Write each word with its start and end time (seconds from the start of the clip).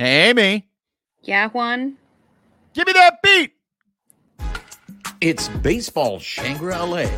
Hey, 0.00 0.30
Amy. 0.30 0.68
Yeah, 1.22 1.48
Juan. 1.48 1.96
Give 2.72 2.86
me 2.86 2.92
that 2.92 3.20
beat. 3.20 3.50
It's 5.20 5.48
Baseball 5.48 6.20
Shangri 6.20 6.72
La 6.72 7.10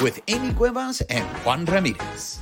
with 0.00 0.20
Amy 0.26 0.52
Cuevas 0.52 1.02
and 1.02 1.24
Juan 1.44 1.64
Ramirez. 1.66 2.40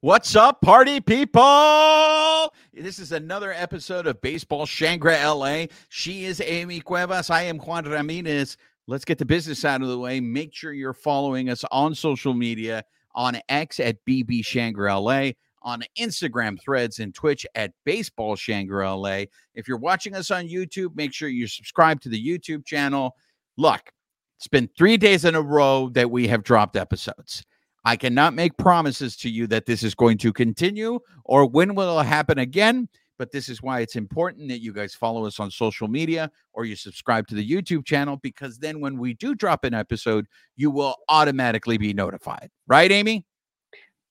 What's 0.00 0.34
up, 0.34 0.60
party 0.60 1.00
people? 1.00 2.52
This 2.72 2.98
is 2.98 3.12
another 3.12 3.52
episode 3.52 4.08
of 4.08 4.20
Baseball 4.20 4.66
Shangri 4.66 5.14
LA. 5.14 5.66
She 5.88 6.24
is 6.24 6.42
Amy 6.44 6.80
Cuevas. 6.80 7.30
I 7.30 7.42
am 7.42 7.58
Juan 7.58 7.84
Ramirez. 7.84 8.56
Let's 8.88 9.04
get 9.04 9.18
the 9.18 9.24
business 9.24 9.64
out 9.64 9.82
of 9.82 9.88
the 9.88 9.98
way. 9.98 10.20
Make 10.20 10.54
sure 10.54 10.72
you're 10.72 10.92
following 10.92 11.50
us 11.50 11.64
on 11.72 11.94
social 11.94 12.34
media 12.34 12.84
on 13.16 13.38
X 13.48 13.80
at 13.80 13.96
BB 14.08 14.44
Shangri 14.44 14.92
LA, 14.92 15.30
on 15.62 15.82
Instagram 15.98 16.60
threads 16.60 17.00
and 17.00 17.12
Twitch 17.12 17.44
at 17.56 17.72
Baseball 17.84 18.36
Shangri 18.36 18.86
LA. 18.86 19.24
If 19.54 19.66
you're 19.66 19.78
watching 19.78 20.14
us 20.14 20.30
on 20.30 20.46
YouTube, 20.46 20.94
make 20.94 21.12
sure 21.12 21.28
you 21.28 21.48
subscribe 21.48 22.00
to 22.02 22.08
the 22.08 22.24
YouTube 22.24 22.64
channel. 22.64 23.16
Look, 23.56 23.90
it's 24.38 24.46
been 24.46 24.68
three 24.78 24.96
days 24.96 25.24
in 25.24 25.34
a 25.34 25.42
row 25.42 25.88
that 25.94 26.10
we 26.10 26.28
have 26.28 26.44
dropped 26.44 26.76
episodes. 26.76 27.42
I 27.84 27.96
cannot 27.96 28.34
make 28.34 28.56
promises 28.56 29.16
to 29.18 29.30
you 29.30 29.46
that 29.48 29.66
this 29.66 29.82
is 29.82 29.94
going 29.94 30.18
to 30.18 30.32
continue 30.32 31.00
or 31.24 31.46
when 31.46 31.74
will 31.74 31.98
it 31.98 32.04
happen 32.04 32.38
again. 32.38 32.88
But 33.18 33.32
this 33.32 33.48
is 33.48 33.62
why 33.62 33.80
it's 33.80 33.96
important 33.96 34.48
that 34.48 34.60
you 34.60 34.72
guys 34.72 34.94
follow 34.94 35.26
us 35.26 35.40
on 35.40 35.50
social 35.50 35.88
media 35.88 36.30
or 36.52 36.64
you 36.64 36.76
subscribe 36.76 37.26
to 37.28 37.34
the 37.34 37.48
YouTube 37.48 37.84
channel 37.84 38.18
because 38.22 38.58
then 38.58 38.80
when 38.80 38.98
we 38.98 39.14
do 39.14 39.34
drop 39.34 39.64
an 39.64 39.74
episode, 39.74 40.26
you 40.56 40.70
will 40.70 40.96
automatically 41.08 41.78
be 41.78 41.92
notified. 41.92 42.50
Right, 42.66 42.90
Amy? 42.90 43.24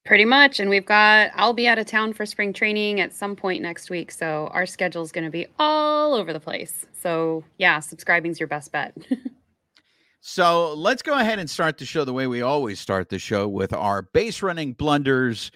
Pretty 0.06 0.26
much. 0.26 0.60
And 0.60 0.70
we've 0.70 0.86
got, 0.86 1.32
I'll 1.36 1.54
be 1.54 1.68
out 1.68 1.80
of 1.80 1.88
town 1.88 2.14
for 2.14 2.26
spring 2.26 2.54
training 2.54 3.00
at 3.02 3.14
some 3.14 3.36
point 3.36 3.62
next 3.62 3.90
week. 3.90 4.12
So 4.12 4.50
our 4.52 4.66
schedule 4.66 5.02
is 5.02 5.12
going 5.12 5.26
to 5.26 5.32
be 5.32 5.48
all 5.58 6.14
over 6.14 6.32
the 6.32 6.40
place. 6.40 6.86
So 6.94 7.44
yeah, 7.58 7.80
subscribing's 7.80 8.40
your 8.40 8.48
best 8.48 8.72
bet. 8.72 8.96
So 10.28 10.74
let's 10.74 11.04
go 11.04 11.20
ahead 11.20 11.38
and 11.38 11.48
start 11.48 11.78
the 11.78 11.86
show 11.86 12.04
the 12.04 12.12
way 12.12 12.26
we 12.26 12.42
always 12.42 12.80
start 12.80 13.10
the 13.10 13.20
show 13.20 13.48
with 13.48 13.72
our 13.74 14.02
base 14.02 14.42
running 14.42 14.74
blunders. 14.74 15.52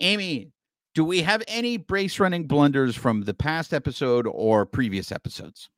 Amy, 0.00 0.50
do 0.94 1.04
we 1.04 1.22
have 1.22 1.42
any 1.48 1.76
base 1.76 2.20
running 2.20 2.46
blunders 2.46 2.96
from 2.96 3.22
the 3.22 3.34
past 3.34 3.74
episode 3.74 4.26
or 4.28 4.64
previous 4.64 5.10
episodes? 5.10 5.68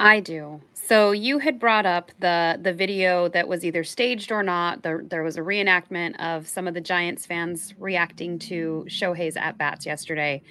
I 0.00 0.20
do. 0.20 0.60
So 0.72 1.12
you 1.12 1.38
had 1.38 1.60
brought 1.60 1.86
up 1.86 2.10
the 2.18 2.58
the 2.60 2.72
video 2.72 3.28
that 3.28 3.46
was 3.46 3.64
either 3.64 3.84
staged 3.84 4.32
or 4.32 4.42
not. 4.42 4.82
There, 4.82 5.02
there 5.06 5.22
was 5.22 5.36
a 5.36 5.42
reenactment 5.42 6.18
of 6.18 6.48
some 6.48 6.66
of 6.66 6.74
the 6.74 6.80
Giants 6.80 7.24
fans 7.24 7.72
reacting 7.78 8.38
to 8.40 8.84
Shohei's 8.88 9.36
at 9.36 9.58
bats 9.58 9.86
yesterday, 9.86 10.42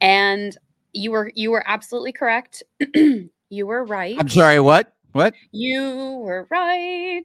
and 0.00 0.56
you 0.92 1.12
were 1.12 1.30
you 1.36 1.50
were 1.50 1.62
absolutely 1.66 2.12
correct. 2.12 2.64
you 2.94 3.66
were 3.66 3.84
right. 3.84 4.16
I'm 4.18 4.28
sorry, 4.28 4.58
what? 4.58 4.92
What? 5.12 5.34
You 5.52 6.18
were 6.24 6.48
right. 6.50 7.22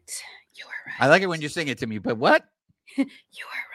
You 0.55 0.65
were 0.65 0.91
right. 0.91 0.95
I 0.99 1.07
like 1.07 1.23
it 1.23 1.27
when 1.27 1.41
you 1.41 1.49
sing 1.49 1.69
it 1.69 1.79
to 1.79 1.87
me, 1.87 1.97
but 1.97 2.17
what? 2.17 2.45
you 2.97 3.05
were 3.05 3.05
right. 3.05 3.72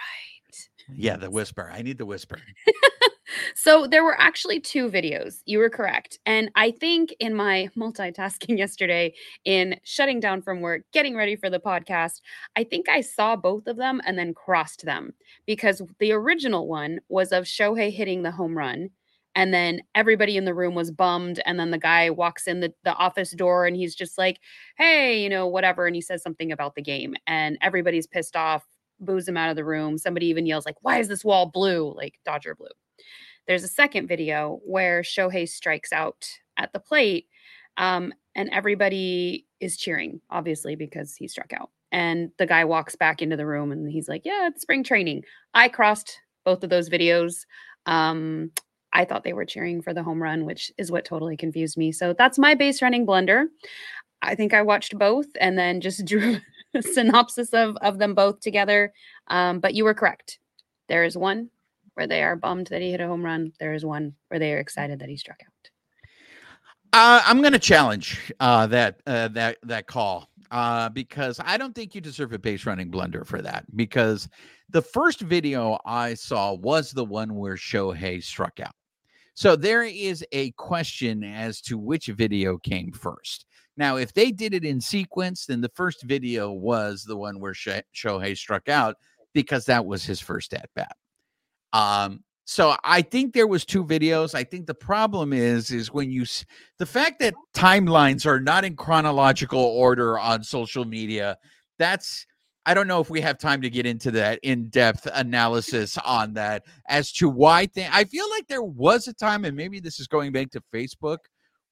Yeah, 0.94 1.16
the 1.16 1.30
whisper. 1.30 1.70
I 1.72 1.82
need 1.82 1.98
the 1.98 2.06
whisper. 2.06 2.40
so 3.54 3.86
there 3.86 4.04
were 4.04 4.18
actually 4.18 4.60
two 4.60 4.90
videos. 4.90 5.40
You 5.44 5.58
were 5.58 5.70
correct. 5.70 6.18
And 6.26 6.50
I 6.54 6.70
think 6.70 7.14
in 7.20 7.34
my 7.34 7.68
multitasking 7.76 8.58
yesterday, 8.58 9.14
in 9.44 9.78
shutting 9.84 10.20
down 10.20 10.42
from 10.42 10.60
work, 10.60 10.82
getting 10.92 11.16
ready 11.16 11.36
for 11.36 11.50
the 11.50 11.60
podcast, 11.60 12.20
I 12.56 12.64
think 12.64 12.88
I 12.88 13.00
saw 13.00 13.36
both 13.36 13.66
of 13.66 13.76
them 13.76 14.00
and 14.06 14.18
then 14.18 14.34
crossed 14.34 14.84
them 14.84 15.12
because 15.46 15.82
the 15.98 16.12
original 16.12 16.66
one 16.66 17.00
was 17.08 17.32
of 17.32 17.44
Shohei 17.44 17.92
hitting 17.92 18.22
the 18.22 18.30
home 18.30 18.56
run 18.56 18.90
and 19.34 19.54
then 19.54 19.82
everybody 19.94 20.36
in 20.36 20.46
the 20.46 20.54
room 20.54 20.74
was 20.74 20.90
bummed 20.90 21.40
and 21.46 21.60
then 21.60 21.70
the 21.70 21.78
guy 21.78 22.10
walks 22.10 22.46
in 22.48 22.60
the, 22.60 22.72
the 22.82 22.94
office 22.94 23.30
door 23.30 23.66
and 23.66 23.76
he's 23.76 23.94
just 23.94 24.18
like 24.18 24.40
hey 24.76 25.22
you 25.22 25.28
know 25.28 25.46
whatever 25.46 25.86
and 25.86 25.94
he 25.94 26.02
says 26.02 26.22
something 26.22 26.50
about 26.50 26.74
the 26.74 26.82
game 26.82 27.14
and 27.26 27.56
everybody's 27.60 28.06
pissed 28.06 28.34
off 28.34 28.64
boos 29.00 29.28
him 29.28 29.36
out 29.36 29.50
of 29.50 29.56
the 29.56 29.64
room. 29.64 29.98
Somebody 29.98 30.26
even 30.26 30.46
yells 30.46 30.66
like 30.66 30.76
why 30.82 30.98
is 30.98 31.08
this 31.08 31.24
wall 31.24 31.46
blue? 31.46 31.92
Like 31.96 32.14
dodger 32.24 32.54
blue. 32.54 32.68
There's 33.46 33.64
a 33.64 33.68
second 33.68 34.08
video 34.08 34.60
where 34.64 35.02
shohei 35.02 35.48
strikes 35.48 35.92
out 35.92 36.26
at 36.56 36.72
the 36.72 36.80
plate 36.80 37.26
um, 37.76 38.12
and 38.34 38.50
everybody 38.50 39.46
is 39.60 39.76
cheering 39.76 40.20
obviously 40.30 40.76
because 40.76 41.14
he 41.16 41.28
struck 41.28 41.52
out. 41.52 41.70
And 41.90 42.30
the 42.38 42.46
guy 42.46 42.64
walks 42.64 42.96
back 42.96 43.22
into 43.22 43.36
the 43.36 43.46
room 43.46 43.72
and 43.72 43.90
he's 43.90 44.08
like 44.08 44.22
yeah 44.24 44.48
it's 44.48 44.62
spring 44.62 44.84
training. 44.84 45.24
I 45.54 45.68
crossed 45.68 46.20
both 46.44 46.62
of 46.64 46.70
those 46.70 46.88
videos. 46.88 47.44
Um, 47.86 48.52
I 48.92 49.04
thought 49.04 49.24
they 49.24 49.32
were 49.32 49.44
cheering 49.44 49.82
for 49.82 49.92
the 49.92 50.02
home 50.02 50.22
run, 50.22 50.44
which 50.44 50.72
is 50.78 50.90
what 50.90 51.04
totally 51.04 51.36
confused 51.36 51.76
me. 51.76 51.92
So 51.92 52.14
that's 52.16 52.38
my 52.38 52.54
base 52.54 52.80
running 52.80 53.04
blunder. 53.04 53.46
I 54.22 54.34
think 54.34 54.54
I 54.54 54.62
watched 54.62 54.98
both 54.98 55.26
and 55.40 55.58
then 55.58 55.80
just 55.80 56.04
drew 56.06 56.38
synopsis 56.80 57.52
of, 57.52 57.76
of 57.78 57.98
them 57.98 58.14
both 58.14 58.40
together. 58.40 58.92
Um, 59.28 59.60
but 59.60 59.74
you 59.74 59.84
were 59.84 59.94
correct. 59.94 60.38
There 60.88 61.04
is 61.04 61.16
one 61.16 61.50
where 61.94 62.06
they 62.06 62.22
are 62.22 62.36
bummed 62.36 62.68
that 62.68 62.82
he 62.82 62.90
hit 62.90 63.00
a 63.00 63.06
home 63.06 63.24
run. 63.24 63.52
There 63.58 63.74
is 63.74 63.84
one 63.84 64.14
where 64.28 64.38
they 64.38 64.52
are 64.54 64.58
excited 64.58 65.00
that 65.00 65.08
he 65.08 65.16
struck 65.16 65.40
out. 65.44 65.70
Uh, 66.92 67.20
I'm 67.26 67.40
going 67.42 67.52
to 67.52 67.58
challenge 67.58 68.32
uh, 68.40 68.66
that 68.68 69.00
uh, 69.06 69.28
that 69.28 69.58
that 69.64 69.86
call 69.86 70.30
uh, 70.50 70.88
because 70.88 71.38
I 71.44 71.58
don't 71.58 71.74
think 71.74 71.94
you 71.94 72.00
deserve 72.00 72.32
a 72.32 72.38
base 72.38 72.64
running 72.64 72.90
blunder 72.90 73.24
for 73.24 73.42
that. 73.42 73.64
Because 73.76 74.28
the 74.70 74.80
first 74.80 75.20
video 75.20 75.78
I 75.84 76.14
saw 76.14 76.54
was 76.54 76.90
the 76.90 77.04
one 77.04 77.34
where 77.34 77.56
Shohei 77.56 78.22
struck 78.22 78.60
out. 78.60 78.74
So 79.34 79.54
there 79.54 79.84
is 79.84 80.24
a 80.32 80.50
question 80.52 81.22
as 81.22 81.60
to 81.62 81.78
which 81.78 82.06
video 82.06 82.58
came 82.58 82.90
first. 82.90 83.46
Now, 83.78 83.96
if 83.96 84.12
they 84.12 84.32
did 84.32 84.52
it 84.54 84.64
in 84.64 84.80
sequence, 84.80 85.46
then 85.46 85.60
the 85.60 85.70
first 85.70 86.02
video 86.02 86.52
was 86.52 87.04
the 87.04 87.16
one 87.16 87.38
where 87.38 87.54
Shohei 87.54 88.36
struck 88.36 88.68
out 88.68 88.96
because 89.32 89.64
that 89.66 89.86
was 89.86 90.04
his 90.04 90.20
first 90.20 90.52
at 90.52 90.68
bat. 90.74 90.96
Um, 91.72 92.24
so 92.44 92.74
I 92.82 93.02
think 93.02 93.34
there 93.34 93.46
was 93.46 93.64
two 93.64 93.84
videos. 93.84 94.34
I 94.34 94.42
think 94.42 94.66
the 94.66 94.74
problem 94.74 95.32
is 95.32 95.70
is 95.70 95.92
when 95.92 96.10
you 96.10 96.24
the 96.78 96.86
fact 96.86 97.20
that 97.20 97.34
timelines 97.54 98.26
are 98.26 98.40
not 98.40 98.64
in 98.64 98.74
chronological 98.74 99.60
order 99.60 100.18
on 100.18 100.42
social 100.42 100.84
media. 100.84 101.36
That's 101.78 102.26
I 102.66 102.74
don't 102.74 102.88
know 102.88 103.00
if 103.00 103.10
we 103.10 103.20
have 103.20 103.38
time 103.38 103.62
to 103.62 103.70
get 103.70 103.86
into 103.86 104.10
that 104.12 104.40
in-depth 104.42 105.08
analysis 105.14 105.96
on 106.04 106.34
that 106.34 106.64
as 106.88 107.12
to 107.12 107.28
why 107.28 107.66
th- 107.66 107.90
I 107.92 108.04
feel 108.04 108.28
like 108.30 108.46
there 108.48 108.62
was 108.62 109.08
a 109.08 109.14
time, 109.14 109.44
and 109.44 109.56
maybe 109.56 109.78
this 109.78 110.00
is 110.00 110.06
going 110.06 110.32
back 110.32 110.50
to 110.50 110.62
Facebook, 110.74 111.18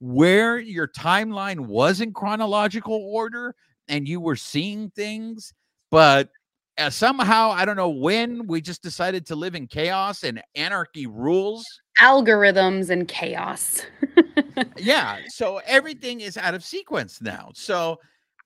where 0.01 0.59
your 0.59 0.89
timeline 0.89 1.67
was 1.67 2.01
in 2.01 2.13
chronological 2.13 2.95
order 2.95 3.55
and 3.89 4.09
you 4.09 4.21
were 4.21 4.37
seeing 4.37 4.91
things, 4.91 5.53
but 5.91 6.31
uh, 6.79 6.91
somehow 6.91 7.51
I 7.51 7.65
don't 7.65 7.77
know 7.77 7.89
when 7.89 8.47
we 8.47 8.61
just 8.61 8.83
decided 8.83 9.27
to 9.27 9.37
live 9.37 9.55
in 9.55 9.67
chaos 9.67 10.25
and 10.25 10.43
anarchy 10.55 11.07
rules. 11.07 11.65
Algorithms 12.01 12.91
and 12.91 13.09
chaos. 13.09 13.83
yeah, 14.77 15.19
so 15.29 15.61
everything 15.65 16.21
is 16.21 16.37
out 16.37 16.55
of 16.55 16.63
sequence 16.63 17.23
now. 17.23 17.51
So 17.55 17.99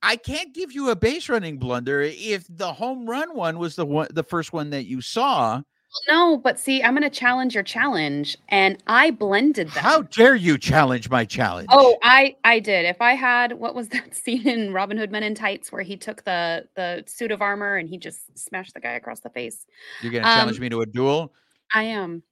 I 0.03 0.17
can't 0.17 0.55
give 0.55 0.73
you 0.73 0.91
a 0.91 0.97
base 0.97 1.29
running 1.29 1.59
blunder 1.59 2.03
if 2.03 2.47
the 2.49 2.73
home 2.73 3.09
run 3.09 3.35
one 3.35 3.59
was 3.59 3.77
the 3.77 3.85
one, 3.85 4.09
the 4.13 4.25
first 4.25 4.53
one 4.53 4.71
that 4.71 4.87
you 4.87 5.01
saw. 5.01 5.63
No, 6.09 6.37
but 6.37 6.59
see, 6.59 6.83
I'm 6.83 6.95
going 6.95 7.03
to 7.03 7.11
challenge 7.11 7.55
your 7.55 7.65
challenge, 7.65 8.37
and 8.49 8.83
I 8.87 9.11
blended 9.11 9.69
them. 9.71 9.83
How 9.83 10.03
dare 10.03 10.37
you 10.37 10.57
challenge 10.57 11.11
my 11.11 11.25
challenge? 11.25 11.69
Oh, 11.71 11.99
I 12.03 12.37
I 12.45 12.61
did. 12.61 12.87
If 12.87 13.01
I 13.01 13.15
had 13.15 13.55
what 13.55 13.75
was 13.75 13.89
that 13.89 14.15
scene 14.25 14.47
in 14.47 14.73
Robin 14.73 14.97
Hood 14.97 15.11
Men 15.11 15.23
in 15.23 15.35
Tights 15.35 15.73
where 15.73 15.83
he 15.83 15.97
took 15.97 16.25
the 16.25 16.67
the 16.77 17.05
suit 17.07 17.33
of 17.33 17.43
armor 17.43 17.77
and 17.77 17.89
he 17.89 17.99
just 17.99 18.39
smashed 18.39 18.75
the 18.75 18.81
guy 18.81 18.93
across 18.93 19.21
the 19.21 19.31
face? 19.31 19.67
You're 20.01 20.13
going 20.13 20.23
to 20.23 20.31
um, 20.31 20.39
challenge 20.39 20.61
me 20.61 20.69
to 20.69 20.83
a 20.83 20.87
duel? 20.87 21.33
I 21.73 21.85
am. 21.85 22.23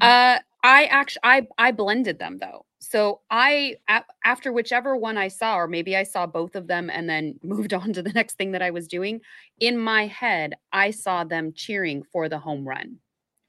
Uh, 0.00 0.38
I 0.62 0.84
actually 0.84 1.20
I 1.24 1.48
I 1.56 1.72
blended 1.72 2.18
them 2.18 2.38
though. 2.38 2.66
So 2.80 3.20
I 3.30 3.76
after 4.24 4.52
whichever 4.52 4.96
one 4.96 5.18
I 5.18 5.28
saw, 5.28 5.56
or 5.56 5.68
maybe 5.68 5.96
I 5.96 6.04
saw 6.04 6.26
both 6.26 6.54
of 6.56 6.66
them 6.66 6.90
and 6.90 7.08
then 7.08 7.38
moved 7.42 7.74
on 7.74 7.92
to 7.92 8.02
the 8.02 8.12
next 8.12 8.34
thing 8.34 8.52
that 8.52 8.62
I 8.62 8.70
was 8.70 8.88
doing. 8.88 9.20
In 9.60 9.78
my 9.78 10.06
head, 10.06 10.54
I 10.72 10.90
saw 10.90 11.24
them 11.24 11.52
cheering 11.54 12.02
for 12.02 12.28
the 12.28 12.38
home 12.38 12.66
run, 12.66 12.98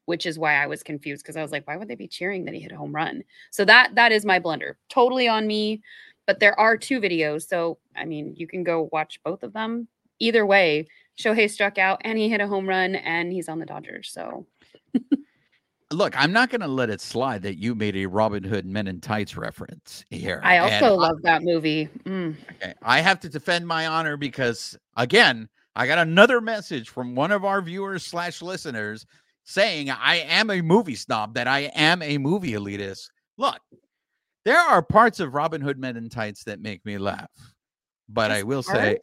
which 0.10 0.26
is 0.26 0.40
why 0.40 0.56
I 0.56 0.66
was 0.66 0.82
confused 0.82 1.22
because 1.24 1.38
I 1.38 1.44
was 1.44 1.52
like, 1.52 1.68
why 1.68 1.78
would 1.78 1.88
they 1.88 1.94
be 1.94 2.08
cheering 2.08 2.44
that 2.46 2.56
he 2.56 2.60
hit 2.60 2.72
a 2.72 2.76
home 2.76 2.96
run? 2.96 3.24
So 3.52 3.64
that 3.66 3.94
that 3.94 4.12
is 4.12 4.26
my 4.26 4.40
blunder, 4.40 4.76
totally 4.90 5.28
on 5.28 5.46
me. 5.46 5.84
But 6.26 6.40
there 6.40 6.60
are 6.60 6.78
two 6.78 7.00
videos, 7.00 7.48
so 7.48 7.78
I 7.96 8.06
mean, 8.06 8.34
you 8.36 8.48
can 8.48 8.64
go 8.64 8.90
watch 8.92 9.20
both 9.24 9.44
of 9.44 9.54
them. 9.54 9.88
Either 10.18 10.48
way, 10.48 10.88
Shohei 11.16 11.48
struck 11.48 11.78
out 11.78 12.02
and 12.04 12.18
he 12.18 12.28
hit 12.28 12.42
a 12.42 12.48
home 12.48 12.68
run, 12.68 12.96
and 12.96 13.32
he's 13.32 13.48
on 13.48 13.60
the 13.60 13.68
Dodgers. 13.68 14.10
So. 14.12 14.48
look, 15.92 16.20
I'm 16.20 16.34
not 16.34 16.50
going 16.50 16.62
to 16.62 16.68
let 16.68 16.90
it 16.90 17.02
slide 17.02 17.44
that 17.44 17.60
you 17.60 17.76
made 17.76 17.96
a 17.96 18.08
Robin 18.08 18.44
Hood 18.44 18.66
Men 18.66 18.88
in 18.88 19.02
Tights 19.02 19.38
reference 19.38 20.06
here. 20.10 20.42
I 20.44 20.58
also 20.58 20.94
and 20.94 20.96
love 20.96 21.18
I, 21.24 21.34
that 21.34 21.44
movie. 21.44 21.88
Mm. 22.06 22.36
Okay, 22.56 22.74
I 22.82 23.02
have 23.02 23.20
to 23.20 23.30
defend 23.30 23.68
my 23.68 23.86
honor 23.86 24.18
because 24.18 24.76
again, 24.98 25.48
I 25.76 25.86
got 25.86 26.00
another 26.00 26.42
message 26.42 26.90
from 26.90 27.14
one 27.14 27.32
of 27.32 27.46
our 27.46 27.62
viewers 27.62 28.04
slash 28.04 28.42
listeners 28.42 29.06
saying 29.44 29.90
I 29.90 30.18
am 30.18 30.50
a 30.50 30.62
movie 30.62 30.96
snob, 30.96 31.34
that 31.36 31.48
I 31.48 31.72
am 31.76 32.02
a 32.02 32.18
movie 32.18 32.54
elitist. 32.54 33.10
Look, 33.38 33.60
there 34.46 34.60
are 34.60 34.82
parts 34.82 35.20
of 35.20 35.34
Robin 35.34 35.62
Hood 35.62 35.78
Men 35.78 35.98
in 35.98 36.10
Tights 36.10 36.44
that 36.46 36.62
make 36.62 36.86
me 36.86 36.98
laugh, 36.98 37.30
but 38.08 38.32
I 38.32 38.44
will 38.44 38.64
say, 38.64 39.00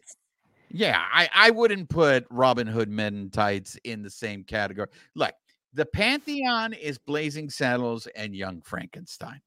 yeah, 0.70 1.02
I, 1.12 1.28
I 1.34 1.50
wouldn't 1.50 1.88
put 1.88 2.26
Robin 2.30 2.66
Hood 2.66 2.88
Men 2.90 3.14
in 3.14 3.30
Tights 3.30 3.76
in 3.84 4.02
the 4.02 4.10
same 4.10 4.44
category. 4.44 4.88
Look, 5.14 5.32
the 5.72 5.86
pantheon 5.86 6.72
is 6.72 6.98
Blazing 6.98 7.50
Saddles 7.50 8.06
and 8.16 8.34
Young 8.34 8.62
Frankenstein. 8.62 9.40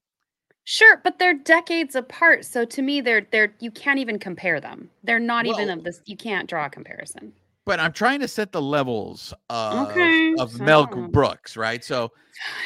Sure, 0.64 1.02
but 1.04 1.18
they're 1.18 1.34
decades 1.34 1.96
apart. 1.96 2.46
So 2.46 2.64
to 2.64 2.82
me, 2.84 3.02
they're 3.02 3.26
they're 3.32 3.56
you 3.60 3.72
can't 3.72 3.98
even 3.98 4.20
compare 4.20 4.62
them. 4.62 4.92
They're 5.04 5.18
not 5.18 5.48
even 5.48 5.70
of 5.72 5.84
this. 5.84 6.00
You 6.06 6.16
can't 6.16 6.48
draw 6.48 6.68
a 6.68 6.70
comparison. 6.70 7.34
But 7.70 7.80
I'm 7.80 7.94
trying 7.94 8.20
to 8.22 8.28
set 8.28 8.52
the 8.52 8.60
levels 8.64 9.32
of, 9.48 9.90
Okay, 9.90 10.34
of 10.40 10.60
Mel 10.60 10.88
Brooks, 10.88 11.56
right? 11.56 11.86
So 11.86 12.12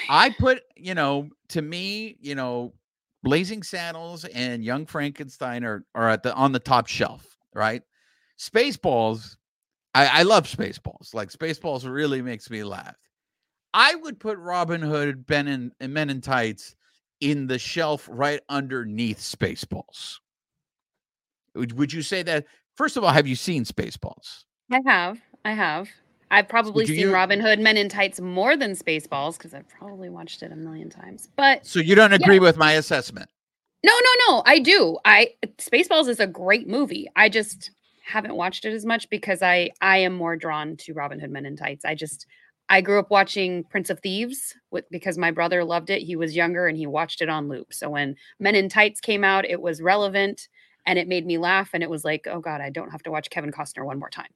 I 0.09 0.29
put, 0.29 0.61
you 0.77 0.95
know, 0.95 1.27
to 1.49 1.61
me, 1.61 2.15
you 2.21 2.35
know, 2.35 2.73
Blazing 3.21 3.63
Saddles 3.63 4.23
and 4.23 4.63
Young 4.63 4.85
Frankenstein 4.85 5.65
are 5.65 5.83
are 5.93 6.07
at 6.07 6.23
the 6.23 6.33
on 6.35 6.53
the 6.53 6.59
top 6.59 6.87
shelf, 6.87 7.37
right? 7.53 7.81
Spaceballs, 8.39 9.35
I, 9.93 10.19
I 10.19 10.23
love 10.23 10.47
Spaceballs. 10.47 11.13
Like 11.13 11.31
Spaceballs 11.31 11.85
really 11.85 12.21
makes 12.21 12.49
me 12.49 12.63
laugh. 12.63 12.95
I 13.73 13.95
would 13.95 14.21
put 14.21 14.37
Robin 14.37 14.81
Hood, 14.81 15.25
Ben 15.25 15.49
and, 15.49 15.73
and 15.81 15.93
Men 15.93 16.11
in 16.11 16.21
Tights 16.21 16.75
in 17.19 17.47
the 17.47 17.59
shelf 17.59 18.07
right 18.09 18.39
underneath 18.47 19.19
Spaceballs. 19.19 20.19
Would, 21.55 21.77
would 21.77 21.91
you 21.91 22.03
say 22.03 22.23
that? 22.23 22.45
First 22.77 22.95
of 22.95 23.03
all, 23.03 23.11
have 23.11 23.27
you 23.27 23.35
seen 23.35 23.65
Spaceballs? 23.65 24.45
I 24.73 24.81
have, 24.85 25.19
I 25.45 25.51
have. 25.51 25.87
I've 26.31 26.49
probably 26.49 26.87
seen 26.87 26.99
you- 26.99 27.13
Robin 27.13 27.39
Hood 27.39 27.59
Men 27.59 27.77
in 27.77 27.89
Tights 27.89 28.19
more 28.19 28.57
than 28.57 28.71
Spaceballs 28.71 29.37
because 29.37 29.53
I've 29.53 29.69
probably 29.69 30.09
watched 30.09 30.41
it 30.41 30.51
a 30.51 30.55
million 30.55 30.89
times. 30.89 31.29
But 31.35 31.65
So 31.65 31.79
you 31.79 31.93
don't 31.93 32.13
agree 32.13 32.39
with 32.39 32.57
my 32.57 32.73
assessment? 32.73 33.29
no, 33.85 33.91
no, 33.91 34.09
no, 34.27 34.43
I 34.45 34.59
do. 34.59 34.97
I 35.05 35.33
Spaceballs 35.57 36.07
is 36.07 36.19
a 36.19 36.25
great 36.27 36.67
movie. 36.67 37.07
I 37.15 37.29
just 37.29 37.69
haven't 38.03 38.35
watched 38.35 38.65
it 38.65 38.73
as 38.73 38.85
much 38.85 39.09
because 39.09 39.43
I 39.43 39.69
I 39.81 39.97
am 39.99 40.13
more 40.13 40.35
drawn 40.35 40.75
to 40.77 40.93
Robin 40.93 41.19
Hood 41.19 41.29
Men 41.31 41.45
in 41.45 41.55
Tights. 41.55 41.85
I 41.85 41.93
just 41.93 42.25
I 42.69 42.81
grew 42.81 42.97
up 42.97 43.11
watching 43.11 43.65
Prince 43.65 43.91
of 43.91 43.99
Thieves 43.99 44.55
with 44.71 44.89
because 44.89 45.17
my 45.19 45.29
brother 45.29 45.63
loved 45.63 45.89
it. 45.91 46.01
He 46.01 46.15
was 46.15 46.35
younger 46.35 46.65
and 46.65 46.77
he 46.77 46.87
watched 46.87 47.21
it 47.21 47.29
on 47.29 47.47
loop. 47.47 47.73
So 47.73 47.91
when 47.91 48.15
Men 48.39 48.55
in 48.55 48.69
Tights 48.69 49.01
came 49.01 49.23
out, 49.23 49.45
it 49.45 49.61
was 49.61 49.81
relevant 49.81 50.47
and 50.87 50.97
it 50.97 51.07
made 51.07 51.25
me 51.27 51.37
laugh 51.37 51.69
and 51.73 51.83
it 51.83 51.89
was 51.89 52.03
like, 52.03 52.25
"Oh 52.25 52.39
god, 52.39 52.59
I 52.61 52.71
don't 52.71 52.89
have 52.89 53.03
to 53.03 53.11
watch 53.11 53.29
Kevin 53.29 53.51
Costner 53.51 53.85
one 53.85 53.99
more 53.99 54.09
time." 54.09 54.31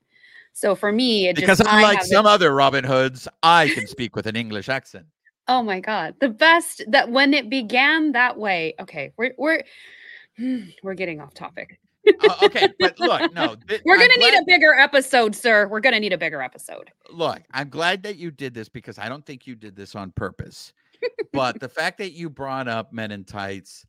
So 0.58 0.74
for 0.74 0.92
me, 0.92 1.28
it 1.28 1.36
Because 1.36 1.60
just 1.60 1.70
unlike 1.72 1.98
have 1.98 2.06
it- 2.06 2.10
some 2.10 2.26
other 2.26 2.52
Robin 2.56 2.84
Hoods, 2.84 3.28
I 3.44 3.70
can 3.70 3.86
speak 3.86 4.16
with 4.16 4.26
an 4.26 4.36
English 4.36 4.70
accent. 4.70 5.06
Oh 5.48 5.62
my 5.62 5.80
god, 5.80 6.16
the 6.20 6.30
best 6.30 6.82
that 6.88 7.12
when 7.12 7.36
it 7.36 7.48
began 7.48 8.14
that 8.14 8.40
way. 8.40 8.74
Okay, 8.80 9.14
we're 9.18 9.34
we're 9.38 9.62
we're 10.84 10.96
getting 10.96 11.22
off 11.22 11.36
topic. 11.36 11.80
Uh, 12.08 12.34
okay, 12.42 12.70
but 12.80 13.00
look, 13.00 13.34
no, 13.36 13.56
th- 13.68 13.82
We're 13.86 13.98
gonna 13.98 14.18
need 14.18 14.34
a 14.34 14.44
bigger 14.48 14.74
episode, 14.74 15.36
sir. 15.36 15.68
We're 15.68 15.80
gonna 15.80 16.00
need 16.00 16.14
a 16.14 16.18
bigger 16.18 16.42
episode. 16.42 16.90
look. 17.12 17.42
I'm 17.54 17.70
glad 17.70 18.02
that 18.04 18.16
you 18.18 18.32
did 18.32 18.54
this 18.56 18.68
because 18.68 18.98
I 18.98 19.10
don't 19.10 19.26
think 19.26 19.46
you 19.46 19.56
did 19.56 19.76
this 19.76 19.94
on 19.94 20.12
purpose. 20.12 20.74
but 21.34 21.60
the 21.60 21.70
fact 21.70 22.00
that 22.00 22.14
you 22.14 22.30
brought 22.32 22.68
up 22.68 22.92
Men 22.92 23.12
in 23.12 23.24
Tights 23.26 23.86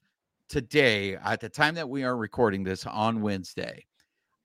today, 0.50 1.16
at 1.16 1.40
the 1.40 1.48
time 1.48 1.74
that 1.76 1.88
we 1.88 2.04
are 2.04 2.16
recording 2.16 2.62
this 2.62 2.84
on 2.86 3.22
Wednesday, 3.22 3.86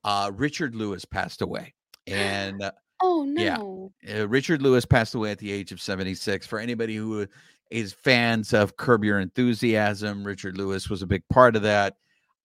uh, 0.06 0.32
Richard 0.34 0.74
Lewis 0.76 1.04
passed 1.04 1.42
away, 1.42 1.74
and 2.08 2.62
uh, 2.62 2.72
Oh 3.02 3.26
Yeah. 3.26 3.58
no. 3.58 3.92
Uh, 4.10 4.28
Richard 4.28 4.62
Lewis 4.62 4.86
passed 4.86 5.14
away 5.16 5.32
at 5.32 5.40
the 5.40 5.52
age 5.52 5.72
of 5.72 5.82
76. 5.82 6.48
For 6.48 6.60
anybody 6.60 6.96
who 6.96 7.28
is 7.70 7.94
fans 7.94 8.54
of 8.54 8.78
Curb 8.78 9.04
Your 9.04 9.20
Enthusiasm, 9.20 10.24
Richard 10.24 10.58
Lewis 10.58 10.90
was 10.90 11.02
a 11.02 11.08
big 11.08 11.24
part 11.30 11.56
of 11.56 11.64
that. 11.64 11.96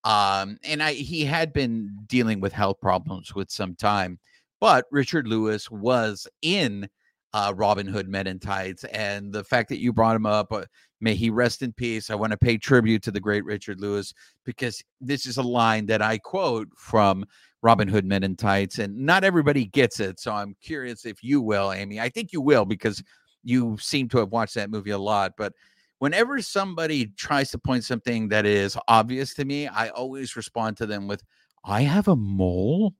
Um, 0.05 0.59
and 0.65 0.83
I 0.83 0.93
he 0.93 1.25
had 1.25 1.53
been 1.53 1.97
dealing 2.07 2.41
with 2.41 2.53
health 2.53 2.81
problems 2.81 3.35
with 3.35 3.51
some 3.51 3.75
time, 3.75 4.19
but 4.61 4.87
Richard 4.91 5.27
Lewis 5.29 5.71
was 5.71 6.27
in 6.43 6.89
uh, 7.33 7.53
Robin 7.57 7.87
Hood 7.87 8.09
Men 8.09 8.27
in 8.27 8.39
Tights, 8.39 8.85
and 8.85 9.33
the 9.33 9.45
fact 9.45 9.69
that 9.69 9.81
you 9.81 9.93
brought 9.93 10.17
him 10.17 10.27
up, 10.27 10.53
uh, 10.53 10.65
may 11.01 11.15
he 11.15 11.31
rest 11.31 11.63
in 11.63 11.73
peace. 11.73 12.11
I 12.11 12.15
want 12.15 12.33
to 12.33 12.39
pay 12.39 12.57
tribute 12.57 13.03
to 13.05 13.11
the 13.11 13.21
great 13.21 13.45
Richard 13.45 13.81
Lewis 13.81 14.15
because 14.45 14.83
this 15.01 15.27
is 15.27 15.37
a 15.37 15.43
line 15.43 15.87
that 15.87 16.03
I 16.03 16.19
quote 16.19 16.69
from 16.77 17.25
Robin 17.63 17.89
Hood 17.89 18.05
Men 18.05 18.25
in 18.25 18.37
Tights, 18.37 18.79
and 18.79 18.97
not 18.97 19.25
everybody 19.25 19.67
gets 19.67 20.01
it. 20.01 20.21
So 20.21 20.33
I'm 20.33 20.57
curious 20.61 21.05
if 21.05 21.23
you 21.23 21.41
will, 21.41 21.73
Amy. 21.73 22.01
I 22.01 22.09
think 22.09 22.33
you 22.33 22.41
will 22.41 22.65
because 22.65 23.03
you 23.43 23.77
seem 23.79 24.09
to 24.11 24.19
have 24.19 24.31
watched 24.31 24.55
that 24.55 24.71
movie 24.71 24.91
a 24.91 24.99
lot. 24.99 25.33
But 25.37 25.53
whenever 25.99 26.41
somebody 26.41 27.07
tries 27.17 27.51
to 27.51 27.59
point 27.59 27.85
something 27.85 28.29
that 28.29 28.47
is 28.47 28.77
obvious 28.89 29.35
to 29.35 29.45
me, 29.45 29.69
I 29.69 29.89
always 29.89 30.37
respond 30.37 30.77
to 30.79 30.87
them 30.87 31.07
with, 31.07 31.23
I 31.65 31.83
have 31.83 32.09
a 32.09 32.17
mole. 32.17 32.95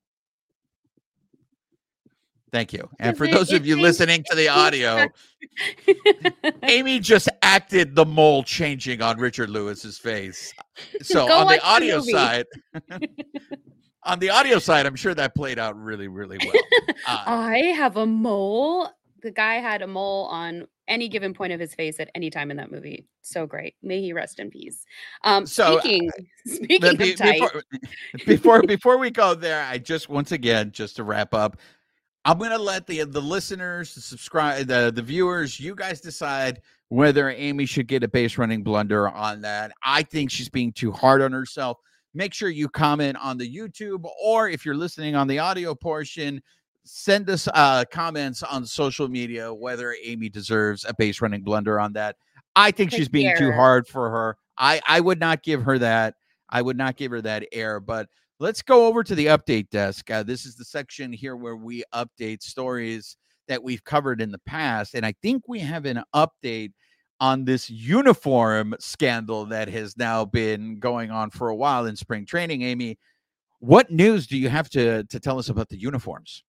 Thank 2.51 2.73
you. 2.73 2.89
And 2.99 3.17
for 3.17 3.27
those 3.27 3.53
of 3.53 3.67
you 3.67 3.81
listening 3.81 4.25
to 4.31 4.37
the 4.37 4.49
audio, 4.65 5.07
Amy 6.63 6.99
just 7.01 7.29
acted 7.43 7.95
the 7.95 8.05
mole 8.07 8.43
changing 8.43 9.03
on 9.03 9.19
Richard 9.19 9.51
Lewis's 9.51 9.99
face. 9.99 10.53
So 11.03 11.31
on 11.31 11.49
the 11.49 11.55
the 11.55 11.65
audio 11.67 11.97
movie. 11.99 12.13
side, 12.13 12.47
on 14.05 14.21
the 14.21 14.31
audio 14.31 14.61
side, 14.61 14.87
I'm 14.87 14.95
sure 14.95 15.13
that 15.13 15.35
played 15.35 15.59
out 15.59 15.77
really, 15.77 16.07
really 16.07 16.39
well. 16.39 16.63
Uh, 17.05 17.25
I 17.27 17.59
have 17.77 17.97
a 17.97 18.07
mole. 18.07 18.89
The 19.23 19.33
guy 19.33 19.55
had 19.55 19.83
a 19.83 19.89
mole 19.89 20.27
on 20.27 20.69
any 20.87 21.09
given 21.09 21.35
point 21.35 21.53
of 21.53 21.59
his 21.59 21.75
face 21.75 21.99
at 21.99 22.11
any 22.15 22.31
time 22.31 22.53
in 22.53 22.57
that 22.59 22.71
movie. 22.71 23.07
So 23.23 23.45
great. 23.45 23.75
May 23.83 24.01
he 24.01 24.13
rest 24.13 24.39
in 24.39 24.51
peace. 24.51 24.85
Um, 25.25 25.47
So, 25.47 25.79
uh, 25.79 25.81
speaking 25.81 26.11
speaking 26.47 26.97
be- 26.97 27.13
of 27.13 27.19
tight, 27.19 27.41
before, 27.41 27.63
before 28.25 28.63
before 28.63 28.99
we 28.99 29.11
go 29.11 29.35
there, 29.35 29.65
I 29.65 29.79
just 29.79 30.09
once 30.09 30.31
again 30.31 30.71
just 30.71 30.95
to 30.97 31.03
wrap 31.03 31.35
up, 31.35 31.59
I'm 32.25 32.39
gonna 32.39 32.59
let 32.59 32.87
the 32.87 33.05
the 33.05 33.23
listeners, 33.23 33.95
the 33.95 34.01
subscribe, 34.01 34.67
the 34.67 34.93
the 34.95 35.03
viewers, 35.03 35.59
you 35.59 35.75
guys 35.75 36.01
decide 36.01 36.61
whether 36.89 37.31
Amy 37.31 37.67
should 37.67 37.87
get 37.87 38.03
a 38.03 38.09
base 38.09 38.39
running 38.39 38.63
blunder 38.63 39.09
on 39.09 39.41
that. 39.43 39.73
I 39.85 40.03
think 40.03 40.31
she's 40.31 40.49
being 40.49 40.73
too 40.73 40.93
hard 40.93 41.23
on 41.23 41.33
herself. 41.33 41.79
Make 42.15 42.35
sure 42.35 42.49
you 42.49 42.69
comment 42.69 43.17
on 43.21 43.39
the 43.39 43.55
YouTube, 43.55 44.05
or 44.23 44.49
if 44.49 44.65
you're 44.65 44.75
listening 44.75 45.15
on 45.15 45.27
the 45.27 45.39
audio 45.39 45.75
portion, 45.75 46.43
send 46.85 47.29
us 47.29 47.49
uh, 47.55 47.85
comments 47.93 48.43
on 48.43 48.65
social 48.65 49.09
media 49.09 49.53
whether 49.53 49.95
Amy 50.03 50.29
deserves 50.29 50.85
a 50.89 50.95
base 50.95 51.21
running 51.21 51.43
blunder 51.43 51.79
on 51.79 51.93
that. 51.93 52.17
I 52.57 52.71
think 52.71 52.91
Take 52.91 52.99
she's 52.99 53.09
being 53.09 53.37
too 53.37 53.53
hard 53.53 53.87
for 53.87 54.11
her. 54.11 54.37
I 54.57 54.81
I 54.87 55.01
would 55.01 55.21
not 55.21 55.43
give 55.43 55.63
her 55.63 55.79
that. 55.79 56.15
I 56.49 56.63
would 56.63 56.77
not 56.77 56.97
give 56.97 57.13
her 57.13 57.21
that 57.23 57.45
air. 57.53 57.79
But 57.79 58.09
let's 58.41 58.63
go 58.63 58.87
over 58.87 59.03
to 59.03 59.15
the 59.15 59.27
update 59.27 59.71
desk. 59.71 60.11
Uh, 60.11 60.23
this 60.23 60.47
is 60.47 60.55
the 60.55 60.65
section 60.65 61.13
here 61.13 61.37
where 61.37 61.57
we 61.57 61.83
update 61.95 62.43
stories 62.43 63.17
that 63.49 63.63
we've 63.63 63.85
covered 63.85 64.21
in 64.21 64.31
the 64.31 64.41
past, 64.41 64.95
and 64.95 65.05
I 65.05 65.15
think 65.23 65.45
we 65.49 65.59
have 65.61 65.87
an 65.87 66.03
update 66.15 66.73
on 67.21 67.45
this 67.45 67.69
uniform 67.69 68.75
scandal 68.79 69.47
that 69.47 69.69
has 69.69 69.97
now 69.97 70.25
been 70.25 70.79
going 70.79 71.11
on 71.11 71.31
for 71.31 71.49
a 71.49 71.57
while 71.57 71.87
in 71.87 71.97
spring 71.97 72.25
training. 72.25 72.63
Amy, 72.63 72.99
what 73.59 73.91
news 73.91 74.27
do 74.27 74.37
you 74.37 74.49
have 74.49 74.71
to 74.71 75.05
to 75.05 75.19
tell 75.19 75.39
us 75.39 75.49
about 75.49 75.69
the 75.69 75.79
uniforms? 75.79 76.45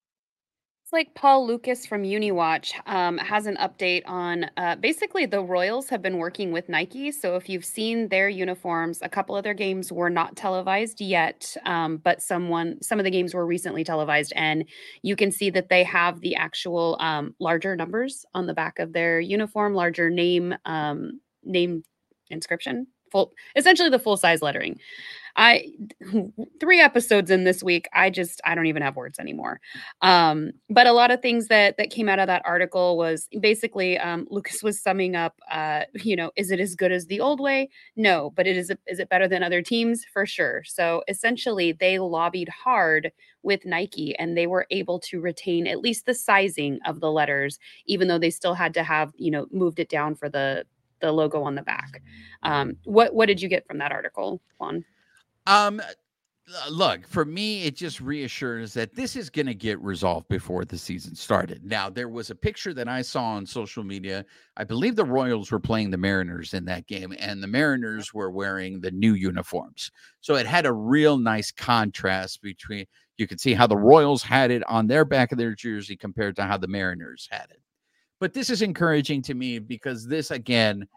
Like 0.91 1.13
Paul 1.13 1.45
Lukas 1.45 1.85
from 1.85 2.01
UniWatch 2.01 2.73
um, 2.87 3.19
has 3.19 3.45
an 3.45 3.57
update 3.57 4.01
on 4.07 4.49
uh, 4.57 4.75
basically 4.75 5.27
the 5.27 5.39
Royals 5.39 5.87
have 5.89 6.01
been 6.01 6.17
working 6.17 6.51
with 6.51 6.67
Nike. 6.67 7.11
So 7.11 7.35
if 7.35 7.47
you've 7.47 7.63
seen 7.63 8.07
their 8.07 8.27
uniforms, 8.27 8.99
a 9.03 9.09
couple 9.09 9.37
of 9.37 9.43
their 9.43 9.53
games 9.53 9.91
were 9.91 10.09
not 10.09 10.35
televised 10.35 10.99
yet, 10.99 11.55
um, 11.65 11.97
but 11.97 12.23
someone 12.23 12.81
some 12.81 12.97
of 12.97 13.03
the 13.03 13.11
games 13.11 13.35
were 13.35 13.45
recently 13.45 13.83
televised, 13.83 14.33
and 14.35 14.65
you 15.03 15.15
can 15.15 15.31
see 15.31 15.51
that 15.51 15.69
they 15.69 15.83
have 15.83 16.21
the 16.21 16.35
actual 16.35 16.97
um, 16.99 17.35
larger 17.39 17.75
numbers 17.75 18.25
on 18.33 18.47
the 18.47 18.55
back 18.55 18.79
of 18.79 18.91
their 18.91 19.19
uniform, 19.19 19.75
larger 19.75 20.09
name 20.09 20.55
um, 20.65 21.19
name 21.43 21.83
inscription, 22.31 22.87
full 23.11 23.31
essentially 23.55 23.89
the 23.89 23.99
full 23.99 24.17
size 24.17 24.41
lettering. 24.41 24.79
I 25.35 25.71
three 26.59 26.79
episodes 26.79 27.31
in 27.31 27.43
this 27.43 27.63
week. 27.63 27.87
I 27.93 28.09
just 28.09 28.41
I 28.45 28.55
don't 28.55 28.67
even 28.67 28.81
have 28.81 28.95
words 28.95 29.19
anymore. 29.19 29.59
Um, 30.01 30.51
but 30.69 30.87
a 30.87 30.91
lot 30.91 31.11
of 31.11 31.21
things 31.21 31.47
that 31.47 31.77
that 31.77 31.89
came 31.89 32.09
out 32.09 32.19
of 32.19 32.27
that 32.27 32.41
article 32.45 32.97
was 32.97 33.27
basically 33.39 33.97
um, 33.97 34.27
Lukas 34.29 34.63
was 34.63 34.81
summing 34.81 35.15
up. 35.15 35.39
Uh, 35.51 35.83
you 35.93 36.15
know, 36.15 36.31
is 36.35 36.51
it 36.51 36.59
as 36.59 36.75
good 36.75 36.91
as 36.91 37.05
the 37.05 37.19
old 37.19 37.39
way? 37.39 37.69
No, 37.95 38.31
but 38.35 38.47
it 38.47 38.57
is. 38.57 38.71
Is 38.87 38.99
it 38.99 39.09
better 39.09 39.27
than 39.27 39.43
other 39.43 39.61
teams? 39.61 40.05
For 40.13 40.25
sure. 40.25 40.63
So 40.65 41.03
essentially, 41.07 41.71
they 41.71 41.99
lobbied 41.99 42.49
hard 42.49 43.11
with 43.43 43.65
Nike, 43.65 44.15
and 44.17 44.37
they 44.37 44.47
were 44.47 44.67
able 44.69 44.99
to 44.99 45.21
retain 45.21 45.67
at 45.67 45.79
least 45.79 46.05
the 46.05 46.13
sizing 46.13 46.79
of 46.85 46.99
the 46.99 47.11
letters, 47.11 47.57
even 47.85 48.07
though 48.07 48.19
they 48.19 48.29
still 48.29 48.53
had 48.53 48.73
to 48.73 48.83
have 48.83 49.13
you 49.17 49.31
know 49.31 49.47
moved 49.51 49.79
it 49.79 49.89
down 49.89 50.15
for 50.15 50.29
the 50.29 50.65
the 51.01 51.11
logo 51.11 51.41
on 51.43 51.55
the 51.55 51.61
back. 51.61 52.01
Um, 52.43 52.75
what 52.83 53.13
what 53.13 53.27
did 53.27 53.41
you 53.41 53.49
get 53.49 53.65
from 53.67 53.77
that 53.79 53.91
article, 53.91 54.41
Juan? 54.57 54.85
Um, 55.49 55.81
look, 56.69 57.07
for 57.07 57.25
me, 57.25 57.63
it 57.63 57.75
just 57.75 57.99
reassures 58.01 58.71
that 58.75 58.95
this 58.95 59.15
is 59.15 59.31
going 59.31 59.47
to 59.47 59.55
get 59.55 59.81
resolved 59.81 60.27
before 60.27 60.63
the 60.63 60.77
season 60.77 61.15
started. 61.15 61.65
Now, 61.65 61.89
there 61.89 62.07
was 62.07 62.29
a 62.29 62.35
picture 62.35 62.71
that 62.75 62.87
I 62.87 63.01
saw 63.01 63.31
on 63.31 63.47
social 63.47 63.83
media. 63.83 64.25
I 64.57 64.63
believe 64.63 64.95
the 64.95 65.03
Royals 65.03 65.51
were 65.51 65.59
playing 65.59 65.89
the 65.89 65.97
Mariners 65.97 66.53
in 66.53 66.65
that 66.65 66.85
game, 66.85 67.15
and 67.17 67.41
the 67.41 67.47
Mariners 67.47 68.13
were 68.13 68.29
wearing 68.29 68.79
the 68.79 68.91
new 68.91 69.15
uniforms. 69.15 69.89
So 70.21 70.35
it 70.35 70.45
had 70.45 70.67
a 70.67 70.73
real 70.73 71.17
nice 71.17 71.51
contrast 71.51 72.43
between 72.43 72.85
you 73.17 73.25
could 73.25 73.41
see 73.41 73.55
how 73.55 73.65
the 73.65 73.75
Royals 73.75 74.21
had 74.21 74.51
it 74.51 74.63
on 74.67 74.85
their 74.85 75.05
back 75.05 75.31
of 75.31 75.39
their 75.39 75.55
jersey 75.55 75.97
compared 75.97 76.35
to 76.35 76.43
how 76.43 76.57
the 76.57 76.67
Mariners 76.67 77.27
had 77.31 77.47
it. 77.49 77.61
But 78.19 78.33
this 78.33 78.51
is 78.51 78.61
encouraging 78.61 79.23
to 79.23 79.33
me 79.33 79.57
because 79.57 80.05
this, 80.05 80.29
again, 80.29 80.87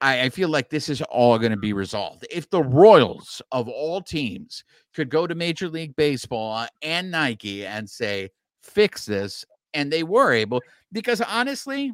I, 0.00 0.22
I 0.22 0.28
feel 0.28 0.48
like 0.48 0.70
this 0.70 0.88
is 0.88 1.02
all 1.02 1.38
going 1.38 1.52
to 1.52 1.56
be 1.56 1.72
resolved. 1.72 2.26
If 2.30 2.50
the 2.50 2.62
Royals 2.62 3.40
of 3.52 3.68
all 3.68 4.00
teams 4.00 4.64
could 4.94 5.08
go 5.08 5.26
to 5.26 5.34
Major 5.34 5.68
League 5.68 5.96
Baseball 5.96 6.66
and 6.82 7.10
Nike 7.10 7.66
and 7.66 7.88
say, 7.88 8.30
fix 8.62 9.06
this, 9.06 9.44
and 9.72 9.92
they 9.92 10.02
were 10.02 10.32
able, 10.32 10.60
because 10.92 11.20
honestly, 11.20 11.92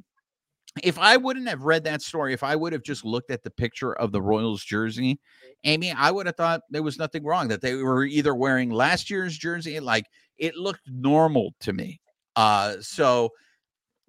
if 0.82 0.98
I 0.98 1.16
wouldn't 1.16 1.48
have 1.48 1.62
read 1.62 1.84
that 1.84 2.02
story, 2.02 2.32
if 2.32 2.42
I 2.42 2.54
would 2.54 2.72
have 2.72 2.82
just 2.82 3.04
looked 3.04 3.30
at 3.30 3.42
the 3.42 3.50
picture 3.50 3.92
of 3.94 4.12
the 4.12 4.22
Royals 4.22 4.64
jersey, 4.64 5.18
Amy, 5.64 5.92
I 5.92 6.10
would 6.10 6.26
have 6.26 6.36
thought 6.36 6.62
there 6.70 6.82
was 6.82 6.98
nothing 6.98 7.24
wrong 7.24 7.48
that 7.48 7.60
they 7.60 7.74
were 7.74 8.04
either 8.04 8.34
wearing 8.34 8.70
last 8.70 9.10
year's 9.10 9.36
jersey, 9.36 9.80
like 9.80 10.06
it 10.38 10.56
looked 10.56 10.88
normal 10.88 11.54
to 11.60 11.72
me. 11.72 12.00
Uh, 12.36 12.76
so 12.80 13.30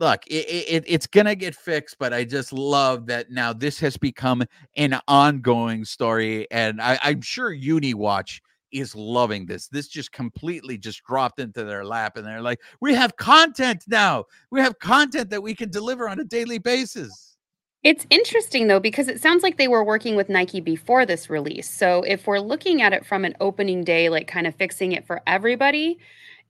look, 0.01 0.25
it, 0.27 0.47
it, 0.47 0.83
it's 0.87 1.07
gonna 1.07 1.35
get 1.35 1.55
fixed, 1.55 1.97
but 1.99 2.11
I 2.11 2.25
just 2.25 2.51
love 2.51 3.05
that 3.05 3.29
now 3.29 3.53
this 3.53 3.79
has 3.79 3.95
become 3.95 4.43
an 4.75 4.99
ongoing 5.07 5.85
story, 5.85 6.49
and 6.51 6.81
I, 6.81 6.99
I'm 7.03 7.21
sure 7.21 7.55
UniWatch 7.55 8.41
is 8.73 8.95
loving 8.95 9.45
this. 9.45 9.67
This 9.67 9.87
just 9.87 10.11
completely 10.11 10.77
just 10.77 11.03
dropped 11.03 11.39
into 11.39 11.63
their 11.63 11.85
lap, 11.85 12.17
and 12.17 12.25
they're 12.25 12.41
like, 12.41 12.59
"We 12.81 12.95
have 12.95 13.15
content 13.15 13.83
now. 13.87 14.25
We 14.49 14.59
have 14.59 14.79
content 14.79 15.29
that 15.29 15.43
we 15.43 15.53
can 15.53 15.69
deliver 15.69 16.09
on 16.09 16.19
a 16.19 16.25
daily 16.25 16.57
basis." 16.57 17.37
It's 17.83 18.05
interesting 18.09 18.67
though, 18.67 18.79
because 18.79 19.07
it 19.07 19.21
sounds 19.21 19.43
like 19.43 19.57
they 19.57 19.67
were 19.67 19.83
working 19.83 20.15
with 20.15 20.29
Nike 20.29 20.61
before 20.61 21.05
this 21.05 21.29
release. 21.29 21.69
So 21.69 22.03
if 22.03 22.27
we're 22.27 22.39
looking 22.39 22.81
at 22.81 22.93
it 22.93 23.05
from 23.05 23.23
an 23.25 23.35
opening 23.39 23.83
day, 23.83 24.09
like 24.09 24.27
kind 24.27 24.45
of 24.47 24.55
fixing 24.55 24.91
it 24.91 25.05
for 25.05 25.21
everybody, 25.25 25.97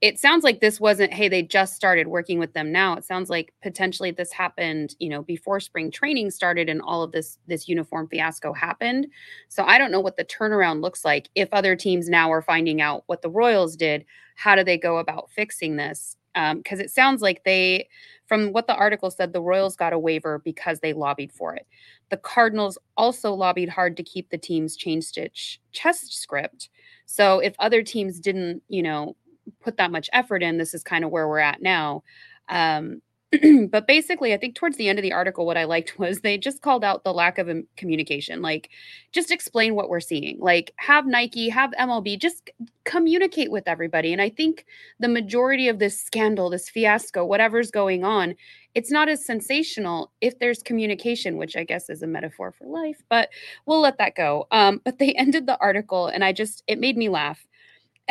it 0.01 0.19
sounds 0.19 0.43
like 0.43 0.59
this 0.59 0.79
wasn't, 0.79 1.13
hey, 1.13 1.29
they 1.29 1.43
just 1.43 1.75
started 1.75 2.07
working 2.07 2.39
with 2.39 2.53
them 2.53 2.71
now. 2.71 2.95
It 2.95 3.05
sounds 3.05 3.29
like 3.29 3.53
potentially 3.61 4.09
this 4.09 4.31
happened, 4.31 4.95
you 4.97 5.09
know, 5.09 5.21
before 5.21 5.59
spring 5.59 5.91
training 5.91 6.31
started 6.31 6.69
and 6.69 6.81
all 6.81 7.03
of 7.03 7.11
this 7.11 7.37
this 7.45 7.69
uniform 7.69 8.07
fiasco 8.07 8.51
happened. 8.51 9.05
So 9.47 9.63
I 9.63 9.77
don't 9.77 9.91
know 9.91 9.99
what 9.99 10.17
the 10.17 10.25
turnaround 10.25 10.81
looks 10.81 11.05
like. 11.05 11.29
If 11.35 11.49
other 11.51 11.75
teams 11.75 12.09
now 12.09 12.31
are 12.31 12.41
finding 12.41 12.81
out 12.81 13.03
what 13.05 13.21
the 13.21 13.29
Royals 13.29 13.75
did, 13.75 14.03
how 14.35 14.55
do 14.55 14.63
they 14.63 14.77
go 14.77 14.97
about 14.97 15.29
fixing 15.29 15.75
this? 15.75 16.17
Because 16.33 16.79
um, 16.79 16.85
it 16.85 16.89
sounds 16.89 17.21
like 17.21 17.43
they 17.43 17.87
from 18.25 18.53
what 18.53 18.65
the 18.65 18.75
article 18.75 19.11
said, 19.11 19.33
the 19.33 19.41
Royals 19.41 19.75
got 19.75 19.93
a 19.93 19.99
waiver 19.99 20.39
because 20.39 20.79
they 20.79 20.93
lobbied 20.93 21.33
for 21.33 21.53
it. 21.53 21.67
The 22.09 22.17
Cardinals 22.17 22.77
also 22.95 23.33
lobbied 23.33 23.67
hard 23.69 23.97
to 23.97 24.03
keep 24.03 24.29
the 24.29 24.37
team's 24.37 24.75
chain 24.77 25.01
stitch 25.01 25.59
chest 25.73 26.13
script. 26.19 26.69
So 27.05 27.39
if 27.39 27.53
other 27.59 27.83
teams 27.83 28.21
didn't, 28.21 28.63
you 28.69 28.81
know, 28.81 29.17
put 29.61 29.77
that 29.77 29.91
much 29.91 30.09
effort 30.13 30.43
in, 30.43 30.57
this 30.57 30.73
is 30.73 30.83
kind 30.83 31.03
of 31.03 31.11
where 31.11 31.27
we're 31.27 31.39
at 31.39 31.61
now. 31.61 32.03
Um, 32.49 33.01
but 33.69 33.87
basically, 33.87 34.33
I 34.33 34.37
think 34.37 34.55
towards 34.55 34.75
the 34.75 34.89
end 34.89 34.99
of 34.99 35.03
the 35.03 35.13
article, 35.13 35.45
what 35.45 35.57
I 35.57 35.63
liked 35.63 35.97
was 35.99 36.19
they 36.19 36.37
just 36.37 36.61
called 36.61 36.83
out 36.83 37.03
the 37.03 37.13
lack 37.13 37.37
of 37.37 37.49
communication. 37.77 38.41
Like, 38.41 38.69
just 39.13 39.31
explain 39.31 39.73
what 39.73 39.89
we're 39.89 40.01
seeing. 40.01 40.37
Like, 40.39 40.73
have 40.77 41.05
Nike, 41.07 41.47
have 41.49 41.71
MLB, 41.79 42.19
just 42.19 42.49
communicate 42.83 43.51
with 43.51 43.67
everybody. 43.67 44.11
And 44.11 44.21
I 44.21 44.29
think 44.29 44.65
the 44.99 45.07
majority 45.07 45.69
of 45.69 45.79
this 45.79 45.99
scandal, 45.99 46.49
this 46.49 46.69
fiasco, 46.69 47.23
whatever's 47.23 47.71
going 47.71 48.03
on, 48.03 48.35
it's 48.75 48.91
not 48.91 49.09
as 49.09 49.25
sensational 49.25 50.11
if 50.21 50.39
there's 50.39 50.63
communication, 50.63 51.37
which 51.37 51.55
I 51.55 51.63
guess 51.63 51.89
is 51.89 52.01
a 52.01 52.07
metaphor 52.07 52.51
for 52.51 52.67
life, 52.67 53.01
but 53.09 53.29
we'll 53.65 53.81
let 53.81 53.97
that 53.97 54.15
go. 54.15 54.47
Um, 54.51 54.81
but 54.83 54.99
they 54.99 55.13
ended 55.17 55.45
the 55.45 55.59
article, 55.59 56.07
and 56.07 56.23
I 56.23 56.33
just, 56.33 56.63
it 56.67 56.79
made 56.79 56.97
me 56.97 57.07
laugh. 57.07 57.45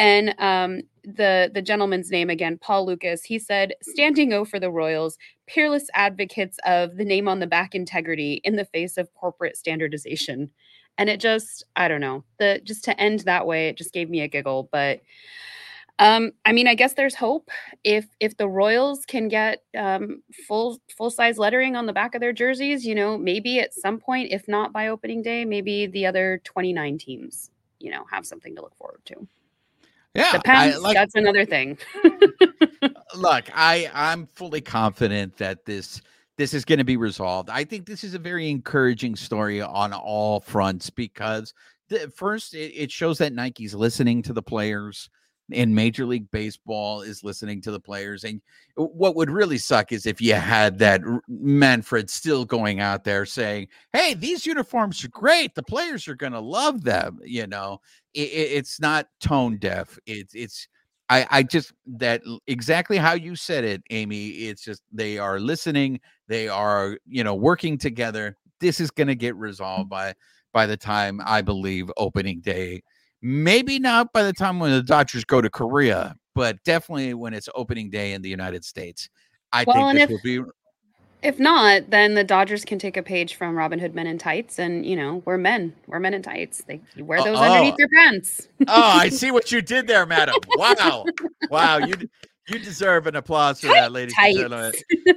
And 0.00 0.34
um, 0.38 0.80
the 1.04 1.50
the 1.52 1.60
gentleman's 1.60 2.10
name 2.10 2.30
again, 2.30 2.56
Paul 2.56 2.86
Lukas. 2.86 3.22
He 3.22 3.38
said, 3.38 3.74
"Standing 3.82 4.32
O 4.32 4.46
for 4.46 4.58
the 4.58 4.70
Royals, 4.70 5.18
peerless 5.46 5.88
advocates 5.92 6.58
of 6.64 6.96
the 6.96 7.04
name 7.04 7.28
on 7.28 7.38
the 7.38 7.46
back 7.46 7.74
integrity 7.74 8.40
in 8.42 8.56
the 8.56 8.64
face 8.64 8.96
of 8.96 9.12
corporate 9.12 9.58
standardization." 9.58 10.50
And 10.96 11.10
it 11.10 11.20
just, 11.20 11.64
I 11.76 11.86
don't 11.86 12.00
know, 12.00 12.24
the 12.38 12.62
just 12.64 12.82
to 12.84 12.98
end 12.98 13.20
that 13.20 13.46
way, 13.46 13.68
it 13.68 13.76
just 13.76 13.92
gave 13.92 14.08
me 14.08 14.22
a 14.22 14.28
giggle. 14.28 14.70
But 14.72 15.00
um, 15.98 16.32
I 16.46 16.52
mean, 16.52 16.66
I 16.66 16.74
guess 16.74 16.94
there's 16.94 17.14
hope 17.14 17.50
if 17.84 18.06
if 18.20 18.38
the 18.38 18.48
Royals 18.48 19.04
can 19.04 19.28
get 19.28 19.64
um, 19.76 20.22
full 20.48 20.78
full 20.96 21.10
size 21.10 21.36
lettering 21.36 21.76
on 21.76 21.84
the 21.84 21.92
back 21.92 22.14
of 22.14 22.22
their 22.22 22.32
jerseys. 22.32 22.86
You 22.86 22.94
know, 22.94 23.18
maybe 23.18 23.60
at 23.60 23.74
some 23.74 23.98
point, 23.98 24.32
if 24.32 24.48
not 24.48 24.72
by 24.72 24.88
opening 24.88 25.20
day, 25.20 25.44
maybe 25.44 25.86
the 25.86 26.06
other 26.06 26.40
29 26.44 26.96
teams, 26.96 27.50
you 27.80 27.90
know, 27.90 28.06
have 28.10 28.24
something 28.24 28.56
to 28.56 28.62
look 28.62 28.74
forward 28.78 29.02
to. 29.04 29.28
Yeah. 30.14 30.40
I, 30.44 30.76
like, 30.76 30.94
that's 30.94 31.14
another 31.14 31.44
thing. 31.44 31.78
Uh, 32.82 32.88
look, 33.14 33.44
I 33.54 33.90
I'm 33.92 34.26
fully 34.26 34.60
confident 34.60 35.36
that 35.36 35.64
this 35.64 36.00
this 36.36 36.54
is 36.54 36.64
going 36.64 36.78
to 36.78 36.84
be 36.84 36.96
resolved. 36.96 37.50
I 37.50 37.64
think 37.64 37.86
this 37.86 38.02
is 38.02 38.14
a 38.14 38.18
very 38.18 38.48
encouraging 38.48 39.14
story 39.14 39.60
on 39.60 39.92
all 39.92 40.40
fronts 40.40 40.88
because 40.88 41.52
the, 41.88 42.10
first 42.16 42.54
it, 42.54 42.72
it 42.74 42.90
shows 42.90 43.18
that 43.18 43.32
Nike's 43.32 43.74
listening 43.74 44.22
to 44.22 44.32
the 44.32 44.42
players 44.42 45.10
in 45.52 45.74
Major 45.74 46.06
League 46.06 46.30
Baseball 46.30 47.02
is 47.02 47.24
listening 47.24 47.60
to 47.62 47.70
the 47.70 47.80
players. 47.80 48.24
And 48.24 48.40
what 48.76 49.16
would 49.16 49.30
really 49.30 49.58
suck 49.58 49.92
is 49.92 50.06
if 50.06 50.20
you 50.20 50.34
had 50.34 50.78
that 50.78 51.00
Manfred 51.28 52.10
still 52.10 52.44
going 52.44 52.80
out 52.80 53.04
there 53.04 53.26
saying, 53.26 53.68
Hey, 53.92 54.14
these 54.14 54.46
uniforms 54.46 55.04
are 55.04 55.08
great. 55.08 55.54
The 55.54 55.62
players 55.62 56.08
are 56.08 56.14
going 56.14 56.32
to 56.32 56.40
love 56.40 56.84
them. 56.84 57.18
You 57.24 57.46
know, 57.46 57.80
it, 58.14 58.20
it's 58.20 58.80
not 58.80 59.08
tone 59.20 59.58
deaf. 59.58 59.98
It's, 60.06 60.34
it's, 60.34 60.68
I, 61.08 61.26
I 61.30 61.42
just 61.42 61.72
that 61.86 62.22
exactly 62.46 62.96
how 62.96 63.14
you 63.14 63.34
said 63.34 63.64
it, 63.64 63.82
Amy. 63.90 64.28
It's 64.28 64.62
just 64.62 64.82
they 64.92 65.18
are 65.18 65.40
listening, 65.40 66.00
they 66.28 66.48
are, 66.48 66.98
you 67.04 67.24
know, 67.24 67.34
working 67.34 67.78
together. 67.78 68.36
This 68.60 68.78
is 68.78 68.92
going 68.92 69.08
to 69.08 69.16
get 69.16 69.34
resolved 69.34 69.90
by 69.90 70.14
by 70.52 70.66
the 70.66 70.76
time 70.76 71.20
I 71.24 71.42
believe 71.42 71.90
opening 71.96 72.40
day 72.40 72.82
Maybe 73.22 73.78
not 73.78 74.12
by 74.12 74.22
the 74.22 74.32
time 74.32 74.60
when 74.60 74.70
the 74.70 74.82
Dodgers 74.82 75.24
go 75.24 75.40
to 75.40 75.50
Korea, 75.50 76.16
but 76.34 76.62
definitely 76.64 77.14
when 77.14 77.34
it's 77.34 77.48
opening 77.54 77.90
day 77.90 78.12
in 78.12 78.22
the 78.22 78.30
United 78.30 78.64
States. 78.64 79.08
I 79.52 79.64
well, 79.66 79.92
think 79.92 79.94
this 79.94 80.02
if, 80.04 80.10
will 80.10 80.44
be. 80.44 80.50
If 81.22 81.38
not, 81.38 81.90
then 81.90 82.14
the 82.14 82.24
Dodgers 82.24 82.64
can 82.64 82.78
take 82.78 82.96
a 82.96 83.02
page 83.02 83.34
from 83.34 83.56
Robin 83.56 83.78
Hood 83.78 83.94
Men 83.94 84.06
in 84.06 84.16
Tights, 84.16 84.58
and 84.58 84.86
you 84.86 84.96
know 84.96 85.22
we're 85.26 85.36
men, 85.36 85.74
we're 85.86 86.00
men 86.00 86.14
in 86.14 86.22
tights. 86.22 86.64
They 86.66 86.80
you 86.94 87.04
wear 87.04 87.22
those 87.22 87.36
uh, 87.36 87.40
oh. 87.40 87.52
underneath 87.52 87.74
your 87.78 87.88
pants. 87.94 88.48
oh, 88.68 88.82
I 88.82 89.10
see 89.10 89.30
what 89.30 89.52
you 89.52 89.60
did 89.60 89.86
there, 89.86 90.06
madam. 90.06 90.36
Wow, 90.56 91.04
wow, 91.50 91.76
you 91.78 91.94
you 92.48 92.58
deserve 92.58 93.06
an 93.06 93.16
applause 93.16 93.60
for 93.60 93.68
Tight 93.68 93.74
that, 93.74 93.92
ladies 93.92 94.14
tights. 94.14 94.38
and 94.38 94.50
gentlemen. 94.50 94.72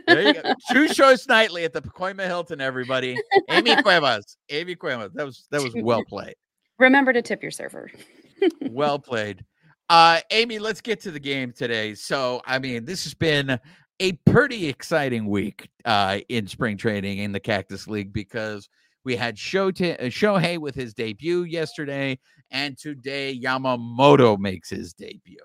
There 0.08 0.22
you 0.22 0.34
go. 0.34 0.54
Two 0.72 0.88
shows 0.90 1.26
nightly 1.28 1.64
at 1.64 1.72
the 1.72 1.82
Pacoima 1.82 2.26
Hilton, 2.26 2.60
everybody. 2.60 3.18
Amy 3.50 3.82
Cuevas, 3.82 4.38
Amy 4.50 4.76
Cuevas. 4.76 5.12
That 5.14 5.26
was 5.26 5.48
that 5.52 5.64
was 5.64 5.74
well 5.74 6.04
played. 6.04 6.36
Remember 6.80 7.14
to 7.14 7.22
tip 7.22 7.42
your 7.42 7.52
server. 7.52 7.92
well 8.70 9.00
played. 9.00 9.46
Uh, 9.90 10.20
Amy, 10.32 10.60
let's 10.60 10.82
get 10.82 11.00
to 11.02 11.12
the 11.12 11.20
game 11.20 11.52
today. 11.52 11.94
So, 11.94 12.42
I 12.46 12.60
mean, 12.60 12.86
this 12.86 13.04
has 13.04 13.14
been 13.14 13.60
a 14.00 14.12
pretty 14.26 14.68
exciting 14.68 15.28
week 15.28 15.70
uh, 15.86 16.20
in 16.30 16.48
spring 16.48 16.78
training 16.78 17.20
in 17.20 17.32
the 17.32 17.40
Cactus 17.40 17.88
League 17.88 18.12
because 18.12 18.70
we 19.06 19.16
had 19.16 19.36
Shohei, 19.36 20.00
uh, 20.00 20.06
Shohei 20.06 20.58
with 20.58 20.76
his 20.76 20.94
debut 20.94 21.44
yesterday, 21.44 22.18
and 22.52 22.78
today 22.78 23.38
Yamamoto 23.40 24.38
makes 24.40 24.70
his 24.70 24.94
debut. 24.94 25.38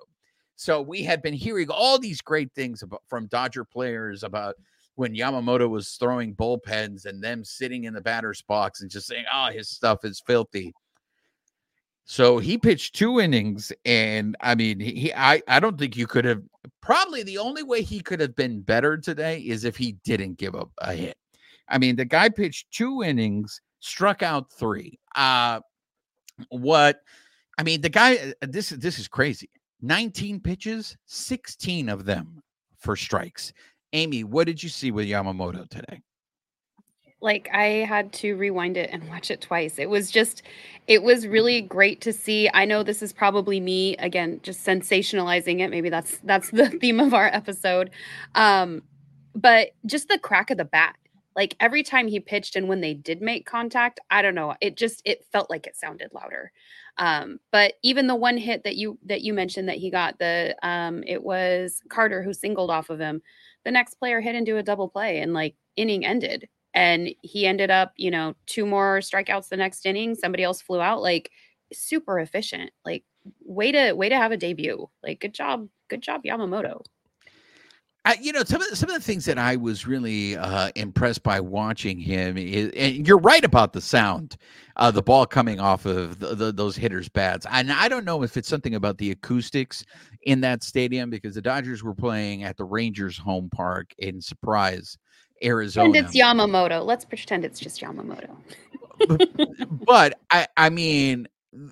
So 0.57 0.81
we 0.81 1.03
had 1.03 1.23
been 1.23 1.35
hearing 1.35 1.69
all 1.71 1.99
these 1.99 2.21
great 2.21 2.53
things 2.55 2.83
about, 2.83 3.03
from 3.09 3.27
Dodger 3.27 3.65
players 3.65 4.23
about 4.23 4.55
when 4.97 5.15
Yamamoto 5.15 5.69
was 5.69 5.95
throwing 5.95 6.35
bullpens 6.35 7.05
and 7.05 7.23
them 7.23 7.45
sitting 7.45 7.85
in 7.85 7.95
the 7.95 8.01
batter's 8.01 8.43
box 8.43 8.81
and 8.81 8.91
just 8.91 9.07
saying, 9.07 9.25
"Oh, 9.33 9.51
his 9.53 9.69
stuff 9.69 10.05
is 10.05 10.21
filthy." 10.27 10.75
So 12.11 12.39
he 12.39 12.57
pitched 12.57 12.95
two 12.95 13.21
innings, 13.21 13.71
and 13.85 14.35
I 14.41 14.55
mean, 14.55 14.81
he 14.81 15.13
I 15.15 15.43
I 15.47 15.61
don't 15.61 15.79
think 15.79 15.95
you 15.95 16.07
could 16.07 16.25
have. 16.25 16.43
Probably 16.81 17.23
the 17.23 17.37
only 17.37 17.63
way 17.63 17.83
he 17.83 18.01
could 18.01 18.19
have 18.19 18.35
been 18.35 18.63
better 18.63 18.97
today 18.97 19.41
is 19.41 19.65
if 19.65 19.77
he 19.77 19.93
didn't 20.05 20.39
give 20.39 20.55
up 20.55 20.71
a 20.79 20.95
hit. 20.95 21.19
I 21.69 21.77
mean, 21.77 21.97
the 21.97 22.07
guy 22.07 22.31
pitched 22.31 22.71
two 22.71 23.03
innings, 23.03 23.61
struck 23.81 24.23
out 24.23 24.51
three. 24.51 24.99
Uh 25.17 25.61
what? 26.49 27.01
I 27.59 27.63
mean, 27.63 27.83
the 27.83 27.91
guy. 27.91 28.33
Uh, 28.41 28.47
this 28.49 28.71
this 28.71 28.99
is 28.99 29.07
crazy. 29.07 29.51
Nineteen 29.83 30.41
pitches, 30.41 30.97
sixteen 31.05 31.91
of 31.91 32.07
them 32.07 32.43
for 32.79 32.97
strikes. 32.97 33.53
Amy, 33.93 34.25
what 34.25 34.47
did 34.47 34.63
you 34.63 34.71
see 34.71 34.91
with 34.93 35.07
Yamamoto 35.07 35.69
today? 35.69 36.01
Like 37.21 37.49
I 37.53 37.85
had 37.85 38.13
to 38.15 38.37
rewind 38.37 38.77
it 38.77 38.91
and 38.93 39.09
watch 39.09 39.31
it 39.31 39.41
twice. 39.41 39.79
It 39.79 39.91
was 39.91 40.11
just 40.11 40.43
it 40.87 41.03
was 41.03 41.27
really 41.27 41.61
great 41.61 42.01
to 42.03 42.13
see. 42.13 42.49
I 42.55 42.65
know 42.65 42.83
this 42.83 43.03
is 43.03 43.13
probably 43.13 43.61
me 43.61 43.97
again 43.97 44.41
just 44.43 44.65
sensationalizing 44.65 45.61
it. 45.61 45.71
Maybe 45.71 45.89
that's 45.89 46.19
that's 46.25 46.51
the 46.51 46.71
theme 46.81 47.01
of 47.01 47.15
our 47.15 47.27
episode. 47.27 47.91
Um 48.35 48.83
but 49.35 49.71
just 49.87 50.09
the 50.09 50.19
crack 50.19 50.51
of 50.51 50.59
the 50.59 50.65
bat. 50.65 50.97
Like 51.35 51.57
every 51.61 51.83
time 51.83 52.09
he 52.09 52.21
pitched 52.21 52.57
and 52.57 52.69
when 52.69 52.81
they 52.81 52.95
did 52.95 53.21
make 53.21 53.47
contact, 53.47 54.01
I 54.11 54.23
don't 54.23 54.35
know, 54.35 54.55
it 54.61 54.77
just 54.77 55.03
it 55.05 55.25
felt 55.33 55.51
like 55.51 55.67
it 55.67 55.77
sounded 55.77 56.11
louder. 56.13 56.53
Um 56.99 57.41
but 57.51 57.75
even 57.83 58.07
the 58.07 58.15
one 58.15 58.37
hit 58.37 58.63
that 58.63 58.77
you 58.77 58.97
that 59.07 59.23
you 59.23 59.35
mentioned 59.35 59.69
that 59.69 59.79
he 59.79 59.91
got 59.91 60.21
the 60.21 60.55
um 60.63 61.03
it 61.05 61.23
was 61.23 61.81
Carter 61.89 62.23
who 62.23 62.33
singled 62.33 62.71
off 62.71 62.91
of 62.91 63.01
him. 63.01 63.23
The 63.65 63.73
next 63.73 63.95
player 63.95 64.21
hit 64.21 64.37
into 64.37 64.57
a 64.57 64.63
double 64.63 64.89
play 64.89 65.19
and 65.19 65.35
like 65.35 65.57
inning 65.77 66.07
ended 66.07 66.49
and 66.79 67.13
he 67.23 67.45
ended 67.45 67.73
up, 67.73 67.93
you 67.97 68.09
know, 68.09 68.37
two 68.47 68.65
more 68.65 69.01
strikeouts 69.01 69.49
the 69.49 69.57
next 69.57 69.85
inning. 69.85 70.15
Somebody 70.15 70.45
else 70.45 70.61
flew 70.61 70.81
out. 70.81 71.03
Like 71.03 71.33
super 71.73 72.21
efficient. 72.21 72.71
Like 72.85 73.03
way 73.45 73.73
to 73.73 73.95
way 73.95 74.09
to 74.09 74.17
have 74.17 74.31
a 74.31 74.37
debut. 74.37 74.89
Like 75.03 75.19
good 75.19 75.35
job, 75.35 75.69
good 75.89 76.03
job, 76.03 76.23
Yamamoto. 76.23 76.85
You 78.23 78.33
know, 78.33 78.45
some 78.45 78.63
of 78.63 78.71
the, 78.71 78.77
some 78.77 78.89
of 78.89 78.95
the 78.95 79.03
things 79.03 79.27
that 79.27 79.39
I 79.39 79.57
was 79.57 79.87
really 79.87 80.35
uh, 80.37 80.71
impressed 80.77 81.23
by 81.23 81.41
watching 81.41 81.99
him 81.99 82.39
is, 82.39 82.71
and 82.75 83.07
you're 83.07 83.19
right 83.19 83.45
about 83.45 83.75
the 83.75 83.83
sound, 83.83 84.39
uh, 84.77 84.91
the 84.91 85.03
ball 85.03 85.27
coming 85.27 85.61
off 85.61 85.85
of 85.85 86.19
the, 86.19 86.35
the, 86.35 86.53
those 86.53 86.75
hitters' 86.75 87.11
bats. 87.11 87.45
And 87.51 87.71
I 87.71 87.87
don't 87.87 88.07
know 88.07 88.23
if 88.23 88.39
it's 88.39 88.49
something 88.49 88.77
about 88.77 88.97
the 88.97 89.11
acoustics 89.11 89.85
in 90.23 90.41
that 90.41 90.63
stadium 90.63 91.11
because 91.11 91.35
the 91.35 91.43
Dodgers 91.43 91.83
were 91.83 91.95
playing 91.95 92.45
at 92.45 92.57
the 92.57 92.65
Rangers' 92.65 93.19
home 93.19 93.51
park 93.51 93.93
in 93.99 94.23
Surprise, 94.23 94.97
Arizona. 95.45 95.87
And 95.87 95.97
it's 95.97 96.17
Yamamoto. 96.17 96.85
Let's 96.85 97.05
pretend 97.05 97.45
it's 97.45 97.61
just 97.61 97.81
Yamamoto. 97.81 98.37
but 99.87 100.19
I, 100.31 100.47
I 100.57 100.71
mean, 100.71 101.29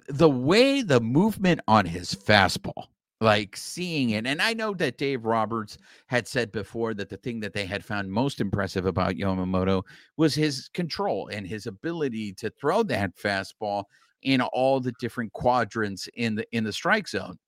the 0.08 0.30
way 0.30 0.82
the 0.82 1.00
movement 1.00 1.60
on 1.68 1.86
his 1.86 2.14
fastball, 2.14 2.86
like 3.20 3.56
seeing 3.56 4.10
it, 4.10 4.26
and 4.26 4.40
I 4.42 4.52
know 4.52 4.74
that 4.74 4.98
Dave 4.98 5.24
Roberts 5.24 5.78
had 6.06 6.28
said 6.28 6.52
before 6.52 6.94
that 6.94 7.08
the 7.08 7.16
thing 7.16 7.40
that 7.40 7.52
they 7.52 7.66
had 7.66 7.84
found 7.84 8.10
most 8.10 8.40
impressive 8.40 8.86
about 8.86 9.14
Yamamoto 9.14 9.82
was 10.16 10.34
his 10.34 10.68
control 10.74 11.28
and 11.28 11.46
his 11.46 11.66
ability 11.66 12.32
to 12.34 12.50
throw 12.50 12.82
that 12.84 13.16
fastball 13.16 13.84
in 14.22 14.40
all 14.40 14.80
the 14.80 14.92
different 14.98 15.32
quadrants 15.32 16.08
in 16.14 16.34
the 16.34 16.46
in 16.52 16.64
the 16.64 16.72
strike 16.72 17.08
zone. 17.08 17.38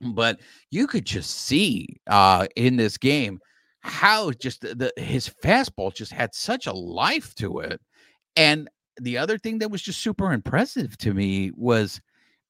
But 0.00 0.40
you 0.70 0.86
could 0.86 1.06
just 1.06 1.30
see 1.42 2.00
uh 2.08 2.46
in 2.56 2.76
this 2.76 2.98
game 2.98 3.40
how 3.88 4.30
just 4.32 4.60
the, 4.60 4.74
the 4.74 5.02
his 5.02 5.28
fastball 5.42 5.94
just 5.94 6.12
had 6.12 6.34
such 6.34 6.66
a 6.66 6.72
life 6.72 7.34
to 7.36 7.60
it. 7.60 7.80
And 8.36 8.68
the 9.00 9.18
other 9.18 9.38
thing 9.38 9.58
that 9.58 9.70
was 9.70 9.82
just 9.82 10.00
super 10.00 10.32
impressive 10.32 10.96
to 10.98 11.14
me 11.14 11.50
was 11.54 12.00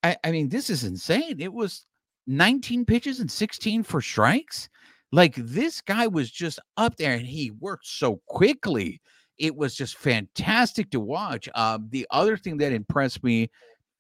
I, 0.02 0.16
I 0.24 0.30
mean, 0.30 0.48
this 0.48 0.70
is 0.70 0.84
insane. 0.84 1.40
It 1.40 1.52
was 1.52 1.86
19 2.26 2.84
pitches 2.84 3.20
and 3.20 3.30
16 3.30 3.82
for 3.82 4.00
strikes. 4.00 4.68
Like 5.10 5.34
this 5.36 5.80
guy 5.80 6.06
was 6.06 6.30
just 6.30 6.60
up 6.76 6.96
there 6.96 7.14
and 7.14 7.26
he 7.26 7.50
worked 7.52 7.86
so 7.86 8.20
quickly. 8.26 9.00
It 9.38 9.56
was 9.56 9.74
just 9.74 9.96
fantastic 9.96 10.90
to 10.90 11.00
watch. 11.00 11.48
Um, 11.54 11.88
the 11.90 12.06
other 12.10 12.36
thing 12.36 12.58
that 12.58 12.72
impressed 12.72 13.22
me 13.24 13.50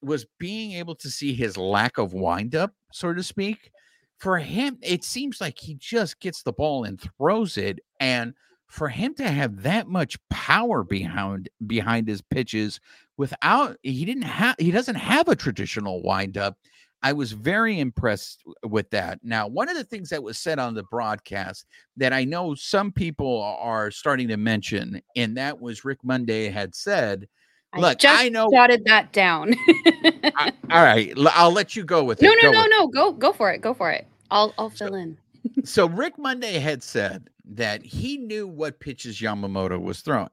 was 0.02 0.26
being 0.38 0.72
able 0.72 0.94
to 0.96 1.10
see 1.10 1.34
his 1.34 1.56
lack 1.56 1.98
of 1.98 2.12
windup, 2.12 2.72
so 2.92 3.12
to 3.14 3.22
speak 3.22 3.70
for 4.18 4.38
him, 4.38 4.78
it 4.82 5.04
seems 5.04 5.40
like 5.40 5.58
he 5.58 5.74
just 5.74 6.20
gets 6.20 6.42
the 6.42 6.52
ball 6.52 6.84
and 6.84 7.00
throws 7.00 7.56
it. 7.56 7.80
And 8.00 8.34
for 8.66 8.88
him 8.88 9.14
to 9.14 9.28
have 9.28 9.62
that 9.62 9.88
much 9.88 10.18
power 10.28 10.84
behind 10.84 11.48
behind 11.66 12.06
his 12.06 12.20
pitches 12.20 12.80
without 13.16 13.76
he 13.82 14.04
didn't 14.04 14.22
have 14.22 14.56
he 14.58 14.70
doesn't 14.70 14.96
have 14.96 15.28
a 15.28 15.36
traditional 15.36 16.02
windup. 16.02 16.58
I 17.00 17.12
was 17.12 17.30
very 17.30 17.78
impressed 17.78 18.42
with 18.64 18.90
that. 18.90 19.20
Now, 19.22 19.46
one 19.46 19.68
of 19.68 19.76
the 19.76 19.84
things 19.84 20.10
that 20.10 20.22
was 20.22 20.36
said 20.36 20.58
on 20.58 20.74
the 20.74 20.82
broadcast 20.82 21.66
that 21.96 22.12
I 22.12 22.24
know 22.24 22.56
some 22.56 22.90
people 22.90 23.40
are 23.60 23.92
starting 23.92 24.26
to 24.28 24.36
mention, 24.36 25.00
and 25.14 25.36
that 25.36 25.60
was 25.60 25.84
Rick 25.84 26.00
Monday 26.02 26.48
had 26.48 26.74
said, 26.74 27.28
Look, 27.76 28.04
I, 28.04 28.26
I 28.26 28.28
know. 28.28 28.50
Jotted 28.50 28.84
that 28.86 29.12
down. 29.12 29.54
I, 29.68 30.52
all 30.70 30.82
right, 30.82 31.12
I'll 31.34 31.52
let 31.52 31.76
you 31.76 31.84
go 31.84 32.02
with 32.02 32.22
it. 32.22 32.26
No, 32.26 32.32
no, 32.42 32.50
no, 32.50 32.66
no. 32.66 32.88
Go, 32.88 33.12
go 33.12 33.32
for 33.32 33.52
it. 33.52 33.60
Go 33.60 33.74
for 33.74 33.90
it. 33.90 34.06
I'll, 34.30 34.54
I'll 34.58 34.70
fill 34.70 34.88
so, 34.88 34.94
in. 34.94 35.18
so 35.64 35.88
Rick 35.88 36.18
Monday 36.18 36.58
had 36.58 36.82
said 36.82 37.28
that 37.44 37.82
he 37.82 38.16
knew 38.16 38.46
what 38.46 38.80
pitches 38.80 39.20
Yamamoto 39.20 39.80
was 39.80 40.00
throwing. 40.00 40.30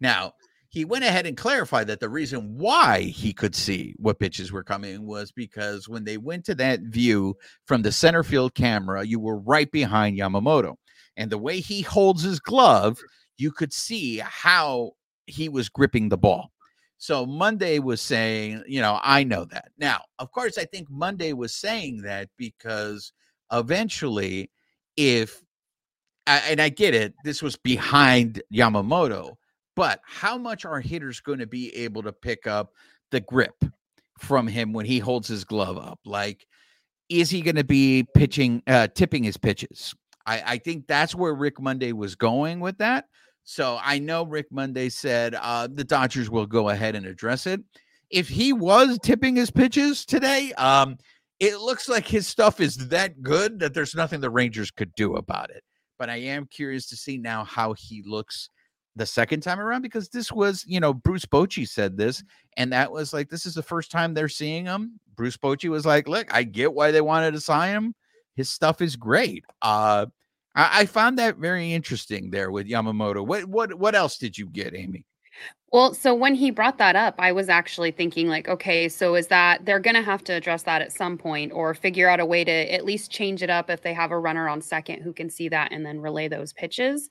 Now 0.00 0.32
he 0.70 0.84
went 0.84 1.04
ahead 1.04 1.26
and 1.26 1.36
clarified 1.36 1.86
that 1.86 2.00
the 2.00 2.08
reason 2.08 2.58
why 2.58 3.00
he 3.00 3.32
could 3.32 3.54
see 3.54 3.94
what 3.98 4.18
pitches 4.18 4.52
were 4.52 4.62
coming 4.62 5.06
was 5.06 5.32
because 5.32 5.88
when 5.88 6.04
they 6.04 6.18
went 6.18 6.44
to 6.44 6.54
that 6.56 6.80
view 6.80 7.36
from 7.66 7.82
the 7.82 7.92
center 7.92 8.22
field 8.22 8.54
camera, 8.54 9.04
you 9.04 9.18
were 9.18 9.38
right 9.38 9.70
behind 9.70 10.18
Yamamoto, 10.18 10.76
and 11.16 11.30
the 11.30 11.38
way 11.38 11.60
he 11.60 11.80
holds 11.80 12.22
his 12.22 12.38
glove, 12.38 12.98
you 13.38 13.50
could 13.50 13.72
see 13.72 14.18
how 14.18 14.92
he 15.26 15.48
was 15.48 15.68
gripping 15.68 16.08
the 16.08 16.18
ball. 16.18 16.50
So 16.98 17.24
Monday 17.24 17.78
was 17.78 18.00
saying, 18.00 18.64
you 18.66 18.80
know, 18.80 18.98
I 19.02 19.22
know 19.22 19.44
that. 19.46 19.70
Now, 19.78 20.02
of 20.18 20.32
course, 20.32 20.58
I 20.58 20.64
think 20.64 20.90
Monday 20.90 21.32
was 21.32 21.54
saying 21.54 22.02
that 22.02 22.28
because 22.36 23.12
eventually, 23.52 24.50
if, 24.96 25.40
and 26.26 26.60
I 26.60 26.68
get 26.68 26.94
it, 26.94 27.14
this 27.24 27.40
was 27.40 27.56
behind 27.56 28.42
Yamamoto, 28.52 29.36
but 29.76 30.00
how 30.04 30.36
much 30.36 30.64
are 30.64 30.80
hitters 30.80 31.20
going 31.20 31.38
to 31.38 31.46
be 31.46 31.74
able 31.76 32.02
to 32.02 32.12
pick 32.12 32.48
up 32.48 32.72
the 33.12 33.20
grip 33.20 33.64
from 34.18 34.48
him 34.48 34.72
when 34.72 34.84
he 34.84 34.98
holds 34.98 35.28
his 35.28 35.44
glove 35.44 35.78
up? 35.78 36.00
Like, 36.04 36.46
is 37.08 37.30
he 37.30 37.42
going 37.42 37.54
to 37.56 37.64
be 37.64 38.06
pitching, 38.14 38.60
uh, 38.66 38.88
tipping 38.88 39.22
his 39.22 39.36
pitches? 39.36 39.94
I, 40.26 40.42
I 40.44 40.58
think 40.58 40.88
that's 40.88 41.14
where 41.14 41.32
Rick 41.32 41.60
Monday 41.60 41.92
was 41.92 42.16
going 42.16 42.58
with 42.58 42.78
that. 42.78 43.06
So 43.50 43.78
I 43.82 43.98
know 43.98 44.26
Rick 44.26 44.48
Monday 44.50 44.90
said 44.90 45.34
uh, 45.34 45.68
the 45.72 45.82
Dodgers 45.82 46.28
will 46.28 46.44
go 46.44 46.68
ahead 46.68 46.94
and 46.94 47.06
address 47.06 47.46
it. 47.46 47.62
If 48.10 48.28
he 48.28 48.52
was 48.52 48.98
tipping 49.02 49.36
his 49.36 49.50
pitches 49.50 50.04
today, 50.04 50.52
um, 50.58 50.98
it 51.40 51.58
looks 51.58 51.88
like 51.88 52.06
his 52.06 52.26
stuff 52.26 52.60
is 52.60 52.76
that 52.88 53.22
good 53.22 53.58
that 53.60 53.72
there's 53.72 53.94
nothing 53.94 54.20
the 54.20 54.28
Rangers 54.28 54.70
could 54.70 54.94
do 54.96 55.16
about 55.16 55.48
it. 55.48 55.64
But 55.98 56.10
I 56.10 56.16
am 56.16 56.44
curious 56.44 56.90
to 56.90 56.96
see 56.96 57.16
now 57.16 57.42
how 57.42 57.72
he 57.72 58.02
looks 58.04 58.50
the 58.96 59.06
second 59.06 59.40
time 59.40 59.60
around 59.60 59.80
because 59.80 60.10
this 60.10 60.30
was, 60.30 60.62
you 60.66 60.78
know, 60.78 60.92
Bruce 60.92 61.24
Bochy 61.24 61.66
said 61.66 61.96
this, 61.96 62.22
and 62.58 62.70
that 62.74 62.92
was 62.92 63.14
like 63.14 63.30
this 63.30 63.46
is 63.46 63.54
the 63.54 63.62
first 63.62 63.90
time 63.90 64.12
they're 64.12 64.28
seeing 64.28 64.66
him. 64.66 65.00
Bruce 65.16 65.38
Bochy 65.38 65.70
was 65.70 65.86
like, 65.86 66.06
"Look, 66.06 66.34
I 66.34 66.42
get 66.42 66.74
why 66.74 66.90
they 66.90 67.00
wanted 67.00 67.32
to 67.32 67.40
sign 67.40 67.74
him. 67.74 67.94
His 68.36 68.50
stuff 68.50 68.82
is 68.82 68.94
great." 68.94 69.42
Uh, 69.62 70.04
I, 70.58 70.80
I 70.80 70.86
found 70.86 71.18
that 71.18 71.36
very 71.36 71.72
interesting 71.72 72.30
there 72.30 72.50
with 72.50 72.68
Yamamoto. 72.68 73.24
What 73.24 73.46
what 73.46 73.74
what 73.74 73.94
else 73.94 74.18
did 74.18 74.36
you 74.36 74.46
get, 74.46 74.74
Amy? 74.74 75.06
Well, 75.70 75.92
so 75.92 76.14
when 76.14 76.34
he 76.34 76.50
brought 76.50 76.78
that 76.78 76.96
up, 76.96 77.14
I 77.18 77.32
was 77.32 77.50
actually 77.50 77.90
thinking, 77.90 78.26
like, 78.26 78.48
okay, 78.48 78.88
so 78.88 79.14
is 79.14 79.26
that 79.26 79.66
they're 79.66 79.78
going 79.78 79.96
to 79.96 80.02
have 80.02 80.24
to 80.24 80.32
address 80.32 80.62
that 80.62 80.80
at 80.80 80.92
some 80.92 81.18
point 81.18 81.52
or 81.52 81.74
figure 81.74 82.08
out 82.08 82.20
a 82.20 82.26
way 82.26 82.42
to 82.42 82.74
at 82.74 82.86
least 82.86 83.10
change 83.10 83.42
it 83.42 83.50
up 83.50 83.68
if 83.68 83.82
they 83.82 83.92
have 83.92 84.10
a 84.10 84.18
runner 84.18 84.48
on 84.48 84.62
second 84.62 85.02
who 85.02 85.12
can 85.12 85.28
see 85.28 85.50
that 85.50 85.70
and 85.70 85.84
then 85.84 86.00
relay 86.00 86.26
those 86.26 86.54
pitches. 86.54 87.10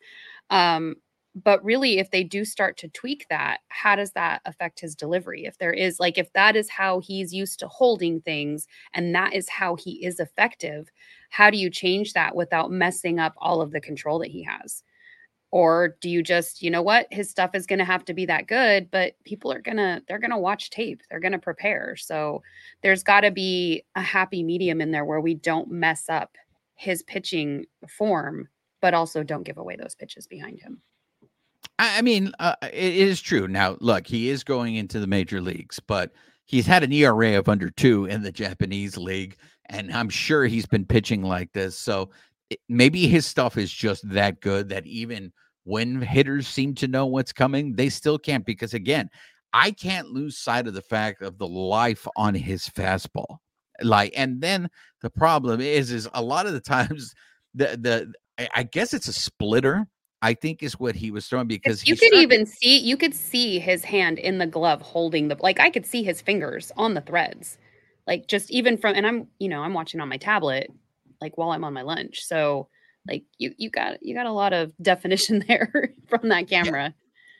Um, 0.50 0.96
but 1.44 1.64
really, 1.64 2.00
if 2.00 2.10
they 2.10 2.24
do 2.24 2.44
start 2.44 2.78
to 2.78 2.88
tweak 2.90 3.28
that, 3.30 3.60
how 3.68 3.96
does 3.96 4.12
that 4.14 4.42
affect 4.46 4.80
his 4.80 4.96
delivery? 4.96 5.46
If 5.46 5.58
there 5.58 5.74
is, 5.74 6.00
like, 6.00 6.18
if 6.18 6.32
that 6.34 6.56
is 6.56 6.70
how 6.70 7.00
he's 7.00 7.34
used 7.34 7.60
to 7.60 7.68
holding 7.68 8.22
things 8.22 8.68
and 8.94 9.14
that 9.14 9.34
is 9.34 9.50
how 9.50 9.76
he 9.76 10.06
is 10.06 10.20
effective, 10.20 10.90
how 11.30 11.50
do 11.50 11.58
you 11.58 11.70
change 11.70 12.14
that 12.14 12.36
without 12.36 12.72
messing 12.72 13.20
up 13.20 13.34
all 13.38 13.62
of 13.62 13.72
the 13.72 13.82
control 13.82 14.20
that 14.20 14.32
he 14.32 14.44
has? 14.44 14.84
Or 15.52 15.96
do 16.02 16.10
you 16.10 16.24
just, 16.24 16.62
you 16.62 16.70
know 16.70 16.82
what, 16.82 17.08
his 17.12 17.30
stuff 17.30 17.52
is 17.54 17.68
going 17.68 17.80
to 17.80 17.86
have 17.86 18.04
to 18.06 18.14
be 18.14 18.26
that 18.26 18.48
good, 18.48 18.90
but 18.92 19.14
people 19.24 19.52
are 19.52 19.62
going 19.62 19.78
to, 19.78 20.02
they're 20.08 20.20
going 20.20 20.32
to 20.32 20.38
watch 20.38 20.70
tape, 20.70 21.02
they're 21.10 21.22
going 21.22 21.32
to 21.32 21.40
prepare. 21.40 21.96
So 21.96 22.42
there's 22.84 23.04
got 23.04 23.22
to 23.22 23.32
be 23.32 23.84
a 23.96 24.02
happy 24.02 24.44
medium 24.44 24.82
in 24.82 24.92
there 24.92 25.06
where 25.06 25.22
we 25.22 25.36
don't 25.36 25.72
mess 25.72 26.10
up 26.10 26.36
his 26.76 27.02
pitching 27.04 27.66
form, 27.88 28.50
but 28.82 28.94
also 28.94 29.24
don't 29.24 29.44
give 29.44 29.58
away 29.58 29.78
those 29.78 29.96
pitches 29.96 30.28
behind 30.28 30.60
him. 30.60 30.82
I 31.80 32.02
mean, 32.02 32.32
uh, 32.40 32.56
it 32.64 32.74
is 32.96 33.22
true. 33.22 33.48
Now, 33.48 33.78
look, 33.80 34.08
he 34.08 34.30
is 34.30 34.44
going 34.44 34.76
into 34.76 35.00
the 35.00 35.08
major 35.08 35.42
leagues, 35.42 35.80
but 35.80 36.12
he's 36.46 36.66
had 36.66 36.84
an 36.84 36.92
ERA 36.92 37.38
of 37.38 37.48
under 37.48 37.70
two 37.70 38.06
in 38.06 38.24
the 38.24 38.32
Japanese 38.32 38.98
league 38.98 39.38
and 39.70 39.92
I'm 39.92 40.10
sure 40.10 40.46
he's 40.46 40.66
been 40.66 40.86
pitching 40.86 41.22
like 41.24 41.52
this. 41.54 41.78
So 41.78 42.10
it, 42.50 42.60
maybe 42.70 43.08
his 43.08 43.26
stuff 43.26 43.58
is 43.58 43.72
just 43.72 44.08
that 44.10 44.40
good 44.42 44.70
that 44.70 44.86
even 44.86 45.32
when 45.64 46.02
hitters 46.02 46.48
seem 46.48 46.76
to 46.76 46.88
know 46.88 47.06
what's 47.06 47.34
coming, 47.34 47.76
they 47.76 47.90
still 47.90 48.18
can't. 48.18 48.46
Because 48.46 48.74
again, 48.74 49.10
I 49.54 49.72
can't 49.72 50.10
lose 50.10 50.38
sight 50.38 50.68
of 50.68 50.74
the 50.74 50.82
fact 50.82 51.22
of 51.22 51.38
the 51.38 51.48
life 51.48 52.08
on 52.16 52.34
his 52.34 52.68
fastball. 52.70 53.38
Like, 53.82 54.14
and 54.16 54.42
then 54.42 54.70
the 55.02 55.10
problem 55.10 55.62
is, 55.62 55.92
is 55.92 56.08
a 56.14 56.22
lot 56.22 56.48
of 56.48 56.54
the 56.54 56.62
times 56.62 57.14
the 57.54 57.78
the 57.78 58.14
I 58.54 58.64
guess 58.64 58.94
it's 58.94 59.08
a 59.08 59.14
splitter 59.14 59.88
I 60.22 60.34
think 60.34 60.64
is 60.64 60.80
what 60.80 60.96
he 60.96 61.12
was 61.12 61.28
throwing 61.28 61.48
because 61.48 61.88
you 61.88 61.96
could 61.96 62.14
even 62.14 62.46
see 62.46 62.80
you 62.80 62.98
could 62.98 63.14
see 63.14 63.60
his 63.60 63.84
hand 63.84 64.18
in 64.18 64.40
the 64.40 64.48
glove 64.48 64.82
holding 64.82 65.28
the 65.28 65.38
like 65.40 65.60
I 65.60 65.70
could 65.70 65.86
see 65.86 66.04
his 66.04 66.22
fingers 66.22 66.72
on 66.76 66.94
the 66.94 67.02
threads. 67.02 67.58
Like 68.08 68.28
just 68.28 68.50
even 68.50 68.78
from 68.78 68.96
and 68.96 69.06
I'm 69.06 69.28
you 69.40 69.50
know, 69.50 69.62
I'm 69.62 69.74
watching 69.74 70.00
on 70.00 70.10
my 70.10 70.18
tablet 70.18 70.72
like 71.22 71.38
while 71.38 71.52
I'm 71.52 71.64
on 71.64 71.74
my 71.74 71.84
lunch. 71.84 72.24
So 72.24 72.68
like 73.08 73.24
you 73.38 73.54
you 73.58 73.70
got 73.70 74.02
you 74.02 74.16
got 74.16 74.26
a 74.26 74.32
lot 74.32 74.54
of 74.54 74.74
definition 74.82 75.44
there 75.48 75.94
from 76.08 76.30
that 76.30 76.50
camera. 76.50 76.84
Yeah 76.86 76.92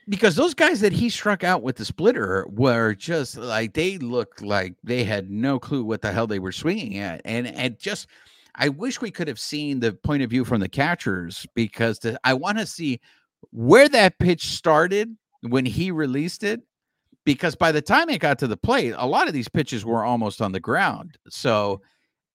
because 0.08 0.36
those 0.36 0.54
guys 0.54 0.80
that 0.80 0.92
he 0.92 1.10
struck 1.10 1.44
out 1.44 1.62
with 1.62 1.76
the 1.76 1.84
splitter 1.84 2.46
were 2.48 2.94
just 2.94 3.36
like 3.36 3.74
they 3.74 3.98
looked 3.98 4.42
like 4.42 4.74
they 4.82 5.04
had 5.04 5.30
no 5.30 5.58
clue 5.58 5.84
what 5.84 6.00
the 6.00 6.10
hell 6.10 6.26
they 6.26 6.38
were 6.38 6.52
swinging 6.52 6.98
at 6.98 7.20
and 7.24 7.46
and 7.46 7.78
just 7.78 8.06
i 8.58 8.68
wish 8.68 9.00
we 9.00 9.10
could 9.10 9.28
have 9.28 9.40
seen 9.40 9.80
the 9.80 9.92
point 9.92 10.22
of 10.22 10.30
view 10.30 10.44
from 10.44 10.60
the 10.60 10.68
catchers 10.68 11.46
because 11.54 11.98
the, 11.98 12.18
i 12.24 12.34
want 12.34 12.58
to 12.58 12.66
see 12.66 13.00
where 13.50 13.88
that 13.88 14.18
pitch 14.18 14.48
started 14.48 15.16
when 15.42 15.64
he 15.64 15.90
released 15.90 16.42
it 16.42 16.60
because 17.24 17.54
by 17.54 17.72
the 17.72 17.82
time 17.82 18.08
it 18.08 18.18
got 18.18 18.38
to 18.38 18.46
the 18.46 18.56
plate 18.56 18.94
a 18.96 19.06
lot 19.06 19.28
of 19.28 19.34
these 19.34 19.48
pitches 19.48 19.84
were 19.84 20.04
almost 20.04 20.42
on 20.42 20.52
the 20.52 20.60
ground 20.60 21.16
so 21.28 21.80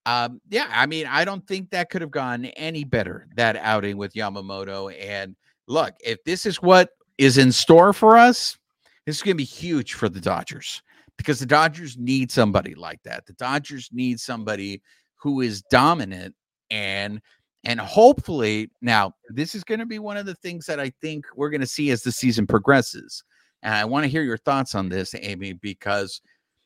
um, 0.06 0.42
yeah 0.50 0.68
i 0.72 0.86
mean 0.86 1.06
i 1.08 1.24
don't 1.24 1.46
think 1.48 1.70
that 1.70 1.90
could 1.90 2.02
have 2.02 2.12
gone 2.12 2.46
any 2.46 2.84
better 2.84 3.28
that 3.36 3.56
outing 3.58 3.98
with 3.98 4.14
yamamoto 4.14 4.94
and 5.00 5.36
look 5.68 5.94
if 6.04 6.24
this 6.24 6.46
is 6.46 6.62
what 6.62 6.90
is 7.18 7.38
in 7.38 7.52
store 7.52 7.94
for 7.94 8.18
us, 8.18 8.58
this 9.06 9.18
is 9.18 9.24
going 9.24 9.36
to 9.36 9.38
be 9.38 9.44
huge 9.44 9.94
for 9.94 10.10
the 10.10 10.22
Dodgers 10.22 10.82
because 11.18 11.40
the 11.40 11.46
Dodgers 11.46 11.98
need 11.98 12.32
somebody 12.32 12.76
like 12.76 13.02
that. 13.04 13.26
The 13.26 13.34
Dodgers 13.34 13.90
need 13.92 14.20
somebody 14.20 14.82
who 15.24 15.40
is 15.40 15.62
dominant 15.64 16.36
and 16.70 17.22
and 17.64 17.80
hopefully 17.80 18.70
now 18.82 19.14
this 19.30 19.56
is 19.56 19.64
going 19.64 19.80
to 19.80 19.86
be 19.86 19.98
one 19.98 20.18
of 20.18 20.26
the 20.26 20.36
things 20.36 20.66
that 20.66 20.82
I 20.82 20.92
think 21.02 21.26
we're 21.34 21.50
going 21.50 21.62
to 21.62 21.68
see 21.68 21.92
as 21.92 22.04
the 22.04 22.12
season 22.12 22.46
progresses. 22.46 23.24
And 23.62 23.74
I 23.74 23.86
want 23.86 24.04
to 24.04 24.10
hear 24.10 24.24
your 24.24 24.38
thoughts 24.38 24.76
on 24.76 24.90
this, 24.90 25.16
Amy, 25.18 25.54
because 25.54 26.22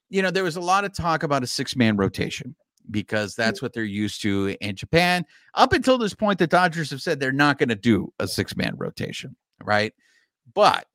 you 0.10 0.24
know 0.24 0.32
there 0.32 0.44
was 0.44 0.56
a 0.56 0.62
lot 0.62 0.86
of 0.86 0.96
talk 0.96 1.22
about 1.22 1.44
a 1.44 1.48
six-man 1.48 1.98
rotation 1.98 2.56
because 2.90 3.34
mm. 3.34 3.36
that's 3.36 3.62
what 3.62 3.74
they're 3.74 3.84
used 3.84 4.24
to 4.24 4.58
in 4.60 4.76
Japan. 4.76 5.24
Up 5.54 5.74
until 5.74 6.00
this 6.00 6.16
point, 6.16 6.40
the 6.40 6.48
Dodgers 6.48 6.90
have 6.90 7.04
said 7.04 7.20
they're 7.20 7.32
not 7.32 7.60
going 7.60 7.70
to 7.70 7.76
do 7.76 8.12
a 8.18 8.28
six-man 8.28 8.74
rotation, 8.76 9.36
right? 9.64 9.94
But 10.56 10.88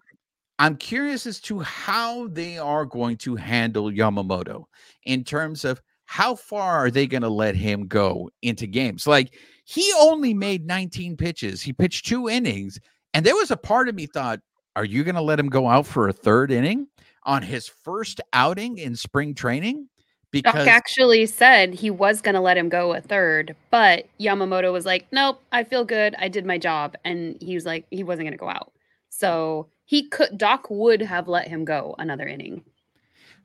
I'm 0.58 0.74
curious 0.76 1.26
as 1.26 1.40
to 1.42 1.60
how 1.60 2.26
they 2.26 2.58
are 2.58 2.84
going 2.84 3.18
to 3.18 3.36
handle 3.36 3.92
Yamamoto 3.92 4.64
in 5.04 5.22
terms 5.22 5.64
of 5.64 5.80
how 6.12 6.34
far 6.34 6.76
are 6.76 6.90
they 6.90 7.06
going 7.06 7.22
to 7.22 7.28
let 7.30 7.56
him 7.56 7.86
go 7.86 8.28
into 8.42 8.66
games? 8.66 9.06
Like 9.06 9.32
he 9.64 9.90
only 9.98 10.34
made 10.34 10.66
19 10.66 11.16
pitches. 11.16 11.62
He 11.62 11.72
pitched 11.72 12.04
two 12.04 12.28
innings. 12.28 12.78
And 13.14 13.24
there 13.24 13.34
was 13.34 13.50
a 13.50 13.56
part 13.56 13.88
of 13.88 13.94
me 13.94 14.04
thought, 14.04 14.38
are 14.76 14.84
you 14.84 15.04
going 15.04 15.14
to 15.14 15.22
let 15.22 15.40
him 15.40 15.48
go 15.48 15.66
out 15.66 15.86
for 15.86 16.08
a 16.08 16.12
third 16.12 16.50
inning 16.52 16.86
on 17.22 17.40
his 17.40 17.66
first 17.66 18.20
outing 18.34 18.76
in 18.76 18.94
spring 18.94 19.34
training? 19.34 19.88
Because 20.32 20.52
Doc 20.52 20.68
actually 20.68 21.24
said 21.24 21.72
he 21.72 21.88
was 21.90 22.20
going 22.20 22.34
to 22.34 22.42
let 22.42 22.58
him 22.58 22.68
go 22.68 22.92
a 22.92 23.00
third, 23.00 23.56
but 23.70 24.04
Yamamoto 24.20 24.70
was 24.70 24.84
like, 24.84 25.06
nope, 25.12 25.40
I 25.50 25.64
feel 25.64 25.86
good. 25.86 26.14
I 26.18 26.28
did 26.28 26.44
my 26.44 26.58
job. 26.58 26.94
And 27.06 27.38
he 27.40 27.54
was 27.54 27.64
like, 27.64 27.86
he 27.90 28.04
wasn't 28.04 28.26
going 28.26 28.32
to 28.32 28.38
go 28.38 28.50
out. 28.50 28.70
So 29.08 29.70
he 29.86 30.10
could 30.10 30.36
Doc 30.36 30.66
would 30.68 31.00
have 31.00 31.26
let 31.26 31.48
him 31.48 31.64
go 31.64 31.94
another 31.98 32.26
inning. 32.28 32.64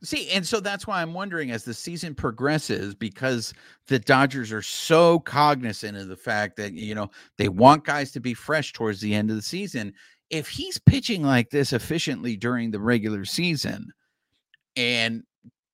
See, 0.04 0.30
and 0.30 0.46
so 0.46 0.60
that's 0.60 0.86
why 0.86 1.02
I'm 1.02 1.14
wondering 1.14 1.52
as 1.52 1.64
the 1.64 1.74
season 1.74 2.14
progresses, 2.14 2.94
because 2.94 3.54
the 3.88 3.98
Dodgers 3.98 4.52
are 4.52 4.62
so 4.62 5.20
cognizant 5.20 5.98
of 5.98 6.08
the 6.08 6.16
fact 6.16 6.56
that, 6.58 6.74
you 6.74 6.94
know, 6.94 7.10
they 7.38 7.50
want 7.50 7.84
guys 7.84 8.12
to 8.12 8.20
be 8.20 8.34
fresh 8.34 8.74
towards 8.74 9.02
the 9.02 9.14
end 9.14 9.30
of 9.30 9.36
the 9.36 9.42
season. 9.42 9.94
If 10.30 10.48
he's 10.48 10.78
pitching 10.78 11.24
like 11.24 11.50
this 11.50 11.74
efficiently 11.74 12.36
during 12.36 12.70
the 12.70 12.80
regular 12.80 13.26
season, 13.26 13.92
and 14.76 15.24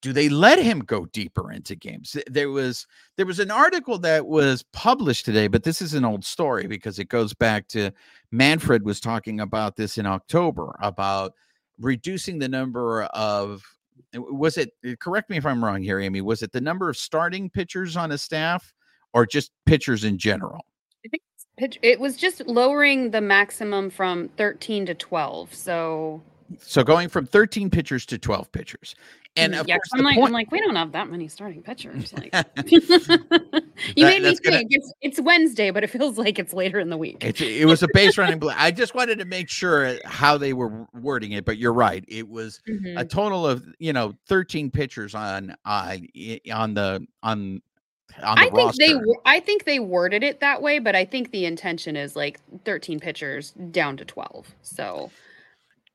do 0.01 0.13
they 0.13 0.29
let 0.29 0.59
him 0.59 0.79
go 0.79 1.05
deeper 1.07 1.51
into 1.51 1.75
games 1.75 2.17
there 2.27 2.49
was 2.49 2.85
there 3.15 3.25
was 3.25 3.39
an 3.39 3.49
article 3.49 3.97
that 3.97 4.25
was 4.25 4.63
published 4.73 5.25
today 5.25 5.47
but 5.47 5.63
this 5.63 5.81
is 5.81 5.93
an 5.93 6.05
old 6.05 6.23
story 6.25 6.67
because 6.67 6.99
it 6.99 7.07
goes 7.07 7.33
back 7.33 7.67
to 7.67 7.89
manfred 8.31 8.83
was 8.83 8.99
talking 8.99 9.39
about 9.39 9.75
this 9.75 9.97
in 9.97 10.05
october 10.05 10.75
about 10.81 11.33
reducing 11.79 12.37
the 12.37 12.49
number 12.49 13.03
of 13.03 13.63
was 14.13 14.57
it 14.57 14.71
uh, 14.87 14.91
correct 14.99 15.29
me 15.29 15.37
if 15.37 15.45
i'm 15.45 15.63
wrong 15.63 15.81
here 15.81 15.99
amy 15.99 16.21
was 16.21 16.41
it 16.43 16.51
the 16.51 16.61
number 16.61 16.89
of 16.89 16.97
starting 16.97 17.49
pitchers 17.49 17.97
on 17.97 18.11
a 18.11 18.17
staff 18.17 18.73
or 19.13 19.25
just 19.25 19.51
pitchers 19.65 20.03
in 20.03 20.17
general? 20.17 20.65
I 21.05 21.09
think 21.09 21.23
pitch 21.57 21.79
it 21.81 21.99
was 21.99 22.17
just 22.17 22.41
lowering 22.47 23.11
the 23.11 23.21
maximum 23.21 23.89
from 23.89 24.29
13 24.37 24.87
to 24.87 24.95
12 24.95 25.53
so 25.53 26.21
so 26.59 26.83
going 26.83 27.09
from 27.09 27.25
13 27.25 27.69
pitchers 27.69 28.05
to 28.07 28.17
12 28.17 28.51
pitchers 28.51 28.95
and 29.35 29.53
yeah, 29.67 29.77
I'm 29.93 30.03
like, 30.03 30.15
point- 30.15 30.27
I'm 30.27 30.33
like, 30.33 30.51
we 30.51 30.59
don't 30.59 30.75
have 30.75 30.91
that 30.91 31.09
many 31.09 31.27
starting 31.27 31.63
pitchers. 31.63 32.13
Like, 32.13 32.33
you 32.67 32.79
that, 32.81 33.61
made 33.97 34.21
me 34.21 34.29
think 34.29 34.43
gonna... 34.43 34.63
it's, 34.69 34.93
it's, 35.01 35.19
Wednesday, 35.19 35.71
but 35.71 35.83
it 35.83 35.89
feels 35.89 36.17
like 36.17 36.37
it's 36.37 36.53
later 36.53 36.79
in 36.79 36.89
the 36.89 36.97
week. 36.97 37.23
It, 37.23 37.41
it 37.41 37.65
was 37.65 37.81
a 37.81 37.87
base 37.93 38.17
running. 38.17 38.41
I 38.55 38.69
just 38.69 38.93
wanted 38.93 39.17
to 39.19 39.25
make 39.25 39.49
sure 39.49 39.97
how 40.05 40.37
they 40.37 40.53
were 40.53 40.87
wording 40.93 41.31
it, 41.31 41.45
but 41.45 41.57
you're 41.57 41.73
right. 41.73 42.05
It 42.07 42.29
was 42.29 42.61
mm-hmm. 42.69 42.97
a 42.97 43.05
total 43.05 43.47
of 43.47 43.65
you 43.79 43.93
know 43.93 44.13
13 44.27 44.69
pitchers 44.69 45.15
on 45.15 45.55
uh, 45.65 45.97
on 46.51 46.73
the 46.75 47.07
on 47.23 47.61
I 48.21 48.49
think 48.49 48.75
they 48.75 48.95
I 49.25 49.39
think 49.39 49.63
they 49.65 49.79
worded 49.79 50.23
it 50.23 50.39
that 50.41 50.61
way, 50.61 50.79
but 50.79 50.95
I 50.95 51.05
think 51.05 51.31
the 51.31 51.45
intention 51.45 51.95
is 51.95 52.15
like 52.15 52.39
13 52.65 52.99
pitchers 52.99 53.51
down 53.71 53.97
to 53.97 54.05
12. 54.05 54.53
So 54.61 55.09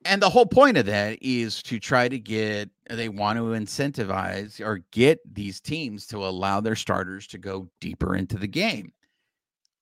and 0.04 0.22
the 0.22 0.30
whole 0.30 0.46
point 0.46 0.76
of 0.76 0.86
that 0.86 1.18
is 1.20 1.62
to 1.64 1.78
try 1.78 2.08
to 2.08 2.18
get 2.18 2.70
they 2.88 3.08
want 3.08 3.38
to 3.38 3.44
incentivize 3.44 4.60
or 4.60 4.80
get 4.92 5.20
these 5.34 5.60
teams 5.60 6.06
to 6.06 6.18
allow 6.18 6.60
their 6.60 6.76
starters 6.76 7.26
to 7.28 7.38
go 7.38 7.68
deeper 7.80 8.16
into 8.16 8.36
the 8.36 8.48
game. 8.48 8.92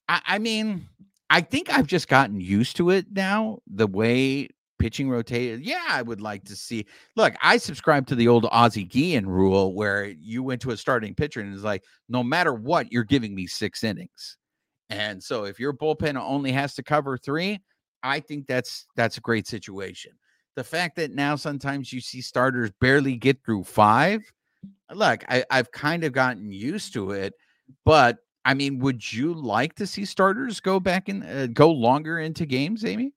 I, 0.08 0.20
I 0.26 0.38
mean, 0.38 0.88
I 1.30 1.40
think 1.40 1.70
I've 1.70 1.86
just 1.86 2.08
gotten 2.08 2.40
used 2.40 2.76
to 2.76 2.90
it 2.90 3.06
now. 3.12 3.58
The 3.66 3.86
way 3.86 4.48
pitching 4.78 5.08
rotated. 5.08 5.64
Yeah, 5.64 5.84
I 5.88 6.02
would 6.02 6.20
like 6.20 6.44
to 6.44 6.56
see. 6.56 6.86
Look, 7.16 7.34
I 7.40 7.56
subscribe 7.56 8.06
to 8.08 8.14
the 8.14 8.28
old 8.28 8.46
Ozzie 8.50 8.84
Guillen 8.84 9.26
rule 9.26 9.74
where 9.74 10.04
you 10.04 10.42
went 10.42 10.60
to 10.62 10.70
a 10.70 10.76
starting 10.76 11.14
pitcher 11.14 11.40
and 11.40 11.52
it's 11.52 11.62
like, 11.62 11.84
no 12.08 12.22
matter 12.22 12.52
what, 12.52 12.92
you're 12.92 13.04
giving 13.04 13.34
me 13.34 13.46
six 13.46 13.84
innings. 13.84 14.36
And 14.90 15.22
so 15.22 15.44
if 15.44 15.58
your 15.58 15.72
bullpen 15.72 16.20
only 16.20 16.52
has 16.52 16.74
to 16.74 16.82
cover 16.82 17.18
three, 17.18 17.60
I 18.02 18.20
think 18.20 18.46
that's 18.46 18.86
that's 18.94 19.16
a 19.16 19.22
great 19.22 19.46
situation. 19.46 20.12
The 20.56 20.64
fact 20.64 20.96
that 20.96 21.14
now 21.14 21.36
sometimes 21.36 21.92
you 21.92 22.00
see 22.00 22.20
starters 22.20 22.70
barely 22.80 23.14
get 23.14 23.44
through 23.44 23.64
five, 23.64 24.22
look, 24.92 25.22
I, 25.28 25.44
I've 25.50 25.70
kind 25.70 26.02
of 26.02 26.12
gotten 26.12 26.50
used 26.50 26.92
to 26.94 27.12
it, 27.12 27.34
but 27.84 28.18
I 28.44 28.54
mean, 28.54 28.78
would 28.78 29.12
you 29.12 29.34
like 29.34 29.74
to 29.74 29.86
see 29.86 30.04
starters 30.04 30.60
go 30.60 30.80
back 30.80 31.08
and 31.08 31.24
uh, 31.24 31.46
go 31.48 31.70
longer 31.70 32.20
into 32.20 32.46
games, 32.46 32.84
Amy? 32.84 33.12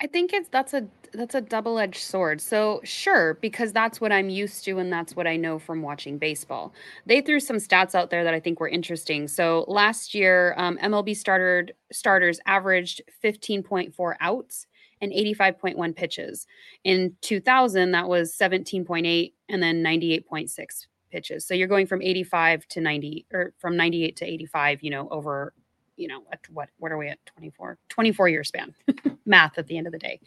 I 0.00 0.08
think 0.08 0.32
it's 0.32 0.48
that's 0.48 0.74
a 0.74 0.88
that's 1.12 1.36
a 1.36 1.40
double-edged 1.40 2.02
sword. 2.02 2.40
So 2.40 2.80
sure, 2.82 3.34
because 3.34 3.72
that's 3.72 4.00
what 4.00 4.10
I'm 4.10 4.28
used 4.28 4.64
to 4.64 4.78
and 4.78 4.92
that's 4.92 5.14
what 5.14 5.28
I 5.28 5.36
know 5.36 5.60
from 5.60 5.82
watching 5.82 6.18
baseball. 6.18 6.74
They 7.06 7.20
threw 7.20 7.38
some 7.38 7.56
stats 7.56 7.94
out 7.94 8.10
there 8.10 8.24
that 8.24 8.34
I 8.34 8.40
think 8.40 8.58
were 8.58 8.68
interesting. 8.68 9.28
So 9.28 9.64
last 9.68 10.14
year, 10.14 10.54
um, 10.56 10.76
MLB 10.78 11.16
started 11.16 11.74
starters 11.92 12.40
averaged 12.46 13.02
15.4 13.22 14.14
outs 14.20 14.66
and 15.04 15.12
85.1 15.12 15.94
pitches. 15.94 16.46
In 16.82 17.14
2000, 17.20 17.92
that 17.92 18.08
was 18.08 18.36
17.8 18.36 19.32
and 19.48 19.62
then 19.62 19.82
98.6 19.82 20.86
pitches. 21.12 21.46
So 21.46 21.54
you're 21.54 21.68
going 21.68 21.86
from 21.86 22.02
85 22.02 22.66
to 22.68 22.80
90 22.80 23.26
or 23.32 23.52
from 23.58 23.76
98 23.76 24.16
to 24.16 24.24
85, 24.24 24.82
you 24.82 24.90
know, 24.90 25.08
over 25.10 25.52
you 25.96 26.08
know, 26.08 26.24
at 26.32 26.40
what 26.50 26.68
what 26.78 26.90
are 26.90 26.98
we 26.98 27.08
at 27.08 27.24
24 27.26 27.78
24 27.88 28.28
year 28.28 28.42
span. 28.42 28.74
Math 29.26 29.58
at 29.58 29.68
the 29.68 29.78
end 29.78 29.86
of 29.86 29.92
the 29.92 29.98
day. 29.98 30.18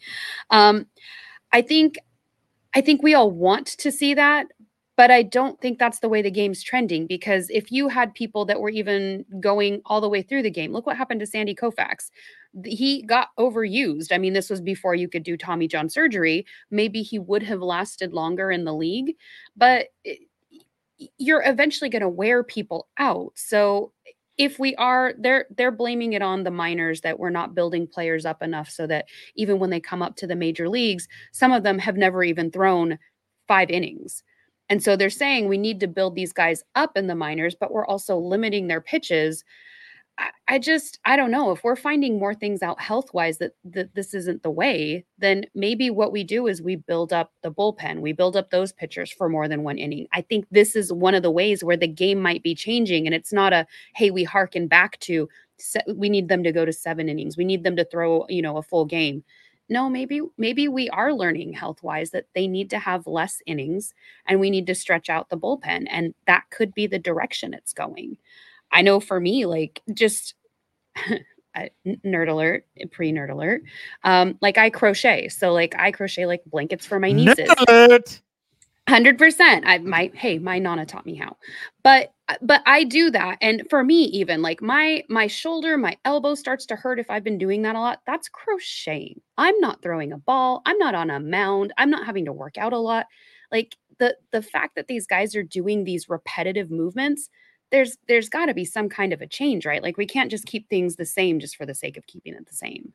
Um 0.48 0.86
I 1.52 1.60
think 1.60 1.98
I 2.74 2.80
think 2.80 3.02
we 3.02 3.14
all 3.14 3.30
want 3.30 3.66
to 3.66 3.90
see 3.90 4.14
that, 4.14 4.46
but 4.98 5.12
I 5.12 5.22
don't 5.22 5.60
think 5.60 5.78
that's 5.78 6.00
the 6.00 6.08
way 6.08 6.22
the 6.22 6.30
game's 6.30 6.60
trending 6.60 7.06
because 7.06 7.48
if 7.50 7.70
you 7.70 7.86
had 7.86 8.12
people 8.14 8.44
that 8.46 8.60
were 8.60 8.68
even 8.68 9.24
going 9.38 9.80
all 9.86 10.00
the 10.00 10.08
way 10.08 10.22
through 10.22 10.42
the 10.42 10.50
game, 10.50 10.72
look 10.72 10.86
what 10.86 10.96
happened 10.96 11.20
to 11.20 11.26
Sandy 11.26 11.54
Koufax. 11.54 12.10
He 12.64 13.02
got 13.02 13.28
overused. 13.38 14.10
I 14.10 14.18
mean, 14.18 14.32
this 14.32 14.50
was 14.50 14.60
before 14.60 14.96
you 14.96 15.08
could 15.08 15.22
do 15.22 15.36
Tommy 15.36 15.68
John 15.68 15.88
surgery. 15.88 16.44
Maybe 16.72 17.02
he 17.02 17.20
would 17.20 17.44
have 17.44 17.60
lasted 17.62 18.12
longer 18.12 18.50
in 18.50 18.64
the 18.64 18.74
league, 18.74 19.14
but 19.56 19.86
you're 21.16 21.44
eventually 21.46 21.90
going 21.90 22.02
to 22.02 22.08
wear 22.08 22.42
people 22.42 22.88
out. 22.98 23.30
So 23.36 23.92
if 24.36 24.58
we 24.58 24.74
are 24.76 25.14
they're 25.16 25.46
they're 25.56 25.70
blaming 25.70 26.14
it 26.14 26.22
on 26.22 26.42
the 26.42 26.50
minors 26.50 27.02
that 27.02 27.20
we're 27.20 27.30
not 27.30 27.54
building 27.54 27.86
players 27.86 28.26
up 28.26 28.42
enough 28.42 28.68
so 28.68 28.84
that 28.88 29.04
even 29.36 29.60
when 29.60 29.70
they 29.70 29.80
come 29.80 30.02
up 30.02 30.16
to 30.16 30.28
the 30.28 30.36
major 30.36 30.68
leagues 30.68 31.08
some 31.32 31.50
of 31.50 31.64
them 31.64 31.76
have 31.76 31.96
never 31.96 32.22
even 32.22 32.48
thrown 32.48 32.96
five 33.48 33.68
innings 33.68 34.22
and 34.70 34.82
so 34.82 34.96
they're 34.96 35.10
saying 35.10 35.48
we 35.48 35.58
need 35.58 35.80
to 35.80 35.88
build 35.88 36.14
these 36.14 36.32
guys 36.32 36.62
up 36.74 36.96
in 36.96 37.06
the 37.06 37.14
minors 37.14 37.54
but 37.58 37.72
we're 37.72 37.86
also 37.86 38.16
limiting 38.16 38.66
their 38.66 38.80
pitches 38.80 39.44
I, 40.48 40.58
just 40.58 40.98
I 41.04 41.16
don't 41.16 41.30
know 41.30 41.52
if 41.52 41.62
we're 41.62 41.76
finding 41.76 42.18
more 42.18 42.34
things 42.34 42.62
out 42.62 42.80
health 42.80 43.12
wise 43.14 43.38
that, 43.38 43.52
that 43.64 43.94
this 43.94 44.14
isn't 44.14 44.42
the 44.42 44.50
way, 44.50 45.04
then 45.18 45.44
maybe 45.54 45.90
what 45.90 46.12
we 46.12 46.24
do 46.24 46.46
is 46.46 46.60
we 46.60 46.76
build 46.76 47.12
up 47.12 47.32
the 47.42 47.52
bullpen, 47.52 48.00
we 48.00 48.12
build 48.12 48.36
up 48.36 48.50
those 48.50 48.72
pitchers 48.72 49.12
for 49.12 49.28
more 49.28 49.46
than 49.46 49.62
one 49.62 49.78
inning. 49.78 50.08
I 50.12 50.22
think 50.22 50.46
this 50.50 50.74
is 50.74 50.92
one 50.92 51.14
of 51.14 51.22
the 51.22 51.30
ways 51.30 51.62
where 51.62 51.76
the 51.76 51.86
game 51.86 52.20
might 52.20 52.42
be 52.42 52.54
changing, 52.54 53.06
and 53.06 53.14
it's 53.14 53.32
not 53.32 53.52
a 53.52 53.66
hey 53.94 54.10
we 54.10 54.24
harken 54.24 54.66
back 54.66 54.98
to 55.00 55.28
we 55.94 56.08
need 56.08 56.28
them 56.28 56.42
to 56.44 56.52
go 56.52 56.64
to 56.64 56.72
seven 56.72 57.08
innings, 57.08 57.36
we 57.36 57.44
need 57.44 57.62
them 57.62 57.76
to 57.76 57.84
throw 57.84 58.26
you 58.28 58.42
know 58.42 58.56
a 58.56 58.62
full 58.62 58.84
game. 58.84 59.22
No, 59.68 59.90
maybe 59.90 60.22
maybe 60.38 60.68
we 60.68 60.88
are 60.90 61.12
learning 61.12 61.52
health 61.52 61.82
wise 61.82 62.10
that 62.10 62.26
they 62.34 62.46
need 62.46 62.70
to 62.70 62.78
have 62.78 63.06
less 63.06 63.42
innings 63.46 63.92
and 64.26 64.40
we 64.40 64.50
need 64.50 64.66
to 64.66 64.74
stretch 64.74 65.10
out 65.10 65.28
the 65.28 65.36
bullpen, 65.36 65.86
and 65.90 66.14
that 66.26 66.44
could 66.50 66.74
be 66.74 66.86
the 66.86 66.98
direction 66.98 67.52
it's 67.52 67.72
going. 67.72 68.16
I 68.72 68.82
know 68.82 69.00
for 69.00 69.20
me, 69.20 69.46
like 69.46 69.82
just 69.92 70.34
nerd 71.86 72.28
alert, 72.28 72.66
pre 72.90 73.12
nerd 73.12 73.30
alert. 73.30 73.62
Um, 74.04 74.38
like 74.40 74.58
I 74.58 74.70
crochet, 74.70 75.28
so 75.28 75.52
like 75.52 75.74
I 75.78 75.90
crochet 75.90 76.26
like 76.26 76.42
blankets 76.46 76.86
for 76.86 76.98
my 76.98 77.12
nieces. 77.12 77.48
Hundred 78.88 79.18
percent. 79.18 79.64
I 79.66 79.78
might. 79.78 80.16
hey, 80.16 80.38
my 80.38 80.58
nana 80.58 80.86
taught 80.86 81.04
me 81.04 81.14
how, 81.14 81.36
but 81.82 82.14
but 82.42 82.62
I 82.66 82.84
do 82.84 83.10
that, 83.10 83.38
and 83.40 83.62
for 83.70 83.82
me, 83.82 84.04
even 84.04 84.42
like 84.42 84.60
my 84.60 85.04
my 85.08 85.26
shoulder, 85.26 85.76
my 85.76 85.96
elbow 86.04 86.34
starts 86.34 86.66
to 86.66 86.76
hurt 86.76 87.00
if 87.00 87.10
I've 87.10 87.24
been 87.24 87.38
doing 87.38 87.62
that 87.62 87.76
a 87.76 87.80
lot. 87.80 88.00
That's 88.06 88.28
crocheting. 88.28 89.20
I'm 89.38 89.58
not 89.60 89.82
throwing 89.82 90.12
a 90.12 90.18
ball. 90.18 90.62
I'm 90.66 90.78
not 90.78 90.94
on 90.94 91.10
a 91.10 91.20
mound. 91.20 91.72
I'm 91.78 91.90
not 91.90 92.06
having 92.06 92.26
to 92.26 92.32
work 92.32 92.58
out 92.58 92.72
a 92.72 92.78
lot. 92.78 93.06
Like 93.50 93.76
the 93.98 94.16
the 94.30 94.42
fact 94.42 94.74
that 94.76 94.88
these 94.88 95.06
guys 95.06 95.34
are 95.34 95.42
doing 95.42 95.84
these 95.84 96.08
repetitive 96.08 96.70
movements 96.70 97.30
there's 97.70 97.96
there's 98.08 98.28
got 98.28 98.46
to 98.46 98.54
be 98.54 98.64
some 98.64 98.88
kind 98.88 99.12
of 99.12 99.20
a 99.20 99.26
change, 99.26 99.66
right? 99.66 99.82
Like 99.82 99.96
we 99.96 100.06
can't 100.06 100.30
just 100.30 100.46
keep 100.46 100.68
things 100.68 100.96
the 100.96 101.04
same 101.04 101.38
just 101.38 101.56
for 101.56 101.66
the 101.66 101.74
sake 101.74 101.96
of 101.96 102.06
keeping 102.06 102.34
it 102.34 102.46
the 102.46 102.54
same. 102.54 102.92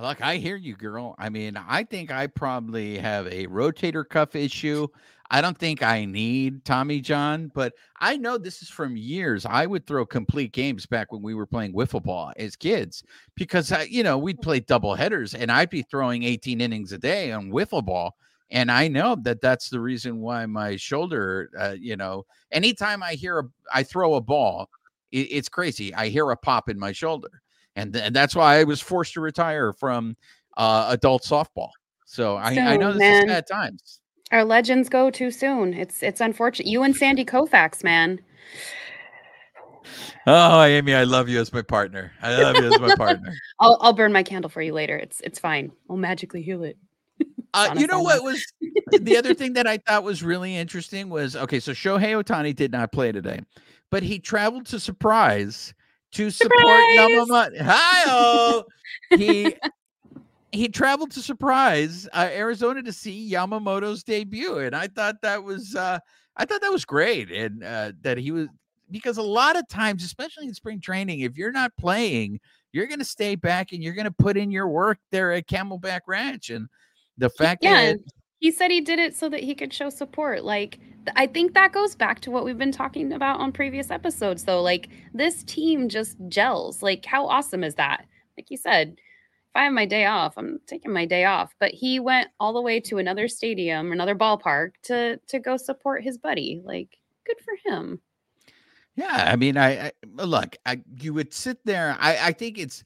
Look, 0.00 0.20
I 0.22 0.36
hear 0.36 0.54
you, 0.54 0.76
girl. 0.76 1.16
I 1.18 1.28
mean, 1.28 1.56
I 1.56 1.82
think 1.82 2.12
I 2.12 2.28
probably 2.28 2.98
have 2.98 3.26
a 3.26 3.46
rotator 3.48 4.08
cuff 4.08 4.36
issue. 4.36 4.86
I 5.30 5.40
don't 5.40 5.58
think 5.58 5.82
I 5.82 6.04
need 6.06 6.64
Tommy 6.64 7.00
John, 7.00 7.50
but 7.54 7.74
I 8.00 8.16
know 8.16 8.38
this 8.38 8.62
is 8.62 8.68
from 8.70 8.96
years. 8.96 9.44
I 9.44 9.66
would 9.66 9.86
throw 9.86 10.06
complete 10.06 10.52
games 10.52 10.86
back 10.86 11.12
when 11.12 11.22
we 11.22 11.34
were 11.34 11.46
playing 11.46 11.74
wiffle 11.74 12.02
ball 12.02 12.32
as 12.38 12.56
kids 12.56 13.04
because, 13.34 13.70
I, 13.70 13.82
you 13.82 14.02
know, 14.02 14.16
we'd 14.16 14.40
play 14.40 14.60
double 14.60 14.94
headers 14.94 15.34
and 15.34 15.52
I'd 15.52 15.70
be 15.70 15.82
throwing 15.82 16.22
18 16.22 16.60
innings 16.60 16.92
a 16.92 16.98
day 16.98 17.32
on 17.32 17.50
wiffle 17.50 17.84
ball 17.84 18.16
and 18.50 18.70
I 18.70 18.88
know 18.88 19.16
that 19.22 19.40
that's 19.40 19.68
the 19.68 19.80
reason 19.80 20.20
why 20.20 20.46
my 20.46 20.76
shoulder, 20.76 21.50
uh, 21.58 21.76
you 21.78 21.96
know, 21.96 22.24
anytime 22.50 23.02
I 23.02 23.14
hear 23.14 23.40
a, 23.40 23.44
I 23.72 23.82
throw 23.82 24.14
a 24.14 24.20
ball, 24.20 24.70
it, 25.12 25.28
it's 25.30 25.48
crazy. 25.48 25.94
I 25.94 26.08
hear 26.08 26.30
a 26.30 26.36
pop 26.36 26.68
in 26.68 26.78
my 26.78 26.92
shoulder, 26.92 27.42
and, 27.76 27.92
th- 27.92 28.06
and 28.06 28.16
that's 28.16 28.34
why 28.34 28.58
I 28.58 28.64
was 28.64 28.80
forced 28.80 29.14
to 29.14 29.20
retire 29.20 29.72
from 29.74 30.16
uh, 30.56 30.86
adult 30.88 31.24
softball. 31.24 31.70
So 32.06 32.36
I, 32.36 32.54
so, 32.54 32.62
I 32.62 32.76
know 32.78 32.92
this 32.92 33.00
man, 33.00 33.24
is 33.24 33.26
bad 33.26 33.46
times. 33.46 34.00
Our 34.30 34.44
legends 34.44 34.88
go 34.88 35.10
too 35.10 35.30
soon. 35.30 35.74
It's 35.74 36.02
it's 36.02 36.20
unfortunate. 36.20 36.68
You 36.68 36.82
and 36.82 36.94
Sandy 36.94 37.24
Koufax, 37.24 37.82
man. 37.82 38.20
Oh, 40.26 40.62
Amy, 40.62 40.94
I 40.94 41.04
love 41.04 41.28
you 41.30 41.40
as 41.40 41.52
my 41.52 41.62
partner. 41.62 42.12
I 42.20 42.42
love 42.42 42.56
you 42.56 42.72
as 42.72 42.78
my 42.78 42.94
partner. 42.96 43.32
I'll 43.60 43.78
I'll 43.80 43.94
burn 43.94 44.12
my 44.12 44.22
candle 44.22 44.50
for 44.50 44.60
you 44.60 44.74
later. 44.74 44.96
It's 44.96 45.20
it's 45.22 45.38
fine. 45.38 45.72
I'll 45.88 45.96
magically 45.96 46.42
heal 46.42 46.62
it. 46.62 46.76
Uh, 47.54 47.74
you 47.78 47.86
know 47.86 48.02
what 48.02 48.22
was 48.22 48.44
the 49.00 49.16
other 49.16 49.32
thing 49.34 49.54
that 49.54 49.66
I 49.66 49.78
thought 49.78 50.04
was 50.04 50.22
really 50.22 50.54
interesting 50.54 51.08
was 51.08 51.34
okay. 51.34 51.58
So 51.58 51.72
Shohei 51.72 52.22
Ohtani 52.22 52.54
did 52.54 52.70
not 52.70 52.92
play 52.92 53.10
today, 53.10 53.40
but 53.90 54.02
he 54.02 54.18
traveled 54.18 54.66
to 54.66 54.78
Surprise 54.78 55.72
to 56.12 56.30
support 56.30 56.84
Yamamoto. 56.94 57.58
Hi, 57.62 58.62
he 59.16 59.56
he 60.52 60.68
traveled 60.68 61.10
to 61.12 61.20
Surprise 61.20 62.08
uh, 62.12 62.28
Arizona 62.30 62.82
to 62.82 62.92
see 62.92 63.30
Yamamoto's 63.30 64.02
debut, 64.02 64.58
and 64.58 64.74
I 64.74 64.86
thought 64.88 65.20
that 65.22 65.42
was 65.42 65.74
uh, 65.74 65.98
I 66.36 66.44
thought 66.44 66.60
that 66.60 66.72
was 66.72 66.84
great, 66.84 67.30
and 67.30 67.62
uh, 67.62 67.92
that 68.02 68.18
he 68.18 68.30
was 68.30 68.48
because 68.90 69.18
a 69.18 69.22
lot 69.22 69.56
of 69.56 69.68
times, 69.68 70.04
especially 70.04 70.46
in 70.46 70.54
spring 70.54 70.80
training, 70.80 71.20
if 71.20 71.36
you're 71.36 71.52
not 71.52 71.72
playing, 71.78 72.40
you're 72.72 72.86
going 72.86 73.00
to 73.00 73.04
stay 73.04 73.34
back 73.34 73.72
and 73.72 73.82
you're 73.82 73.92
going 73.92 74.06
to 74.06 74.10
put 74.10 74.36
in 74.36 74.50
your 74.50 74.68
work 74.68 74.98
there 75.10 75.32
at 75.32 75.46
Camelback 75.46 76.00
Ranch, 76.06 76.50
and 76.50 76.68
the 77.18 77.30
fact 77.30 77.62
yeah, 77.62 77.92
that 77.92 77.98
he 78.38 78.50
said 78.50 78.70
he 78.70 78.80
did 78.80 78.98
it 78.98 79.16
so 79.16 79.28
that 79.28 79.40
he 79.40 79.54
could 79.54 79.72
show 79.72 79.90
support. 79.90 80.44
Like 80.44 80.78
I 81.16 81.26
think 81.26 81.54
that 81.54 81.72
goes 81.72 81.94
back 81.94 82.20
to 82.20 82.30
what 82.30 82.44
we've 82.44 82.58
been 82.58 82.72
talking 82.72 83.12
about 83.12 83.40
on 83.40 83.52
previous 83.52 83.90
episodes 83.90 84.44
though. 84.44 84.62
Like 84.62 84.88
this 85.12 85.42
team 85.44 85.88
just 85.88 86.16
gels. 86.28 86.82
Like 86.82 87.04
how 87.04 87.26
awesome 87.26 87.64
is 87.64 87.74
that? 87.74 88.06
Like 88.36 88.50
you 88.50 88.56
said, 88.56 88.96
I 89.58 89.64
have 89.64 89.72
my 89.72 89.86
day 89.86 90.06
off, 90.06 90.34
I'm 90.36 90.60
taking 90.68 90.92
my 90.92 91.04
day 91.04 91.24
off. 91.24 91.52
But 91.58 91.72
he 91.72 91.98
went 91.98 92.28
all 92.38 92.52
the 92.52 92.62
way 92.62 92.78
to 92.82 92.98
another 92.98 93.26
stadium, 93.26 93.90
another 93.90 94.14
ballpark 94.14 94.74
to 94.84 95.16
to 95.26 95.40
go 95.40 95.56
support 95.56 96.04
his 96.04 96.16
buddy. 96.16 96.62
Like 96.64 96.96
good 97.26 97.38
for 97.44 97.54
him. 97.68 98.00
Yeah, 98.94 99.30
I 99.32 99.34
mean, 99.34 99.56
I, 99.56 99.88
I 99.88 99.92
look, 100.14 100.56
I 100.64 100.80
you 101.00 101.12
would 101.14 101.34
sit 101.34 101.58
there. 101.64 101.96
I 101.98 102.28
I 102.28 102.32
think 102.32 102.56
it's 102.56 102.84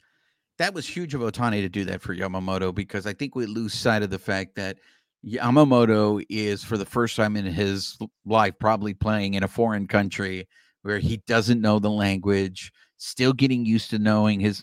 that 0.56 0.72
was 0.72 0.88
huge 0.88 1.12
of 1.12 1.20
Ohtani 1.20 1.60
to 1.60 1.68
do 1.68 1.84
that 1.84 2.00
for 2.00 2.16
Yamamoto 2.16 2.74
because 2.74 3.06
I 3.06 3.12
think 3.12 3.34
we 3.34 3.44
lose 3.44 3.74
sight 3.74 4.02
of 4.02 4.08
the 4.08 4.18
fact 4.18 4.54
that 4.54 4.78
Yamamoto 5.26 6.24
is 6.30 6.64
for 6.64 6.78
the 6.78 6.86
first 6.86 7.16
time 7.16 7.36
in 7.36 7.44
his 7.44 7.98
life 8.24 8.54
probably 8.58 8.94
playing 8.94 9.34
in 9.34 9.42
a 9.42 9.48
foreign 9.48 9.86
country 9.86 10.48
where 10.82 10.98
he 10.98 11.18
doesn't 11.26 11.60
know 11.60 11.78
the 11.78 11.90
language, 11.90 12.72
still 13.02 13.32
getting 13.32 13.66
used 13.66 13.90
to 13.90 13.98
knowing 13.98 14.38
his 14.38 14.62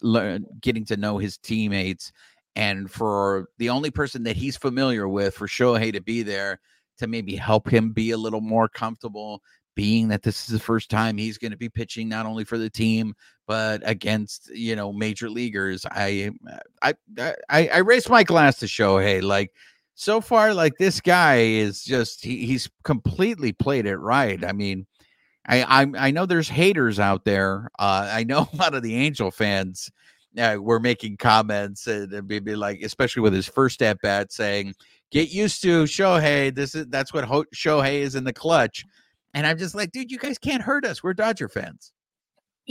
getting 0.62 0.86
to 0.86 0.96
know 0.96 1.18
his 1.18 1.38
teammates 1.38 2.12
and 2.56 2.90
for 2.90 3.50
the 3.58 3.70
only 3.70 3.92
person 3.92 4.24
that 4.24 4.38
he's 4.38 4.56
familiar 4.56 5.10
with 5.10 5.36
for 5.36 5.48
Shohei 5.48 5.92
to 5.92 6.02
be 6.02 6.24
there 6.24 6.60
to 7.00 7.08
maybe 7.08 7.36
help 7.36 7.70
him 7.70 7.92
be 7.92 8.12
a 8.12 8.18
little 8.18 8.42
more 8.42 8.70
comfortable 8.70 9.42
being 9.76 10.08
that 10.08 10.24
this 10.24 10.42
is 10.42 10.48
the 10.48 10.60
first 10.60 10.90
time 10.90 11.18
he's 11.18 11.38
going 11.38 11.52
to 11.52 11.58
be 11.58 11.70
pitching 11.70 12.08
not 12.08 12.26
only 12.26 12.46
for 12.46 12.58
the 12.58 12.70
team 12.70 13.14
but 13.46 13.82
against 13.84 14.50
you 14.54 14.76
know 14.76 14.94
major 14.94 15.30
leaguers. 15.30 15.86
I 15.92 16.32
uh, 16.48 16.56
uh, 16.88 16.94
I 17.20 17.34
I, 17.50 17.68
I 17.68 17.78
raised 17.80 18.10
my 18.10 18.24
glass 18.24 18.58
to 18.60 18.68
Shohei. 18.68 19.22
Like 19.22 19.52
so 19.96 20.22
far, 20.22 20.54
like 20.54 20.78
this 20.78 21.02
guy 21.02 21.38
is 21.38 21.84
just 21.84 22.24
he, 22.24 22.46
he's 22.46 22.70
completely 22.84 23.52
played 23.52 23.86
it 23.86 23.98
right. 23.98 24.46
I 24.46 24.54
mean. 24.54 24.86
I, 25.50 25.82
I 25.82 25.88
I 25.98 26.12
know 26.12 26.26
there's 26.26 26.48
haters 26.48 27.00
out 27.00 27.26
there. 27.26 27.70
Uh, 27.80 28.10
I 28.12 28.24
know 28.24 28.48
a 28.54 28.56
lot 28.56 28.76
of 28.76 28.84
the 28.84 28.96
Angel 28.96 29.32
fans 29.32 29.92
uh, 30.38 30.58
were 30.60 30.80
making 30.80 31.18
comments 31.18 31.88
and, 31.88 32.14
and 32.14 32.28
maybe 32.28 32.56
like, 32.56 32.82
especially 32.82 33.24
with 33.24 33.34
his 33.34 33.48
first 33.48 33.82
at 33.82 34.00
bat, 34.02 34.32
saying, 34.32 34.76
"Get 35.12 35.32
used 35.32 35.62
to 35.64 35.84
Shohei. 35.84 36.54
This 36.54 36.76
is 36.76 36.88
that's 36.88 37.14
what 37.14 37.26
Ho- 37.26 37.46
Shohei 37.54 37.96
is 37.96 38.16
in 38.16 38.24
the 38.24 38.34
clutch." 38.34 38.86
And 39.34 39.46
I'm 39.46 39.58
just 39.58 39.76
like, 39.76 39.92
dude, 39.92 40.12
you 40.12 40.18
guys 40.18 40.38
can't 40.38 40.64
hurt 40.64 40.86
us. 40.86 41.04
We're 41.04 41.14
Dodger 41.14 41.50
fans. 41.50 41.92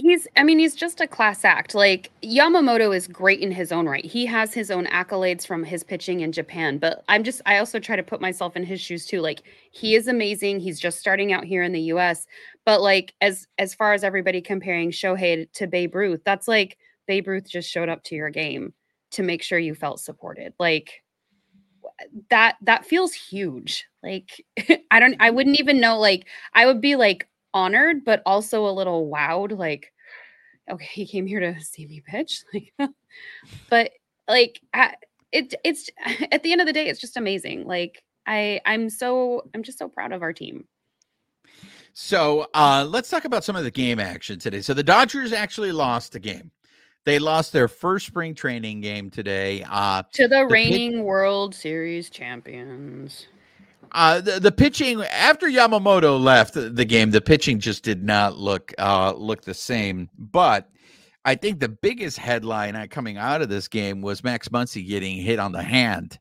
He's, 0.01 0.29
I 0.37 0.45
mean, 0.45 0.61
he's 0.61 0.77
just 0.77 1.01
a 1.01 1.09
class 1.09 1.45
act. 1.45 1.75
Like 1.75 2.13
Yamamoto 2.23 2.95
is 2.95 3.09
great 3.09 3.41
in 3.41 3.51
his 3.51 3.73
own 3.73 3.87
right. 3.89 4.05
He 4.05 4.27
has 4.27 4.55
his 4.55 4.71
own 4.71 4.87
accolades 4.87 5.45
from 5.45 5.65
his 5.65 5.83
pitching 5.83 6.21
in 6.21 6.31
Japan, 6.31 6.79
but 6.79 7.03
I'm 7.09 7.25
just, 7.25 7.43
I 7.47 7.59
also 7.59 7.81
try 7.81 7.97
to 7.97 8.03
put 8.05 8.21
myself 8.21 8.55
in 8.55 8.63
his 8.63 8.81
shoes 8.81 9.05
too. 9.05 9.21
Like 9.21 9.43
he 9.73 9.97
is 9.97 10.07
amazing. 10.07 10.61
He's 10.61 10.79
just 10.79 11.01
starting 11.01 11.33
out 11.33 11.43
here 11.45 11.65
in 11.65 11.73
the 11.73 11.81
US, 11.93 12.29
but 12.65 12.81
like 12.81 13.13
as, 13.21 13.49
as 13.59 13.75
far 13.75 13.93
as 13.93 14.05
everybody 14.05 14.41
comparing 14.41 14.93
Shohei 14.93 15.51
to 15.55 15.67
Babe 15.67 15.97
Ruth, 15.97 16.21
that's 16.25 16.47
like 16.47 16.79
Babe 17.09 17.27
Ruth 17.27 17.49
just 17.49 17.69
showed 17.69 17.89
up 17.89 18.05
to 18.05 18.15
your 18.15 18.31
game 18.31 18.75
to 19.11 19.25
make 19.25 19.43
sure 19.43 19.59
you 19.59 19.75
felt 19.75 19.99
supported. 19.99 20.53
Like 20.61 21.03
that, 22.31 22.57
that 22.63 22.87
feels 22.87 23.15
huge. 23.15 23.85
Like 24.05 24.45
I 24.93 25.01
don't, 25.01 25.17
I 25.19 25.31
wouldn't 25.31 25.59
even 25.59 25.81
know, 25.81 25.99
like 25.99 26.29
I 26.55 26.67
would 26.67 26.81
be 26.81 26.95
like, 26.95 27.27
honored, 27.55 28.05
but 28.05 28.23
also 28.27 28.67
a 28.67 28.73
little 28.73 29.11
wowed. 29.11 29.57
Like, 29.57 29.93
okay, 30.71 30.87
he 30.87 31.07
came 31.07 31.27
here 31.27 31.41
to 31.41 31.61
see 31.61 31.87
me 31.87 32.03
pitch. 32.07 32.45
Like, 32.79 32.91
but 33.71 33.91
like, 34.29 34.61
it 35.33 35.55
it's 35.65 35.91
at 36.33 36.43
the 36.43 36.53
end 36.53 36.61
of 36.61 36.67
the 36.67 36.73
day, 36.73 36.89
it's 36.89 37.01
just 37.01 37.17
amazing. 37.17 37.67
Like, 37.67 38.03
I 38.27 38.61
I'm 38.67 38.91
so 38.91 39.49
I'm 39.55 39.63
just 39.63 39.79
so 39.79 39.89
proud 39.89 40.13
of 40.13 40.23
our 40.23 40.33
team. 40.33 40.67
So 41.95 42.47
uh, 42.55 42.87
let's 42.89 43.11
talk 43.11 43.25
about 43.25 43.43
some 43.43 43.57
of 43.57 43.65
the 43.65 43.71
game 43.71 43.99
action 43.99 44.39
today. 44.39 44.61
So 44.61 44.73
the 44.73 44.85
Dodgers 44.85 45.33
actually 45.33 45.73
lost 45.73 46.13
the 46.13 46.21
game. 46.21 46.53
They 47.05 47.19
lost 47.19 47.53
their 47.53 47.69
first 47.69 48.07
spring 48.07 48.35
training 48.35 48.83
game 48.83 49.11
today 49.11 49.65
uh, 49.69 50.03
to 50.13 50.29
the, 50.29 50.41
the 50.41 50.47
reigning 50.47 50.93
pit- 50.93 51.05
World 51.05 51.55
Series 51.55 52.11
champions. 52.11 53.27
Uh, 53.93 54.21
the, 54.21 54.41
the 54.41 54.53
pitching 54.53 55.03
after 55.03 55.47
Yamamoto 55.47 56.21
left 56.21 56.55
the 56.55 56.85
game, 56.85 57.11
the 57.11 57.21
pitching 57.21 57.59
just 57.59 57.83
did 57.83 58.03
not 58.03 58.37
look 58.37 58.73
uh, 58.79 59.13
look 59.17 59.43
the 59.43 59.55
same. 59.55 60.09
But 60.19 60.69
I 61.25 61.35
think 61.35 61.61
the 61.61 61.69
biggest 61.69 62.19
headline 62.19 62.89
coming 62.89 63.19
out 63.19 63.43
of 63.43 63.49
this 63.49 63.69
game 63.69 64.01
was 64.01 64.25
Max 64.25 64.49
Muncy 64.49 64.87
getting 64.87 65.17
hit 65.19 65.39
on 65.39 65.53
the 65.53 65.63
hand. 65.63 66.19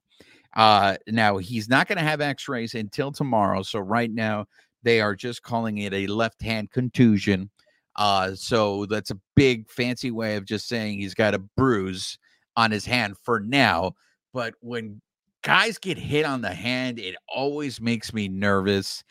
Uh, 0.56 0.98
now 1.08 1.38
he's 1.38 1.70
not 1.70 1.88
going 1.88 1.98
to 1.98 2.04
have 2.04 2.20
X-rays 2.20 2.74
until 2.74 3.12
tomorrow. 3.12 3.62
So 3.62 3.80
right 3.80 4.12
now 4.12 4.48
they 4.84 5.02
are 5.02 5.16
just 5.16 5.44
calling 5.44 5.78
it 5.78 5.94
a 5.94 6.08
left 6.08 6.42
hand 6.42 6.72
contusion. 6.72 7.50
Uh, 7.96 8.36
so 8.36 8.86
that's 8.86 9.12
a 9.12 9.20
big 9.36 9.70
fancy 9.70 10.12
way 10.12 10.36
of 10.36 10.46
just 10.46 10.68
saying 10.68 11.00
he's 11.00 11.14
got 11.14 11.34
a 11.34 11.40
bruise 11.40 12.18
on 12.56 12.72
his 12.72 12.86
hand 12.86 13.16
for 13.24 13.40
now. 13.40 13.94
But 14.34 14.56
when 14.62 15.02
guys 15.44 15.78
get 15.78 15.98
hit 15.98 16.26
on 16.26 16.42
the 16.42 16.54
hand, 16.54 17.00
it 17.00 17.16
always 17.34 17.80
makes 17.82 18.14
me 18.14 18.28
nervous. 18.28 19.04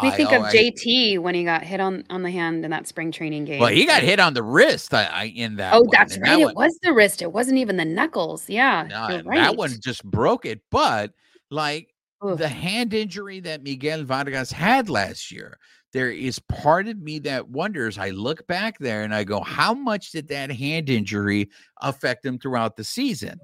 We 0.00 0.08
I- 0.08 0.16
think 0.16 0.32
of 0.32 0.42
I- 0.42 0.52
JT 0.52 1.18
when 1.18 1.34
he 1.34 1.44
got 1.44 1.62
hit 1.64 1.80
on 1.80 2.04
on 2.08 2.22
the 2.22 2.30
hand 2.30 2.64
in 2.64 2.70
that 2.70 2.86
spring 2.86 3.10
training 3.10 3.44
game. 3.46 3.60
Well, 3.60 3.70
he 3.72 3.84
got 3.84 4.02
hit 4.02 4.20
on 4.20 4.32
the 4.34 4.42
wrist 4.42 4.94
I, 4.94 5.04
I, 5.06 5.24
in 5.34 5.56
that. 5.56 5.74
Oh, 5.74 5.80
one, 5.80 5.88
that's 5.92 6.14
and 6.14 6.22
right. 6.22 6.28
that 6.36 6.40
It 6.40 6.44
one- 6.46 6.54
was 6.54 6.78
the 6.82 6.92
wrist. 6.92 7.20
It 7.22 7.32
wasn't 7.32 7.58
even 7.58 7.76
the 7.76 7.84
knuckles. 7.84 8.48
Yeah, 8.48 8.86
No, 8.88 9.22
right. 9.24 9.36
that 9.38 9.56
one 9.56 9.72
just 9.82 10.04
broke 10.04 10.44
it. 10.46 10.60
But 10.70 11.12
like 11.50 11.88
Ugh. 12.22 12.38
the 12.38 12.48
hand 12.48 12.94
injury 12.94 13.40
that 13.40 13.62
Miguel 13.64 14.04
Vargas 14.04 14.52
had 14.52 14.88
last 14.88 15.32
year, 15.32 15.58
there 15.92 16.10
is 16.10 16.38
part 16.38 16.86
of 16.86 16.98
me 16.98 17.18
that 17.18 17.48
wonders. 17.48 17.98
I 17.98 18.10
look 18.10 18.46
back 18.46 18.78
there 18.78 19.02
and 19.02 19.12
I 19.14 19.24
go, 19.24 19.40
how 19.40 19.74
much 19.74 20.12
did 20.12 20.28
that 20.28 20.50
hand 20.52 20.88
injury 20.90 21.50
affect 21.82 22.24
him 22.24 22.38
throughout 22.38 22.76
the 22.76 22.84
season? 22.84 23.38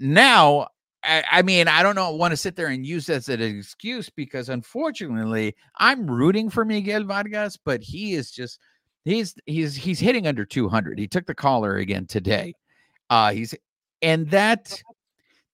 Now, 0.00 0.66
I, 1.04 1.24
I 1.30 1.42
mean, 1.42 1.68
I 1.68 1.82
don't 1.82 1.94
know. 1.94 2.10
Want 2.12 2.32
to 2.32 2.36
sit 2.36 2.56
there 2.56 2.68
and 2.68 2.86
use 2.86 3.06
that 3.06 3.16
as 3.16 3.28
an 3.28 3.42
excuse 3.42 4.08
because 4.08 4.48
unfortunately, 4.48 5.54
I'm 5.78 6.08
rooting 6.08 6.48
for 6.48 6.64
Miguel 6.64 7.04
Vargas, 7.04 7.56
but 7.56 7.82
he 7.82 8.14
is 8.14 8.30
just 8.30 8.60
he's 9.04 9.34
he's 9.46 9.74
he's 9.74 9.98
hitting 9.98 10.26
under 10.26 10.44
200. 10.44 10.98
He 10.98 11.08
took 11.08 11.26
the 11.26 11.34
collar 11.34 11.76
again 11.76 12.06
today. 12.06 12.54
Uh, 13.10 13.32
he's 13.32 13.54
and 14.00 14.30
that 14.30 14.80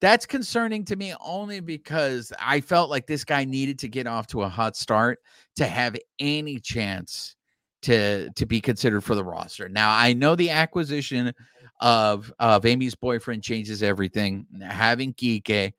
that's 0.00 0.26
concerning 0.26 0.84
to 0.84 0.96
me 0.96 1.14
only 1.20 1.60
because 1.60 2.32
I 2.38 2.60
felt 2.60 2.90
like 2.90 3.06
this 3.06 3.24
guy 3.24 3.44
needed 3.44 3.78
to 3.80 3.88
get 3.88 4.06
off 4.06 4.26
to 4.28 4.42
a 4.42 4.48
hot 4.48 4.76
start 4.76 5.18
to 5.56 5.66
have 5.66 5.96
any 6.18 6.60
chance 6.60 7.34
to 7.82 8.30
to 8.30 8.46
be 8.46 8.60
considered 8.60 9.02
for 9.02 9.14
the 9.14 9.24
roster. 9.24 9.68
Now 9.68 9.90
I 9.96 10.12
know 10.12 10.34
the 10.34 10.50
acquisition 10.50 11.32
of 11.80 12.32
of 12.38 12.66
Amy's 12.66 12.94
boyfriend 12.94 13.42
changes 13.42 13.82
everything. 13.82 14.46
Having 14.62 15.14
Kike, 15.14 15.72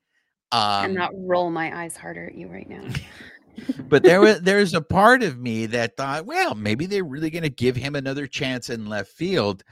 um, 0.51 0.93
not 0.93 1.12
roll 1.15 1.49
my 1.49 1.83
eyes 1.83 1.95
harder 1.95 2.27
at 2.27 2.35
you 2.35 2.47
right 2.47 2.69
now. 2.69 2.83
but 3.89 4.03
there 4.03 4.21
was 4.21 4.41
there's 4.41 4.73
a 4.73 4.81
part 4.81 5.23
of 5.23 5.38
me 5.39 5.65
that 5.67 5.97
thought, 5.97 6.25
well, 6.25 6.55
maybe 6.55 6.85
they're 6.85 7.03
really 7.03 7.29
going 7.29 7.43
to 7.43 7.49
give 7.49 7.75
him 7.75 7.95
another 7.95 8.27
chance 8.27 8.69
in 8.69 8.85
left 8.85 9.12
field, 9.12 9.63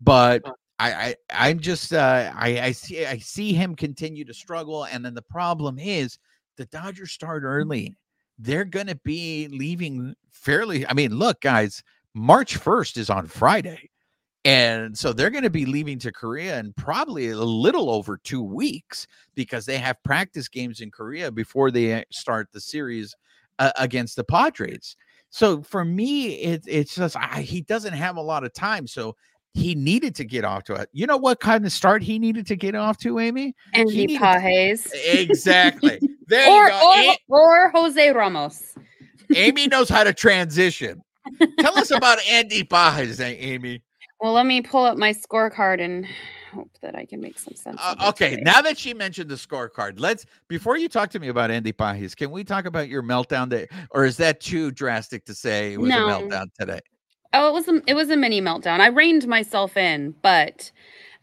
but 0.00 0.42
I, 0.78 0.92
I 0.92 1.14
I'm 1.30 1.60
just 1.60 1.92
uh, 1.92 2.32
I 2.34 2.60
I 2.60 2.72
see 2.72 3.04
I 3.04 3.18
see 3.18 3.52
him 3.52 3.74
continue 3.74 4.24
to 4.24 4.34
struggle, 4.34 4.84
and 4.84 5.04
then 5.04 5.14
the 5.14 5.22
problem 5.22 5.78
is 5.78 6.18
the 6.56 6.66
Dodgers 6.66 7.12
start 7.12 7.42
early. 7.44 7.96
They're 8.38 8.64
going 8.64 8.86
to 8.88 8.98
be 9.04 9.48
leaving 9.48 10.14
fairly. 10.30 10.86
I 10.86 10.94
mean, 10.94 11.14
look, 11.14 11.40
guys, 11.40 11.82
March 12.14 12.58
1st 12.58 12.96
is 12.96 13.10
on 13.10 13.26
Friday. 13.26 13.90
And 14.44 14.96
so 14.98 15.12
they're 15.12 15.30
going 15.30 15.44
to 15.44 15.50
be 15.50 15.66
leaving 15.66 15.98
to 16.00 16.10
Korea 16.10 16.58
in 16.58 16.72
probably 16.72 17.28
a 17.30 17.36
little 17.36 17.90
over 17.90 18.18
two 18.18 18.42
weeks 18.42 19.06
because 19.36 19.64
they 19.66 19.78
have 19.78 20.02
practice 20.02 20.48
games 20.48 20.80
in 20.80 20.90
Korea 20.90 21.30
before 21.30 21.70
they 21.70 21.94
uh, 21.94 22.02
start 22.10 22.48
the 22.52 22.60
series 22.60 23.14
uh, 23.60 23.70
against 23.78 24.16
the 24.16 24.24
Padres. 24.24 24.96
So 25.30 25.62
for 25.62 25.84
me, 25.84 26.32
it, 26.40 26.64
it's 26.66 26.96
just 26.96 27.16
I, 27.16 27.42
he 27.42 27.60
doesn't 27.60 27.92
have 27.94 28.16
a 28.16 28.20
lot 28.22 28.42
of 28.42 28.52
time. 28.52 28.86
So 28.88 29.14
he 29.54 29.74
needed 29.76 30.14
to 30.16 30.24
get 30.24 30.44
off 30.44 30.64
to 30.64 30.74
it. 30.74 30.88
You 30.92 31.06
know 31.06 31.16
what 31.18 31.38
kind 31.38 31.64
of 31.64 31.70
start 31.72 32.02
he 32.02 32.18
needed 32.18 32.46
to 32.48 32.56
get 32.56 32.74
off 32.74 32.98
to, 32.98 33.20
Amy? 33.20 33.54
Andy 33.74 34.18
Pages. 34.18 34.90
Exactly. 35.06 36.00
There 36.28 36.48
Or, 36.50 36.64
you 36.64 36.70
go. 36.70 37.14
or, 37.28 37.66
or 37.66 37.70
Jose 37.72 38.10
Ramos. 38.12 38.74
Amy 39.34 39.66
knows 39.66 39.90
how 39.90 40.02
to 40.02 40.14
transition. 40.14 41.02
Tell 41.58 41.76
us 41.76 41.90
about 41.94 42.18
Andy 42.26 42.62
Pages, 42.64 43.20
Amy. 43.20 43.82
Well, 44.22 44.34
let 44.34 44.46
me 44.46 44.60
pull 44.60 44.84
up 44.84 44.96
my 44.96 45.12
scorecard 45.12 45.80
and 45.80 46.06
hope 46.54 46.70
that 46.80 46.94
I 46.94 47.04
can 47.04 47.20
make 47.20 47.40
some 47.40 47.56
sense. 47.56 47.80
Uh, 47.82 47.96
of 47.98 48.00
it 48.00 48.08
okay, 48.10 48.30
today. 48.30 48.42
now 48.44 48.62
that 48.62 48.78
she 48.78 48.94
mentioned 48.94 49.28
the 49.28 49.34
scorecard, 49.34 49.94
let's 49.98 50.26
before 50.46 50.76
you 50.76 50.88
talk 50.88 51.10
to 51.10 51.18
me 51.18 51.26
about 51.26 51.50
Andy 51.50 51.72
Pages, 51.72 52.14
can 52.14 52.30
we 52.30 52.44
talk 52.44 52.64
about 52.64 52.88
your 52.88 53.02
meltdown 53.02 53.48
day, 53.48 53.66
or 53.90 54.04
is 54.04 54.16
that 54.18 54.40
too 54.40 54.70
drastic 54.70 55.24
to 55.24 55.34
say 55.34 55.72
it 55.72 55.80
was 55.80 55.90
No. 55.90 56.06
a 56.06 56.22
meltdown 56.22 56.46
today? 56.56 56.78
Oh, 57.32 57.48
it 57.48 57.52
was 57.52 57.66
a, 57.66 57.82
it 57.88 57.94
was 57.94 58.10
a 58.10 58.16
mini 58.16 58.40
meltdown. 58.40 58.78
I 58.78 58.86
reined 58.88 59.26
myself 59.26 59.76
in, 59.76 60.14
but 60.22 60.70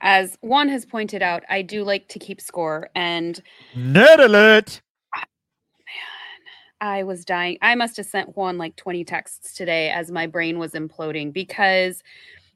as 0.01 0.37
Juan 0.41 0.67
has 0.67 0.85
pointed 0.85 1.21
out, 1.21 1.43
I 1.49 1.61
do 1.61 1.85
like 1.85 2.09
to 2.09 2.19
keep 2.19 2.41
score, 2.41 2.89
and 2.95 3.41
Net 3.77 4.19
alert! 4.19 4.81
Man, 5.15 5.25
I 6.81 7.03
was 7.03 7.23
dying. 7.23 7.59
I 7.61 7.75
must 7.75 7.95
have 7.95 8.07
sent 8.07 8.35
Juan 8.35 8.57
like 8.57 8.75
20 8.75 9.05
texts 9.05 9.55
today 9.55 9.89
as 9.89 10.11
my 10.11 10.27
brain 10.27 10.59
was 10.59 10.73
imploding 10.73 11.31
because 11.31 12.03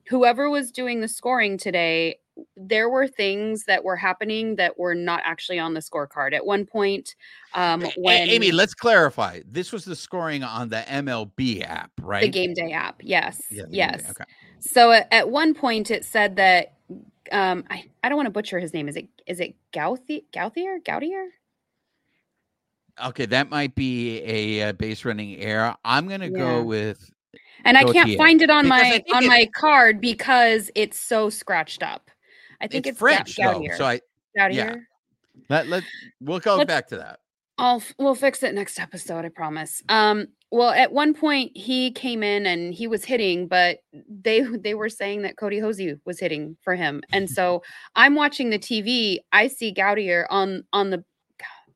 whoever 0.08 0.50
was 0.50 0.72
doing 0.72 1.02
the 1.02 1.08
scoring 1.08 1.58
today, 1.58 2.20
there 2.58 2.90
were 2.90 3.08
things 3.08 3.66
that 3.66 3.84
were 3.84 3.96
happening 3.96 4.56
that 4.56 4.78
were 4.78 4.96
not 4.96 5.22
actually 5.24 5.60
on 5.60 5.74
the 5.74 5.80
scorecard. 5.80 6.34
At 6.34 6.46
one 6.46 6.66
point, 6.66 7.16
um, 7.54 7.84
A- 7.84 7.94
when 7.98 8.28
Amy, 8.30 8.52
let's 8.52 8.74
clarify. 8.74 9.42
This 9.48 9.72
was 9.72 9.86
the 9.86 9.96
scoring 9.96 10.44
on 10.44 10.70
the 10.70 10.84
MLB 10.88 11.64
app, 11.64 11.92
right? 12.02 12.22
the 12.22 12.30
game 12.30 12.54
day 12.54 12.72
app, 12.72 13.02
yes, 13.02 13.42
Yeah, 13.52 13.64
the 13.64 13.78
game 13.78 13.88
day, 13.92 13.98
yes. 14.02 14.12
Okay. 14.12 14.24
So 14.60 14.92
at, 14.92 15.08
at 15.12 15.30
one 15.30 15.54
point, 15.54 15.92
it 15.92 16.06
said 16.06 16.36
that 16.38 16.74
um, 17.32 17.64
I, 17.70 17.86
I 18.04 18.10
don't 18.10 18.16
want 18.18 18.28
to 18.28 18.32
butcher 18.32 18.60
his 18.60 18.74
name. 18.74 18.88
Is 18.90 18.96
it 18.96 19.08
is 19.28 19.40
it 19.40 19.56
Gauthier? 19.74 20.22
Gauthier? 20.34 20.80
Gautier? 20.86 21.28
Okay, 23.04 23.26
that 23.28 23.50
might 23.50 23.74
be 23.76 24.22
a, 24.24 24.70
uh 24.70 24.74
base 24.74 25.04
running 25.06 25.38
error. 25.38 25.76
I'm 25.84 26.08
gonna 26.08 26.30
Yeah. 26.30 26.38
go 26.38 26.64
with 26.64 27.10
And 27.66 27.78
I 27.78 27.84
can't 27.86 28.18
find 28.18 28.42
it 28.42 28.50
on 28.50 28.66
because 28.66 28.82
my 28.82 29.04
on 29.16 29.24
it- 29.24 29.28
my 29.28 29.50
card 29.56 30.02
because 30.02 30.70
it's 30.76 31.00
so 31.00 31.30
scratched 31.30 31.84
up. 31.84 32.10
I 32.62 32.68
think 32.68 32.86
it's, 32.88 32.96
it's, 32.96 33.00
French 33.00 33.36
Ga- 33.36 33.54
though. 33.54 33.66
So 33.78 33.86
I 33.86 34.00
Gautier. 34.38 34.88
let 35.50 35.68
let 35.68 35.84
we'll 36.22 36.40
go 36.40 36.58
Let's- 36.58 36.68
back 36.68 36.88
to 36.90 36.98
that. 36.98 37.20
I'll 37.60 37.84
we'll 38.00 38.16
fix 38.16 38.42
it 38.42 38.56
next 38.56 38.80
episode, 38.80 39.26
I 39.26 39.30
promise. 39.30 39.84
Um, 39.88 40.28
well, 40.52 40.70
at 40.72 40.92
one 40.92 41.14
point 41.14 41.56
he 41.56 41.92
came 41.92 42.24
in 42.24 42.48
and 42.48 42.74
he 42.74 42.88
was 42.88 43.06
hitting, 43.06 43.48
but 43.48 43.78
they 44.10 44.42
they 44.42 44.74
were 44.74 44.90
saying 44.90 45.22
that 45.22 45.36
Kody 45.36 45.62
Hoese 45.62 46.00
was 46.06 46.20
hitting 46.20 46.58
for 46.64 46.74
him, 46.76 47.02
and 47.12 47.30
so 47.30 47.62
I'm 47.96 48.16
watching 48.16 48.50
the 48.50 48.58
TV. 48.60 49.20
I 49.32 49.48
see 49.48 49.72
Gautier 49.72 50.26
on 50.32 50.64
on 50.74 50.90
the. 50.90 51.04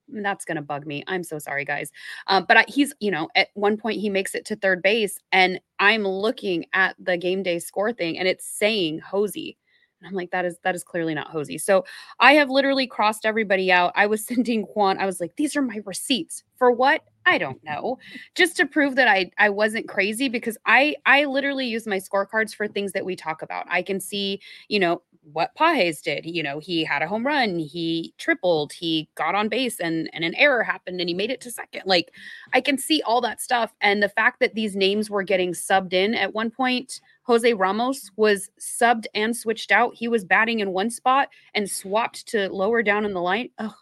That's 0.09 0.45
gonna 0.45 0.61
bug 0.61 0.85
me. 0.85 1.03
I'm 1.07 1.23
so 1.23 1.39
sorry, 1.39 1.65
guys. 1.65 1.91
Um, 2.27 2.45
but 2.47 2.57
I, 2.57 2.65
he's, 2.67 2.93
you 2.99 3.11
know, 3.11 3.29
at 3.35 3.49
one 3.55 3.77
point 3.77 3.99
he 3.99 4.09
makes 4.09 4.35
it 4.35 4.45
to 4.45 4.55
third 4.55 4.81
base, 4.81 5.19
and 5.31 5.59
I'm 5.79 6.03
looking 6.07 6.65
at 6.73 6.95
the 6.99 7.17
game 7.17 7.43
day 7.43 7.59
score 7.59 7.91
thing, 7.93 8.17
and 8.17 8.27
it's 8.27 8.45
saying 8.45 9.01
Hoese. 9.01 9.57
And 9.99 10.07
I'm 10.07 10.13
like, 10.13 10.31
that 10.31 10.45
is 10.45 10.57
that 10.63 10.75
is 10.75 10.83
clearly 10.83 11.13
not 11.13 11.31
Hoese. 11.31 11.61
So 11.61 11.83
I 12.19 12.33
have 12.33 12.49
literally 12.49 12.87
crossed 12.87 13.25
everybody 13.25 13.71
out. 13.71 13.91
I 13.95 14.05
was 14.05 14.25
sending 14.27 14.63
Juan, 14.63 14.97
I 14.99 15.05
was 15.05 15.19
like, 15.19 15.35
these 15.35 15.55
are 15.55 15.61
my 15.61 15.79
receipts. 15.85 16.43
For 16.57 16.71
what? 16.71 17.01
I 17.25 17.37
don't 17.37 17.61
know. 17.63 17.97
Just 18.35 18.55
to 18.57 18.65
prove 18.65 18.95
that 18.95 19.07
I 19.07 19.31
I 19.37 19.49
wasn't 19.49 19.89
crazy 19.89 20.29
because 20.29 20.57
I 20.65 20.95
I 21.05 21.25
literally 21.25 21.67
use 21.67 21.85
my 21.85 21.97
scorecards 21.97 22.55
for 22.55 22.67
things 22.67 22.93
that 22.93 23.05
we 23.05 23.15
talk 23.15 23.41
about. 23.41 23.65
I 23.69 23.81
can 23.81 23.99
see, 23.99 24.39
you 24.69 24.79
know, 24.79 25.01
what 25.33 25.53
Pages 25.55 26.01
did. 26.01 26.25
You 26.25 26.43
know, 26.43 26.59
he 26.59 26.83
had 26.83 27.01
a 27.01 27.07
home 27.07 27.25
run, 27.25 27.59
he 27.59 28.13
tripled, 28.17 28.73
he 28.73 29.09
got 29.15 29.35
on 29.35 29.49
base 29.49 29.79
and 29.79 30.09
and 30.13 30.23
an 30.23 30.35
error 30.35 30.63
happened 30.63 30.99
and 30.99 31.09
he 31.09 31.15
made 31.15 31.31
it 31.31 31.41
to 31.41 31.51
second. 31.51 31.83
Like 31.85 32.11
I 32.53 32.61
can 32.61 32.77
see 32.77 33.01
all 33.03 33.21
that 33.21 33.41
stuff 33.41 33.73
and 33.81 34.01
the 34.01 34.09
fact 34.09 34.39
that 34.39 34.55
these 34.55 34.75
names 34.75 35.09
were 35.09 35.23
getting 35.23 35.53
subbed 35.53 35.93
in 35.93 36.13
at 36.13 36.33
one 36.33 36.49
point 36.49 37.01
Jose 37.23 37.53
Ramos 37.53 38.09
was 38.15 38.49
subbed 38.59 39.05
and 39.13 39.35
switched 39.35 39.71
out. 39.71 39.93
He 39.95 40.07
was 40.07 40.23
batting 40.23 40.61
in 40.61 40.71
one 40.71 40.89
spot 40.89 41.27
and 41.53 41.69
swapped 41.69 42.25
to 42.27 42.49
lower 42.49 42.81
down 42.81 43.03
in 43.05 43.13
the 43.13 43.21
line. 43.21 43.49
Oh, 43.59 43.75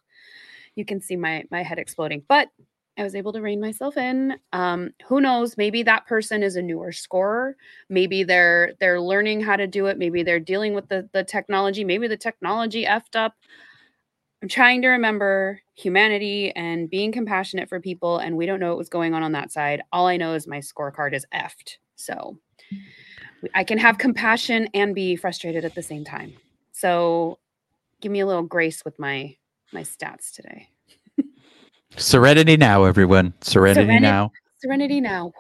you 0.75 0.84
can 0.84 0.99
see 0.99 1.15
my 1.15 1.43
my 1.51 1.62
head 1.62 1.79
exploding. 1.79 2.23
But 2.27 2.49
I 2.97 3.03
was 3.03 3.15
able 3.15 3.34
to 3.34 3.41
rein 3.41 3.60
myself 3.60 3.97
in. 3.97 4.38
Um, 4.53 4.91
who 5.08 5.19
knows? 5.19 5.58
Maybe 5.58 5.84
that 5.84 6.08
person 6.08 6.43
is 6.43 6.55
a 6.55 6.62
newer 6.62 6.91
scorer. 6.91 7.58
Maybe 7.89 8.23
they're 8.23 8.73
they're 8.79 9.01
learning 9.01 9.41
how 9.41 9.58
to 9.58 9.67
do 9.67 9.88
it. 9.88 9.97
Maybe 9.97 10.23
they're 10.23 10.39
dealing 10.39 10.73
with 10.73 10.88
the 10.88 11.10
the 11.12 11.23
technology. 11.23 11.84
Maybe 11.84 12.08
the 12.08 12.17
technology 12.17 12.86
effed 12.86 13.15
up. 13.15 13.36
I'm 14.41 14.47
trying 14.47 14.81
to 14.84 14.89
remember 14.89 15.60
humanity 15.73 16.51
and 16.55 16.89
being 16.89 17.12
compassionate 17.12 17.67
for 17.67 17.79
people, 17.81 18.19
and 18.19 18.38
we 18.38 18.45
don't 18.45 18.60
know 18.60 18.69
what 18.69 18.77
was 18.77 18.89
going 18.89 19.13
on 19.13 19.23
on 19.23 19.31
that 19.34 19.52
side. 19.52 19.81
All 19.91 20.08
I 20.08 20.17
know 20.17 20.33
is 20.33 20.48
my 20.48 20.60
scorecard 20.60 21.13
is 21.13 21.25
effed. 21.33 21.77
So 21.96 22.37
I 23.54 23.63
can 23.63 23.77
have 23.77 23.98
compassion 23.98 24.69
and 24.73 24.96
be 24.96 25.15
frustrated 25.15 25.65
at 25.65 25.75
the 25.75 25.83
same 25.83 26.06
time. 26.06 26.33
So 26.71 27.39
give 28.02 28.12
me 28.12 28.19
a 28.21 28.25
little 28.25 28.43
grace 28.43 28.85
with 28.85 28.98
my 29.00 29.35
my 29.73 29.81
stats 29.81 30.31
today. 30.31 30.69
Serenity 31.98 32.58
now, 32.58 32.83
everyone. 32.83 33.33
Serenity, 33.42 33.86
Serenity. 33.86 34.02
now. 34.02 34.31
Serenity 34.60 35.02
now. 35.02 35.31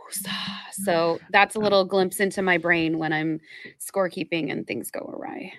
So 0.71 1.19
that's 1.31 1.55
a 1.55 1.59
little 1.59 1.85
glimpse 1.85 2.19
into 2.19 2.41
my 2.41 2.57
brain 2.57 2.97
when 2.97 3.11
I'm 3.13 3.39
scorekeeping 3.79 4.51
and 4.51 4.67
things 4.67 4.91
go 4.91 4.99
awry. 5.01 5.53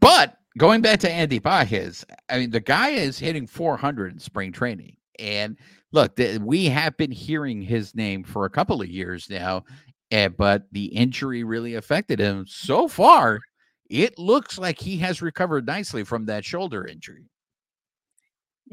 But 0.00 0.36
going 0.58 0.80
back 0.80 1.00
to 1.00 1.10
Andy 1.10 1.40
Pages, 1.40 2.04
I 2.28 2.38
mean, 2.38 2.50
the 2.50 2.60
guy 2.60 2.90
is 2.90 3.18
hitting 3.18 3.46
400 3.46 4.12
in 4.12 4.18
spring 4.18 4.52
training. 4.52 4.96
And 5.18 5.56
look, 5.92 6.16
th- 6.16 6.40
we 6.40 6.66
have 6.66 6.96
been 6.96 7.10
hearing 7.10 7.62
his 7.62 7.94
name 7.94 8.22
for 8.24 8.44
a 8.44 8.50
couple 8.50 8.80
of 8.80 8.88
years 8.88 9.28
now. 9.30 9.64
eh, 10.10 10.28
but 10.28 10.64
the 10.72 10.86
injury 10.86 11.44
really 11.44 11.74
affected 11.74 12.18
him. 12.18 12.44
So 12.48 12.88
far, 12.88 13.38
it 13.88 14.18
looks 14.18 14.58
like 14.58 14.78
he 14.78 14.96
has 14.98 15.22
recovered 15.22 15.66
nicely 15.66 16.04
from 16.04 16.26
that 16.26 16.44
shoulder 16.44 16.86
injury. 16.86 17.28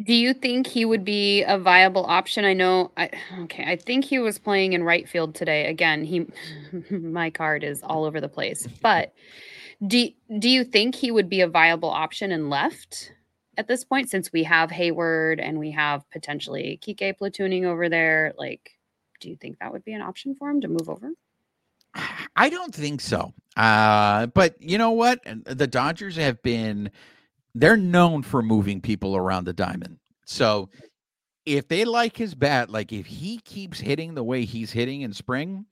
Do 0.04 0.14
you 0.14 0.34
think 0.34 0.68
he 0.68 0.86
would 0.86 1.04
be 1.04 1.44
a 1.44 1.58
viable 1.58 2.06
option? 2.06 2.46
I 2.46 2.54
know 2.54 2.92
I 2.98 3.10
okay, 3.42 3.66
I 3.66 3.76
think 3.76 4.06
he 4.06 4.20
was 4.20 4.38
playing 4.38 4.74
in 4.74 4.84
right 4.84 5.10
field 5.10 5.34
today. 5.34 5.66
Again, 5.68 6.04
he 6.04 6.28
my 6.92 7.30
card 7.30 7.64
is 7.64 7.82
all 7.82 8.06
over 8.06 8.22
the 8.22 8.30
place. 8.30 8.68
But 8.82 9.14
do 9.86 10.10
do 10.40 10.50
you 10.50 10.64
think 10.64 10.96
he 10.96 11.10
would 11.10 11.30
be 11.30 11.42
a 11.42 11.48
viable 11.48 11.90
option 11.90 12.32
in 12.32 12.50
left 12.50 13.12
at 13.58 13.68
this 13.68 13.84
point 13.84 14.10
since 14.10 14.32
we 14.32 14.44
have 14.44 14.70
Heyward 14.70 15.40
and 15.42 15.58
we 15.58 15.72
have 15.72 16.08
potentially 16.12 16.80
Kike 16.84 17.18
platooning 17.18 17.64
over 17.64 17.90
there? 17.90 18.34
Like, 18.38 18.78
do 19.20 19.30
you 19.30 19.36
think 19.36 19.58
that 19.60 19.72
would 19.72 19.84
be 19.84 19.94
an 19.94 20.02
option 20.02 20.36
for 20.36 20.50
him 20.50 20.62
to 20.62 20.68
move 20.68 20.90
over? 20.90 21.12
I 22.36 22.50
don't 22.50 22.74
think 22.74 23.02
so. 23.02 23.34
Uh, 23.56 24.28
but 24.28 24.62
you 24.62 24.78
know 24.78 24.92
what? 24.92 25.20
The 25.46 25.66
Dodgers 25.66 26.16
have 26.18 26.42
been 26.44 26.92
they're 27.62 27.78
known 27.78 28.24
for 28.24 28.42
moving 28.42 28.82
people 28.82 29.16
around 29.16 29.46
the 29.46 29.54
diamond. 29.54 29.98
So 30.26 30.70
if 31.46 31.68
they 31.68 31.86
like 31.86 32.18
his 32.18 32.36
bat, 32.36 32.70
like 32.70 32.92
if 32.92 33.06
he 33.06 33.40
keeps 33.40 33.80
hitting 33.80 34.14
the 34.14 34.24
way 34.24 34.46
he's 34.46 34.72
hitting 34.72 35.02
in 35.02 35.14
spring, 35.14 35.66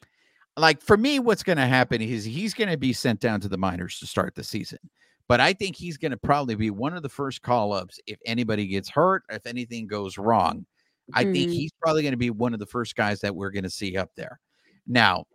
like 0.58 0.82
for 0.82 0.96
me, 0.96 1.20
what's 1.20 1.44
going 1.44 1.58
to 1.58 1.66
happen 1.66 2.02
is 2.02 2.24
he's 2.24 2.54
going 2.54 2.70
to 2.70 2.78
be 2.78 2.94
sent 2.94 3.20
down 3.20 3.42
to 3.42 3.50
the 3.50 3.58
minors 3.58 4.00
to 4.00 4.08
start 4.08 4.36
the 4.36 4.44
season. 4.44 4.80
But 5.28 5.42
I 5.42 5.54
think 5.54 5.76
he's 5.76 5.98
going 5.98 6.12
to 6.12 6.18
probably 6.18 6.56
be 6.56 6.70
one 6.70 6.94
of 6.94 7.04
the 7.04 7.10
first 7.10 7.42
call 7.42 7.74
ups 7.74 8.00
if 8.08 8.18
anybody 8.26 8.68
gets 8.68 8.90
hurt, 8.90 9.24
if 9.30 9.46
anything 9.46 9.88
goes 9.88 10.18
wrong. 10.18 10.66
I 11.14 11.26
mm. 11.26 11.34
think 11.34 11.52
he's 11.52 11.72
probably 11.82 12.04
going 12.04 12.14
to 12.14 12.18
be 12.18 12.30
one 12.30 12.54
of 12.54 12.60
the 12.60 12.66
first 12.66 12.96
guys 12.96 13.20
that 13.22 13.36
we're 13.36 13.52
going 13.52 13.64
to 13.64 13.70
see 13.70 13.98
up 13.98 14.12
there. 14.16 14.40
Now, 14.88 15.26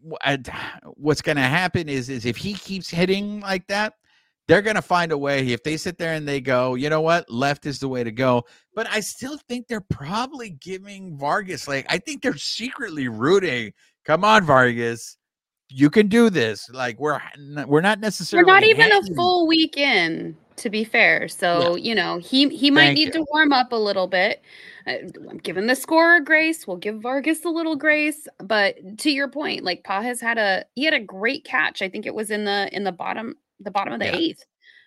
what's 0.00 1.22
going 1.22 1.36
to 1.36 1.42
happen 1.42 1.88
is, 1.88 2.08
is 2.08 2.24
if 2.24 2.36
he 2.36 2.54
keeps 2.54 2.88
hitting 2.88 3.40
like 3.40 3.66
that, 3.68 3.94
they're 4.48 4.62
going 4.62 4.76
to 4.76 4.82
find 4.82 5.12
a 5.12 5.18
way. 5.18 5.46
If 5.48 5.62
they 5.62 5.76
sit 5.76 5.98
there 5.98 6.14
and 6.14 6.26
they 6.26 6.40
go, 6.40 6.74
you 6.74 6.88
know 6.90 7.02
what, 7.02 7.30
left 7.30 7.66
is 7.66 7.78
the 7.78 7.86
way 7.86 8.02
to 8.02 8.10
go. 8.10 8.44
But 8.74 8.88
I 8.90 9.00
still 9.00 9.36
think 9.36 9.68
they're 9.68 9.80
probably 9.82 10.50
giving 10.50 11.16
Vargas, 11.16 11.68
like, 11.68 11.86
I 11.88 11.98
think 11.98 12.22
they're 12.22 12.36
secretly 12.36 13.08
rooting. 13.08 13.72
Come 14.04 14.24
on, 14.24 14.44
Vargas. 14.44 15.18
You 15.68 15.90
can 15.90 16.08
do 16.08 16.30
this. 16.30 16.70
Like 16.70 16.98
we're 16.98 17.20
we're 17.66 17.82
not 17.82 18.00
necessarily 18.00 18.46
we're 18.46 18.54
not 18.54 18.64
even 18.64 18.90
a 18.90 19.14
full 19.14 19.46
week 19.46 19.76
in, 19.76 20.34
to 20.56 20.70
be 20.70 20.82
fair. 20.82 21.28
So 21.28 21.76
yeah. 21.76 21.90
you 21.90 21.94
know 21.94 22.16
he 22.16 22.48
he 22.48 22.70
might 22.70 22.86
Thank 22.86 22.94
need 22.94 23.06
you. 23.08 23.12
to 23.20 23.26
warm 23.30 23.52
up 23.52 23.72
a 23.72 23.76
little 23.76 24.06
bit. 24.06 24.40
Uh, 24.86 24.94
I'm 25.28 25.36
giving 25.36 25.66
the 25.66 25.76
scorer 25.76 26.20
grace. 26.20 26.66
We'll 26.66 26.78
give 26.78 27.02
Vargas 27.02 27.44
a 27.44 27.50
little 27.50 27.76
grace. 27.76 28.26
But 28.38 28.76
to 29.00 29.10
your 29.10 29.28
point, 29.28 29.62
like 29.62 29.84
Pa 29.84 30.00
has 30.00 30.22
had 30.22 30.38
a 30.38 30.64
he 30.74 30.86
had 30.86 30.94
a 30.94 31.00
great 31.00 31.44
catch. 31.44 31.82
I 31.82 31.90
think 31.90 32.06
it 32.06 32.14
was 32.14 32.30
in 32.30 32.46
the 32.46 32.70
in 32.72 32.84
the 32.84 32.92
bottom 32.92 33.36
the 33.60 33.70
bottom 33.70 33.92
of 33.92 34.00
the 34.00 34.06
yeah. 34.06 34.16
eighth. 34.16 34.44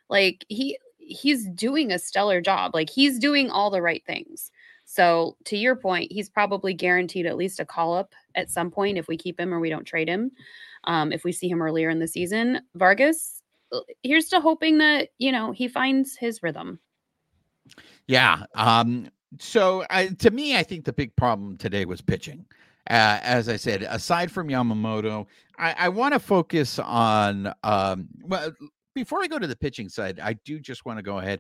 Like 0.10 0.46
he 0.50 0.78
he's 0.98 1.48
doing 1.50 1.92
a 1.92 2.00
stellar 2.00 2.42
job. 2.42 2.74
Like 2.74 2.90
he's 2.90 3.20
doing 3.20 3.50
all 3.50 3.70
the 3.70 3.82
right 3.82 4.04
things. 4.06 4.52
So 4.86 5.38
to 5.46 5.58
your 5.58 5.76
point, 5.76 6.12
he's 6.12 6.30
probably 6.30 6.74
guaranteed 6.74 7.26
at 7.26 7.38
least 7.38 7.60
a 7.60 7.66
call 7.66 7.94
up 7.94 8.14
at 8.36 8.50
some 8.50 8.70
point 8.70 8.98
if 8.98 9.08
we 9.08 9.16
keep 9.18 9.40
him 9.40 9.54
or 9.54 9.60
we 9.60 9.70
don't 9.70 9.86
trade 9.86 10.10
him. 10.10 10.32
Um, 10.84 11.12
if 11.14 11.24
we 11.24 11.32
see 11.32 11.48
him 11.48 11.62
earlier 11.62 11.90
in 11.90 12.00
the 12.00 12.08
season, 12.08 12.62
Vargas, 12.76 13.42
uh, 13.72 13.80
here's 14.04 14.28
to 14.30 14.42
hoping 14.42 14.80
that 14.80 15.10
you 15.18 15.32
know 15.32 15.52
he 15.52 15.68
finds 15.68 16.18
his 16.18 16.44
rhythm. 16.44 16.80
Yeah. 18.08 18.44
Um, 18.56 19.10
so 19.40 19.86
I, 19.90 20.08
to 20.08 20.32
me, 20.32 20.58
I 20.58 20.64
think 20.64 20.86
the 20.86 20.94
big 20.94 21.16
problem 21.16 21.58
today 21.58 21.86
was 21.86 22.02
pitching. 22.02 22.46
Uh, 22.90 23.20
as 23.22 23.48
I 23.48 23.58
said, 23.58 23.84
aside 23.84 24.32
from 24.32 24.48
Yamamoto, 24.48 25.28
I, 25.58 25.76
I 25.78 25.90
want 25.90 26.14
to 26.14 26.20
focus 26.20 26.80
on. 26.80 27.54
Um, 27.64 28.08
well, 28.24 28.52
before 28.96 29.22
I 29.22 29.28
go 29.28 29.40
to 29.40 29.48
the 29.48 29.56
pitching 29.56 29.88
side, 29.88 30.20
I 30.20 30.34
do 30.46 30.60
just 30.60 30.86
want 30.86 30.98
to 30.98 31.04
go 31.04 31.20
ahead 31.20 31.40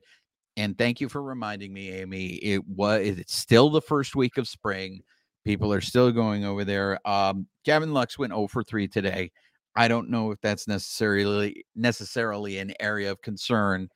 and 0.57 0.77
thank 0.77 1.01
you 1.01 1.09
for 1.09 1.21
reminding 1.21 1.73
me, 1.73 1.89
Amy. 1.91 2.35
It 2.35 2.65
was 2.67 3.01
it's 3.01 3.35
still 3.35 3.69
the 3.69 3.81
first 3.81 4.15
week 4.15 4.37
of 4.37 4.47
spring. 4.47 5.01
People 5.45 5.73
are 5.73 5.81
still 5.81 6.11
going 6.11 6.45
over 6.45 6.63
there. 6.63 6.99
Um, 7.07 7.47
Gavin 7.65 7.93
Lux 7.93 8.19
went 8.19 8.33
0 8.33 8.47
for 8.47 8.63
3 8.63 8.87
today. 8.87 9.31
I 9.75 9.87
don't 9.87 10.09
know 10.09 10.31
if 10.31 10.39
that's 10.41 10.67
necessarily 10.67 11.65
necessarily 11.75 12.57
an 12.57 12.73
area 12.79 13.11
of 13.11 13.21
concern, 13.21 13.87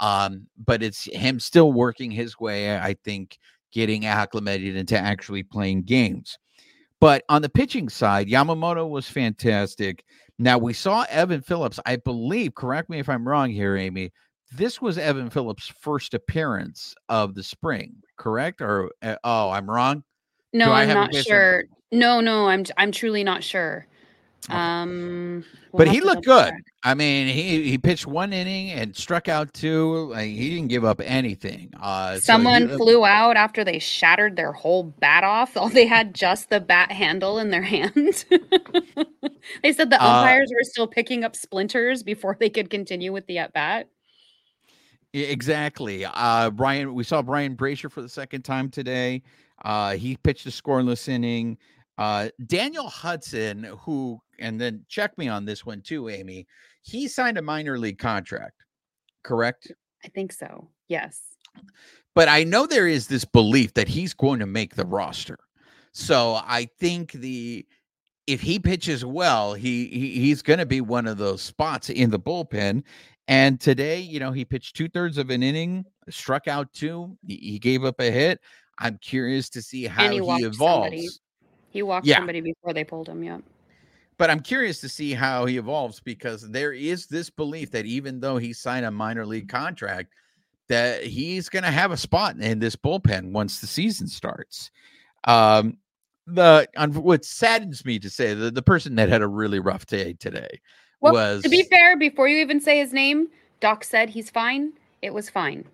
um, 0.00 0.46
but 0.64 0.82
it's 0.82 1.04
him 1.04 1.40
still 1.40 1.72
working 1.72 2.10
his 2.10 2.38
way. 2.38 2.76
I 2.76 2.94
think 3.04 3.38
getting 3.72 4.04
acclimated 4.04 4.76
into 4.76 4.98
actually 4.98 5.42
playing 5.42 5.82
games. 5.84 6.38
But 7.02 7.24
on 7.28 7.42
the 7.42 7.48
pitching 7.48 7.88
side, 7.88 8.28
Yamamoto 8.28 8.88
was 8.88 9.08
fantastic. 9.08 10.04
Now 10.38 10.56
we 10.56 10.72
saw 10.72 11.04
Evan 11.10 11.40
Phillips, 11.40 11.80
I 11.84 11.96
believe, 11.96 12.54
correct 12.54 12.88
me 12.88 13.00
if 13.00 13.08
I'm 13.08 13.26
wrong 13.26 13.50
here, 13.50 13.76
Amy. 13.76 14.12
This 14.52 14.80
was 14.80 14.98
Evan 14.98 15.28
Phillips' 15.28 15.66
first 15.80 16.14
appearance 16.14 16.94
of 17.08 17.34
the 17.34 17.42
spring, 17.42 17.96
correct? 18.18 18.60
Or 18.60 18.92
uh, 19.02 19.16
oh, 19.24 19.50
I'm 19.50 19.68
wrong. 19.68 20.04
No, 20.52 20.70
I'm 20.70 20.90
not 20.90 21.12
sure. 21.12 21.64
No, 21.90 22.20
no, 22.20 22.46
I'm 22.46 22.64
I'm 22.76 22.92
truly 22.92 23.24
not 23.24 23.42
sure. 23.42 23.88
Um, 24.48 25.44
we'll 25.70 25.78
but 25.78 25.88
he 25.88 26.00
looked 26.00 26.24
good. 26.24 26.52
I 26.82 26.94
mean, 26.94 27.28
he 27.28 27.70
he 27.70 27.78
pitched 27.78 28.06
one 28.06 28.32
inning 28.32 28.70
and 28.70 28.94
struck 28.96 29.28
out 29.28 29.54
two. 29.54 30.08
Like 30.10 30.30
he 30.30 30.50
didn't 30.50 30.68
give 30.68 30.84
up 30.84 31.00
anything. 31.04 31.72
Uh, 31.80 32.18
Someone 32.18 32.62
so 32.62 32.68
he, 32.68 32.76
flew 32.76 33.04
out 33.04 33.36
after 33.36 33.62
they 33.62 33.78
shattered 33.78 34.34
their 34.34 34.52
whole 34.52 34.82
bat 34.82 35.22
off. 35.22 35.56
All 35.56 35.68
they 35.68 35.86
had 35.86 36.14
just 36.14 36.50
the 36.50 36.60
bat 36.60 36.90
handle 36.90 37.38
in 37.38 37.50
their 37.50 37.62
hand. 37.62 38.24
they 39.62 39.72
said 39.72 39.90
the 39.90 40.02
uh 40.02 40.06
umpires 40.06 40.50
uh, 40.50 40.54
were 40.56 40.64
still 40.64 40.86
picking 40.88 41.22
up 41.22 41.36
splinters 41.36 42.02
before 42.02 42.36
they 42.38 42.50
could 42.50 42.68
continue 42.68 43.12
with 43.12 43.26
the 43.26 43.38
at 43.38 43.52
bat. 43.52 43.88
Exactly. 45.12 46.06
Uh, 46.06 46.50
Brian, 46.50 46.94
we 46.94 47.04
saw 47.04 47.20
Brian 47.20 47.54
Brasier 47.54 47.90
for 47.90 48.00
the 48.00 48.08
second 48.08 48.42
time 48.42 48.70
today. 48.70 49.22
Uh, 49.62 49.94
he 49.94 50.16
pitched 50.16 50.46
a 50.46 50.50
scoreless 50.50 51.06
inning. 51.06 51.58
Uh, 51.98 52.28
Daniel 52.46 52.88
Hudson, 52.88 53.64
who, 53.80 54.20
and 54.42 54.60
then 54.60 54.84
check 54.88 55.16
me 55.16 55.28
on 55.28 55.44
this 55.44 55.64
one 55.64 55.80
too, 55.80 56.08
Amy, 56.08 56.46
he 56.82 57.08
signed 57.08 57.38
a 57.38 57.42
minor 57.42 57.78
league 57.78 57.98
contract, 57.98 58.64
correct? 59.22 59.72
I 60.04 60.08
think 60.08 60.32
so. 60.32 60.68
Yes. 60.88 61.20
But 62.14 62.28
I 62.28 62.44
know 62.44 62.66
there 62.66 62.88
is 62.88 63.06
this 63.06 63.24
belief 63.24 63.72
that 63.74 63.88
he's 63.88 64.12
going 64.12 64.40
to 64.40 64.46
make 64.46 64.74
the 64.74 64.84
roster. 64.84 65.38
So 65.92 66.40
I 66.44 66.68
think 66.78 67.12
the 67.12 67.64
if 68.26 68.40
he 68.40 68.58
pitches 68.58 69.04
well, 69.04 69.54
he, 69.54 69.86
he 69.88 70.20
he's 70.20 70.42
going 70.42 70.58
to 70.58 70.66
be 70.66 70.80
one 70.80 71.06
of 71.06 71.18
those 71.18 71.42
spots 71.42 71.90
in 71.90 72.10
the 72.10 72.20
bullpen. 72.20 72.82
And 73.28 73.60
today, 73.60 74.00
you 74.00 74.18
know, 74.20 74.32
he 74.32 74.44
pitched 74.44 74.76
two 74.76 74.88
thirds 74.88 75.16
of 75.16 75.30
an 75.30 75.42
inning, 75.42 75.84
struck 76.10 76.48
out 76.48 76.72
two, 76.72 77.16
he, 77.26 77.36
he 77.36 77.58
gave 77.58 77.84
up 77.84 78.00
a 78.00 78.10
hit. 78.10 78.40
I'm 78.78 78.98
curious 78.98 79.48
to 79.50 79.62
see 79.62 79.84
how 79.84 80.10
he, 80.10 80.18
he 80.18 80.44
evolves. 80.44 80.58
Somebody. 80.58 81.08
He 81.70 81.82
walked 81.82 82.06
yeah. 82.06 82.16
somebody 82.16 82.40
before 82.40 82.74
they 82.74 82.84
pulled 82.84 83.08
him. 83.08 83.22
Yeah. 83.22 83.38
But 84.18 84.30
I'm 84.30 84.40
curious 84.40 84.80
to 84.80 84.88
see 84.88 85.12
how 85.12 85.46
he 85.46 85.56
evolves 85.56 86.00
because 86.00 86.48
there 86.48 86.72
is 86.72 87.06
this 87.06 87.30
belief 87.30 87.70
that 87.72 87.86
even 87.86 88.20
though 88.20 88.36
he 88.36 88.52
signed 88.52 88.86
a 88.86 88.90
minor 88.90 89.26
league 89.26 89.48
contract, 89.48 90.12
that 90.68 91.04
he's 91.04 91.48
going 91.48 91.64
to 91.64 91.70
have 91.70 91.90
a 91.90 91.96
spot 91.96 92.36
in 92.36 92.58
this 92.58 92.76
bullpen 92.76 93.32
once 93.32 93.60
the 93.60 93.66
season 93.66 94.06
starts. 94.06 94.70
Um, 95.24 95.78
the 96.26 96.68
what 96.76 97.24
saddens 97.24 97.84
me 97.84 97.98
to 97.98 98.08
say 98.08 98.32
the, 98.32 98.50
the 98.50 98.62
person 98.62 98.94
that 98.94 99.08
had 99.08 99.22
a 99.22 99.26
really 99.26 99.58
rough 99.58 99.86
day 99.86 100.12
today 100.20 100.60
well, 101.00 101.14
was 101.14 101.42
to 101.42 101.48
be 101.48 101.64
fair 101.64 101.96
before 101.96 102.28
you 102.28 102.36
even 102.36 102.60
say 102.60 102.78
his 102.78 102.92
name 102.92 103.26
doc 103.58 103.82
said 103.82 104.08
he's 104.08 104.30
fine 104.30 104.72
it 105.02 105.12
was 105.12 105.28
fine 105.28 105.64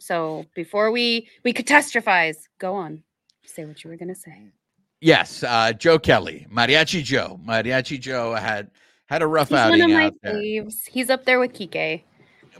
so 0.00 0.46
before 0.54 0.90
we 0.90 1.28
we 1.44 1.52
catastrophize, 1.52 2.48
go 2.58 2.74
on. 2.74 3.04
Say 3.44 3.64
what 3.64 3.84
you 3.84 3.90
were 3.90 3.96
going 3.96 4.08
to 4.08 4.14
say. 4.14 4.48
Yes, 5.00 5.42
uh, 5.42 5.72
Joe 5.72 5.98
Kelly, 5.98 6.46
Mariachi 6.52 7.02
Joe. 7.02 7.40
Mariachi 7.44 7.98
Joe 7.98 8.34
had 8.34 8.70
had 9.06 9.22
a 9.22 9.26
rough 9.26 9.48
He's 9.48 9.58
outing. 9.58 9.80
One 9.80 9.90
of 9.90 10.14
my 10.24 10.30
faves. 10.30 10.86
He's 10.86 11.08
up 11.10 11.24
there 11.24 11.40
with 11.40 11.52
Kike. 11.52 12.02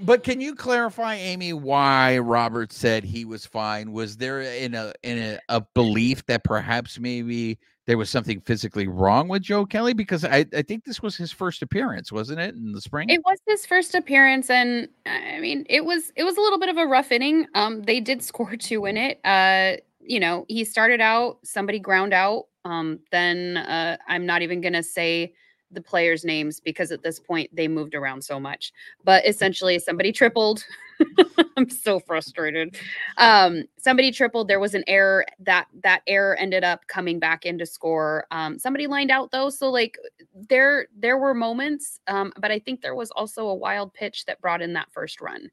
But 0.01 0.23
can 0.25 0.41
you 0.41 0.55
clarify, 0.55 1.17
Amy, 1.17 1.53
why 1.53 2.19
Robert 2.19 2.73
said 2.73 3.05
he 3.05 3.25
was 3.25 3.45
fine? 3.45 3.93
Was 3.93 4.17
there 4.17 4.41
in 4.41 4.75
a 4.75 4.93
in 5.03 5.19
a, 5.19 5.39
a 5.49 5.61
belief 5.75 6.25
that 6.27 6.45
perhaps 6.45 6.99
maybe 6.99 7.59
there 7.87 7.99
was 7.99 8.09
something 8.09 8.41
physically 8.41 8.89
wrong 8.89 9.29
with 9.29 9.43
Joe 9.43 9.67
Kelly? 9.67 9.93
Because 9.93 10.25
I, 10.25 10.47
I 10.55 10.63
think 10.63 10.85
this 10.85 11.03
was 11.03 11.17
his 11.17 11.33
first 11.33 11.61
appearance, 11.61 12.11
wasn't 12.11 12.41
it, 12.41 12.55
in 12.55 12.73
the 12.73 12.81
spring? 12.81 13.11
It 13.11 13.21
was 13.27 13.39
his 13.47 13.67
first 13.67 13.95
appearance, 13.95 14.49
and 14.49 14.89
I 15.05 15.41
mean, 15.41 15.67
it 15.69 15.85
was 15.85 16.13
it 16.17 16.25
was 16.25 16.39
a 16.39 16.41
little 16.41 16.59
bit 16.59 16.71
of 16.71 16.79
a 16.79 16.87
rough 16.87 17.13
inning. 17.13 17.47
Um, 17.55 17.83
they 17.83 18.01
did 18.01 18.23
score 18.23 18.57
two 18.57 18.87
in 18.87 18.97
it. 18.97 19.21
Uh, 19.25 19.77
you 20.01 20.21
know, 20.21 20.45
he 20.49 20.65
started 20.65 21.01
out, 21.01 21.39
somebody 21.45 21.79
ground 21.79 22.13
out. 22.13 22.47
Um, 22.65 23.01
then 23.11 23.57
uh, 23.59 23.97
I'm 24.09 24.27
not 24.27 24.43
even 24.43 24.61
gonna 24.61 24.83
say 24.83 25.33
the 25.71 25.81
players' 25.81 26.25
names 26.25 26.61
because 26.61 26.91
at 26.91 27.03
this 27.03 27.21
point 27.21 27.55
they 27.55 27.69
moved 27.69 27.95
around 27.95 28.23
so 28.23 28.41
much. 28.41 28.73
But 29.05 29.27
essentially, 29.27 29.79
somebody 29.79 30.13
tripled. 30.13 30.65
I'm 31.57 31.69
so 31.71 32.01
frustrated. 32.01 32.77
Um, 33.19 33.65
somebody 33.77 34.11
tripled. 34.11 34.49
There 34.49 34.61
was 34.61 34.75
an 34.75 34.85
error. 34.87 35.25
That 35.39 35.67
that 35.83 36.03
error 36.07 36.37
ended 36.37 36.65
up 36.65 36.87
coming 36.89 37.19
back 37.19 37.47
into 37.47 37.67
score. 37.67 38.27
Um, 38.31 38.59
somebody 38.59 38.87
lined 38.87 39.11
out 39.11 39.31
though, 39.31 39.51
so 39.51 39.71
like 39.71 39.97
there 40.35 40.89
there 40.97 41.19
were 41.19 41.35
moments, 41.35 42.01
um, 42.07 42.33
but 42.39 42.51
I 42.51 42.59
think 42.59 42.81
there 42.81 42.95
was 42.95 43.11
also 43.13 43.49
a 43.49 43.55
wild 43.55 43.95
pitch 43.95 44.27
that 44.27 44.41
brought 44.41 44.63
in 44.63 44.73
that 44.75 44.91
first 44.93 45.21
run. 45.21 45.51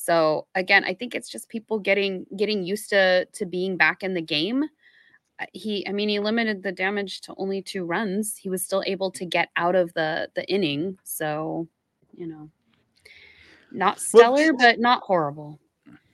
So 0.00 0.46
again, 0.54 0.84
I 0.84 0.94
think 0.94 1.14
it's 1.14 1.28
just 1.28 1.48
people 1.48 1.80
getting 1.80 2.24
getting 2.36 2.62
used 2.62 2.88
to 2.90 3.24
to 3.26 3.44
being 3.44 3.76
back 3.76 4.04
in 4.04 4.14
the 4.14 4.22
game. 4.22 4.62
Uh, 5.40 5.46
he, 5.52 5.86
I 5.88 5.92
mean, 5.92 6.08
he 6.08 6.20
limited 6.20 6.62
the 6.62 6.70
damage 6.70 7.20
to 7.22 7.34
only 7.36 7.62
two 7.62 7.84
runs. 7.84 8.36
He 8.36 8.48
was 8.48 8.64
still 8.64 8.84
able 8.86 9.10
to 9.10 9.26
get 9.26 9.48
out 9.56 9.74
of 9.74 9.92
the 9.94 10.30
the 10.36 10.48
inning. 10.48 10.98
So, 11.02 11.66
you 12.16 12.28
know, 12.28 12.48
not 13.72 13.98
stellar, 13.98 14.54
well, 14.54 14.56
but 14.56 14.78
not 14.78 15.02
horrible. 15.02 15.58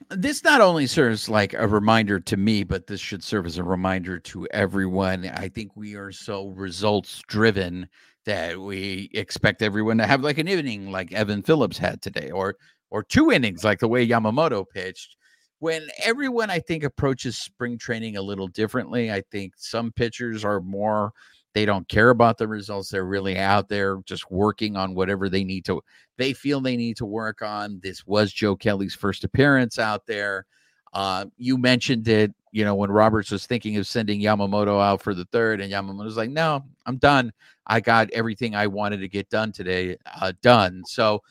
This 0.09 0.43
not 0.43 0.61
only 0.61 0.87
serves 0.87 1.29
like 1.29 1.53
a 1.53 1.67
reminder 1.67 2.19
to 2.19 2.37
me, 2.37 2.63
but 2.63 2.87
this 2.87 2.99
should 2.99 3.23
serve 3.23 3.45
as 3.45 3.59
a 3.59 3.63
reminder 3.63 4.17
to 4.19 4.47
everyone. 4.47 5.27
I 5.27 5.47
think 5.47 5.71
we 5.75 5.95
are 5.95 6.11
so 6.11 6.47
results 6.49 7.21
driven 7.27 7.87
that 8.25 8.59
we 8.59 9.11
expect 9.13 9.61
everyone 9.61 9.99
to 9.99 10.07
have 10.07 10.21
like 10.21 10.39
an 10.39 10.47
evening 10.47 10.91
like 10.91 11.13
Evan 11.13 11.43
Phillips 11.43 11.77
had 11.77 12.01
today, 12.01 12.31
or 12.31 12.55
or 12.89 13.03
two 13.03 13.31
innings 13.31 13.63
like 13.63 13.79
the 13.79 13.87
way 13.87 14.07
Yamamoto 14.07 14.65
pitched. 14.67 15.17
When 15.59 15.87
everyone 16.03 16.49
I 16.49 16.59
think 16.59 16.83
approaches 16.83 17.37
spring 17.37 17.77
training 17.77 18.17
a 18.17 18.21
little 18.21 18.47
differently, 18.47 19.11
I 19.11 19.23
think 19.31 19.53
some 19.55 19.91
pitchers 19.91 20.43
are 20.43 20.61
more 20.61 21.13
they 21.55 21.65
don't 21.65 21.87
care 21.87 22.09
about 22.09 22.37
the 22.37 22.49
results. 22.49 22.89
They're 22.89 23.05
really 23.05 23.37
out 23.37 23.69
there 23.69 23.99
just 24.05 24.29
working 24.29 24.75
on 24.75 24.93
whatever 24.93 25.29
they 25.29 25.45
need 25.45 25.63
to, 25.65 25.81
they 26.17 26.33
feel 26.33 26.59
they 26.59 26.75
need 26.75 26.97
to 26.97 27.05
work 27.05 27.41
on. 27.41 27.79
This 27.81 28.05
was 28.05 28.33
Joe 28.33 28.57
Kelly's 28.57 28.93
first 28.93 29.23
appearance 29.23 29.79
out 29.79 30.05
there. 30.05 30.45
Uh, 30.93 31.25
you 31.37 31.57
mentioned 31.57 32.09
it, 32.09 32.33
you 32.51 32.65
know, 32.65 32.75
when 32.75 32.91
Roberts 32.91 33.31
was 33.31 33.45
thinking 33.45 33.77
of 33.77 33.87
sending 33.87 34.19
Yamamoto 34.21 34.81
out 34.81 35.01
for 35.01 35.13
the 35.13 35.25
third, 35.31 35.61
and 35.61 35.71
Yamamoto 35.71 36.03
was 36.03 36.17
like, 36.17 36.29
no, 36.29 36.61
I'm 36.85 36.97
done. 36.97 37.31
I 37.65 37.79
got 37.79 38.11
everything 38.11 38.53
I 38.53 38.67
wanted 38.67 38.99
to 38.99 39.07
get 39.07 39.29
done 39.29 39.53
today, 39.53 39.97
uh, 40.21 40.33
done. 40.41 40.83
So 40.85 41.21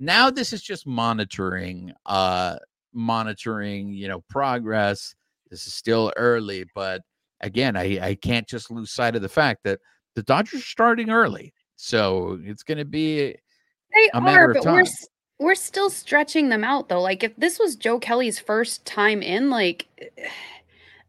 now 0.00 0.30
this 0.30 0.52
is 0.52 0.62
just 0.62 0.86
monitoring, 0.86 1.92
uh, 2.06 2.56
monitoring, 2.92 3.92
you 3.92 4.08
know, 4.08 4.22
progress. 4.28 5.14
This 5.50 5.66
is 5.66 5.74
still 5.74 6.12
early, 6.16 6.64
but 6.74 7.02
again, 7.40 7.76
I, 7.76 7.98
I 8.00 8.14
can't 8.14 8.48
just 8.48 8.70
lose 8.70 8.90
sight 8.90 9.14
of 9.14 9.22
the 9.22 9.28
fact 9.28 9.60
that 9.64 9.78
the 10.14 10.22
Dodgers 10.22 10.60
are 10.60 10.64
starting 10.64 11.10
early. 11.10 11.52
So 11.76 12.38
it's 12.42 12.62
going 12.62 12.78
to 12.78 12.84
be 12.84 13.36
they 13.94 14.10
are, 14.14 14.52
but 14.52 14.64
we're 14.64 14.84
we're 15.38 15.54
still 15.54 15.90
stretching 15.90 16.48
them 16.50 16.64
out 16.64 16.88
though. 16.88 17.00
Like 17.00 17.24
if 17.24 17.34
this 17.36 17.58
was 17.58 17.76
Joe 17.76 17.98
Kelly's 17.98 18.38
first 18.38 18.84
time 18.84 19.22
in, 19.22 19.50
like 19.50 19.86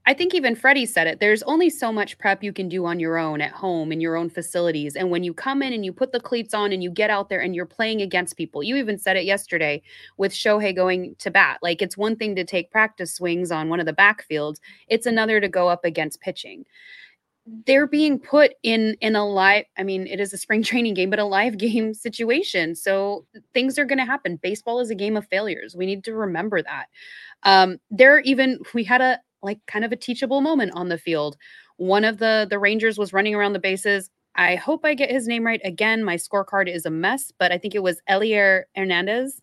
I 0.08 0.16
think 0.16 0.34
even 0.34 0.56
Freddie 0.56 0.88
said 0.88 1.06
it. 1.06 1.20
There's 1.20 1.44
only 1.44 1.70
so 1.70 1.92
much 1.92 2.18
prep 2.18 2.44
you 2.44 2.52
can 2.52 2.68
do 2.68 2.86
on 2.86 3.00
your 3.00 3.20
own 3.20 3.40
at 3.40 3.52
home 3.52 3.92
in 3.92 4.02
your 4.02 4.16
own 4.16 4.32
facilities. 4.32 4.96
And 4.96 5.12
when 5.12 5.24
you 5.24 5.32
come 5.32 5.62
in 5.62 5.74
and 5.74 5.86
you 5.86 5.94
put 5.94 6.12
the 6.12 6.20
cleats 6.20 6.56
on 6.56 6.72
and 6.72 6.82
you 6.82 6.90
get 6.90 7.12
out 7.12 7.30
there 7.30 7.40
and 7.40 7.56
you're 7.56 7.68
playing 7.68 8.02
against 8.02 8.36
people, 8.36 8.64
you 8.64 8.78
even 8.78 8.98
said 8.98 9.16
it 9.16 9.26
yesterday 9.26 9.82
with 10.18 10.34
Shohei 10.34 10.76
going 10.76 11.16
to 11.20 11.30
bat. 11.30 11.60
Like 11.62 11.84
it's 11.84 11.98
one 11.98 12.16
thing 12.16 12.36
to 12.36 12.44
take 12.44 12.72
practice 12.72 13.14
swings 13.14 13.52
on 13.52 13.70
one 13.70 13.80
of 13.80 13.86
the 13.86 13.94
backfields, 13.94 14.58
it's 14.88 15.06
another 15.06 15.40
to 15.40 15.48
go 15.48 15.68
up 15.68 15.86
against 15.86 16.20
pitching. 16.20 16.66
They're 17.68 17.88
being 17.88 18.20
put 18.20 18.54
in 18.64 18.96
in 19.02 19.16
a 19.16 19.28
live, 19.28 19.66
I 19.78 19.84
mean, 19.84 20.08
it 20.08 20.20
is 20.20 20.34
a 20.34 20.38
spring 20.38 20.64
training 20.64 20.96
game, 20.96 21.12
but 21.12 21.20
a 21.20 21.26
live 21.26 21.60
game 21.60 21.94
situation. 21.94 22.74
So 22.74 23.28
things 23.54 23.78
are 23.78 23.86
going 23.86 24.00
to 24.00 24.06
happen. 24.06 24.40
Baseball 24.42 24.80
is 24.80 24.90
a 24.90 24.96
game 24.96 25.16
of 25.16 25.28
failures. 25.28 25.76
We 25.76 25.86
need 25.86 26.04
to 26.06 26.16
remember 26.16 26.64
that. 26.64 26.88
Um, 27.44 27.78
there 27.92 28.20
even 28.22 28.60
we 28.74 28.84
had 28.84 29.02
a 29.02 29.20
like 29.42 29.60
kind 29.68 29.86
of 29.86 29.92
a 29.92 29.98
teachable 29.98 30.42
moment 30.42 30.72
on 30.76 30.90
the 30.90 30.98
field. 30.98 31.38
One 31.78 32.04
of 32.04 32.18
the 32.18 32.48
the 32.50 32.60
Rangers 32.60 32.98
was 32.98 33.14
running 33.14 33.36
around 33.36 33.54
the 33.54 33.60
bases. 33.60 34.10
I 34.36 34.56
hope 34.56 34.86
I 34.86 34.94
get 34.94 35.12
his 35.12 35.28
name 35.28 35.46
right. 35.46 35.62
Again, 35.64 36.04
my 36.04 36.16
scorecard 36.16 36.74
is 36.74 36.86
a 36.86 36.90
mess, 36.90 37.32
but 37.38 37.52
I 37.52 37.58
think 37.58 37.76
it 37.76 37.84
was 37.84 38.02
Elier 38.10 38.64
Hernandez. 38.76 39.42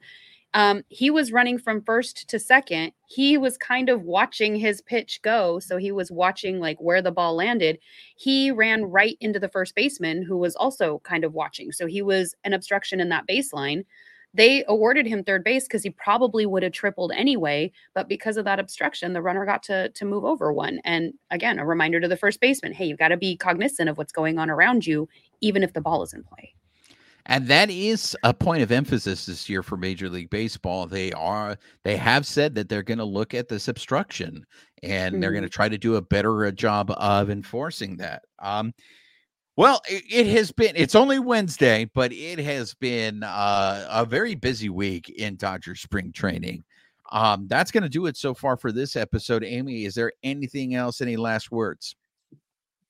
Um, 0.54 0.82
he 0.88 1.10
was 1.10 1.30
running 1.30 1.58
from 1.58 1.82
first 1.82 2.28
to 2.28 2.38
second. 2.38 2.92
He 3.06 3.36
was 3.36 3.58
kind 3.58 3.90
of 3.90 4.02
watching 4.02 4.56
his 4.56 4.80
pitch 4.80 5.20
go. 5.22 5.58
So 5.58 5.76
he 5.76 5.92
was 5.92 6.10
watching 6.10 6.58
like 6.58 6.78
where 6.80 7.02
the 7.02 7.12
ball 7.12 7.34
landed. 7.34 7.78
He 8.16 8.50
ran 8.50 8.84
right 8.84 9.18
into 9.20 9.38
the 9.38 9.50
first 9.50 9.74
baseman 9.74 10.22
who 10.22 10.38
was 10.38 10.56
also 10.56 11.00
kind 11.04 11.24
of 11.24 11.34
watching. 11.34 11.70
So 11.72 11.86
he 11.86 12.00
was 12.00 12.34
an 12.44 12.54
obstruction 12.54 12.98
in 12.98 13.10
that 13.10 13.26
baseline. 13.28 13.84
They 14.34 14.64
awarded 14.68 15.06
him 15.06 15.24
third 15.24 15.42
base 15.42 15.64
because 15.64 15.82
he 15.82 15.90
probably 15.90 16.44
would 16.44 16.62
have 16.62 16.72
tripled 16.72 17.12
anyway, 17.14 17.72
but 17.94 18.08
because 18.08 18.36
of 18.36 18.44
that 18.44 18.60
obstruction, 18.60 19.12
the 19.12 19.22
runner 19.22 19.46
got 19.46 19.62
to 19.64 19.88
to 19.88 20.04
move 20.04 20.24
over 20.24 20.52
one. 20.52 20.80
And 20.84 21.14
again, 21.30 21.58
a 21.58 21.66
reminder 21.66 22.00
to 22.00 22.08
the 22.08 22.16
first 22.16 22.40
baseman: 22.40 22.72
hey, 22.72 22.86
you've 22.86 22.98
got 22.98 23.08
to 23.08 23.16
be 23.16 23.36
cognizant 23.36 23.88
of 23.88 23.96
what's 23.96 24.12
going 24.12 24.38
on 24.38 24.50
around 24.50 24.86
you, 24.86 25.08
even 25.40 25.62
if 25.62 25.72
the 25.72 25.80
ball 25.80 26.02
is 26.02 26.12
in 26.12 26.24
play. 26.24 26.54
And 27.28 27.46
that 27.48 27.68
is 27.68 28.16
a 28.22 28.32
point 28.32 28.62
of 28.62 28.72
emphasis 28.72 29.26
this 29.26 29.50
year 29.50 29.62
for 29.62 29.76
Major 29.76 30.08
League 30.08 30.30
Baseball. 30.30 30.86
They 30.86 31.12
are 31.12 31.58
they 31.84 31.96
have 31.96 32.26
said 32.26 32.54
that 32.54 32.68
they're 32.68 32.82
going 32.82 32.98
to 32.98 33.04
look 33.04 33.34
at 33.34 33.48
this 33.48 33.68
obstruction 33.68 34.46
and 34.82 35.12
mm-hmm. 35.12 35.20
they're 35.20 35.32
going 35.32 35.42
to 35.42 35.50
try 35.50 35.68
to 35.68 35.76
do 35.78 35.96
a 35.96 36.02
better 36.02 36.46
uh, 36.46 36.50
job 36.50 36.90
of 36.90 37.28
enforcing 37.28 37.98
that. 37.98 38.22
Um, 38.38 38.72
well, 39.58 39.82
it, 39.90 40.04
it, 40.08 40.26
has 40.28 40.52
been, 40.52 40.74
it's 40.76 40.94
only 40.94 41.18
Wednesday, 41.18 41.90
but 41.92 42.12
it 42.12 42.38
has 42.38 42.74
been 42.74 43.24
uh, 43.24 43.88
a 43.90 44.04
very 44.04 44.36
busy 44.36 44.68
week 44.68 45.08
in 45.08 45.34
Dodger 45.34 45.74
spring 45.74 46.12
training. 46.12 46.62
Um, 47.10 47.48
that's 47.48 47.72
going 47.72 47.82
to 47.82 47.88
do 47.88 48.06
it 48.06 48.16
so 48.16 48.34
far 48.34 48.56
for 48.56 48.70
this 48.70 48.94
episode. 48.94 49.42
Amy, 49.42 49.84
is 49.84 49.96
there 49.96 50.12
anything 50.22 50.76
else? 50.76 51.00
Any 51.00 51.16
last 51.16 51.50
words? 51.50 51.96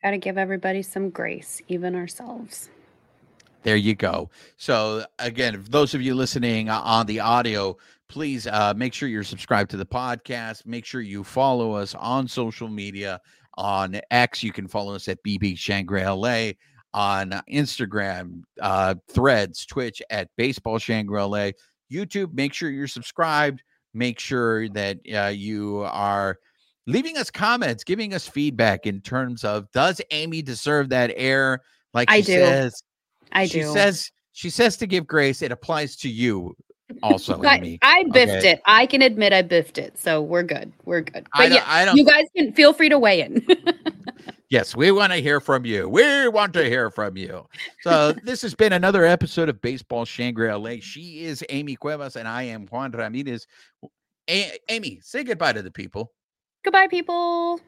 Got 0.02 0.10
to 0.10 0.18
give 0.18 0.36
everybody 0.36 0.82
some 0.82 1.08
grace, 1.08 1.62
even 1.68 1.94
ourselves. 1.94 2.68
There 3.62 3.76
you 3.76 3.94
go. 3.94 4.28
So, 4.58 5.06
again, 5.18 5.64
those 5.70 5.94
of 5.94 6.02
you 6.02 6.14
listening 6.14 6.68
on 6.68 7.06
the 7.06 7.20
audio, 7.20 7.78
please 8.08 8.46
uh, 8.46 8.74
make 8.76 8.92
sure 8.92 9.08
you're 9.08 9.24
subscribed 9.24 9.70
to 9.70 9.78
the 9.78 9.86
podcast. 9.86 10.66
Make 10.66 10.84
sure 10.84 11.00
you 11.00 11.24
follow 11.24 11.72
us 11.72 11.94
on 11.94 12.28
social 12.28 12.68
media 12.68 13.22
on 13.58 14.00
X. 14.10 14.42
You 14.42 14.52
can 14.52 14.68
follow 14.68 14.94
us 14.94 15.08
at 15.08 15.22
BB 15.22 15.58
Shangri 15.58 16.02
LA 16.04 16.52
on 16.94 17.30
Instagram, 17.52 18.42
uh, 18.62 18.94
Threads, 19.10 19.66
Twitch 19.66 20.00
at 20.08 20.30
Baseball 20.38 20.78
Shangri 20.78 21.20
LA, 21.20 21.50
YouTube. 21.92 22.32
Make 22.32 22.54
sure 22.54 22.70
you're 22.70 22.86
subscribed. 22.86 23.62
Make 23.92 24.18
sure 24.18 24.68
that 24.70 24.98
uh, 25.14 25.32
you 25.34 25.80
are 25.90 26.38
leaving 26.86 27.18
us 27.18 27.30
comments, 27.30 27.84
giving 27.84 28.14
us 28.14 28.26
feedback 28.26 28.86
in 28.86 29.00
terms 29.00 29.44
of 29.44 29.70
does 29.72 30.00
Amy 30.10 30.40
deserve 30.40 30.88
that 30.90 31.12
air? 31.16 31.60
Like 31.92 32.08
she 32.10 32.16
I 32.16 32.20
do. 32.20 32.32
says, 32.32 32.82
I 33.32 33.46
she 33.46 33.60
do. 33.60 33.66
She 33.66 33.72
says 33.72 34.10
she 34.32 34.50
says 34.50 34.76
to 34.78 34.86
give 34.86 35.06
grace. 35.06 35.42
It 35.42 35.50
applies 35.52 35.96
to 35.96 36.08
you 36.08 36.54
also 37.02 37.42
I, 37.44 37.78
I 37.82 38.04
biffed 38.12 38.32
okay. 38.32 38.50
it. 38.52 38.62
I 38.64 38.86
can 38.86 39.02
admit 39.02 39.32
I 39.32 39.42
biffed 39.42 39.78
it. 39.78 39.98
So 39.98 40.22
we're 40.22 40.42
good. 40.42 40.72
We're 40.84 41.02
good. 41.02 41.26
But 41.36 41.52
I 41.52 41.54
yeah, 41.54 41.64
I 41.66 41.84
don't, 41.84 41.96
you 41.96 42.04
guys 42.04 42.24
can 42.36 42.52
feel 42.52 42.72
free 42.72 42.88
to 42.88 42.98
weigh 42.98 43.22
in. 43.22 43.46
yes, 44.50 44.76
we 44.76 44.90
want 44.90 45.12
to 45.12 45.18
hear 45.18 45.40
from 45.40 45.64
you. 45.64 45.88
We 45.88 46.28
want 46.28 46.52
to 46.54 46.64
hear 46.64 46.90
from 46.90 47.16
you. 47.16 47.46
So 47.82 48.12
this 48.24 48.42
has 48.42 48.54
been 48.54 48.72
another 48.72 49.04
episode 49.04 49.48
of 49.48 49.60
Baseball 49.60 50.04
Shangri 50.04 50.52
LA. 50.52 50.76
She 50.80 51.24
is 51.24 51.44
Amy 51.50 51.76
Cuevas 51.76 52.16
and 52.16 52.26
I 52.26 52.44
am 52.44 52.66
Juan 52.66 52.92
Ramirez. 52.92 53.46
A- 54.30 54.58
Amy, 54.68 55.00
say 55.02 55.24
goodbye 55.24 55.52
to 55.52 55.62
the 55.62 55.70
people. 55.70 56.12
Goodbye, 56.64 56.88
people. 56.88 57.60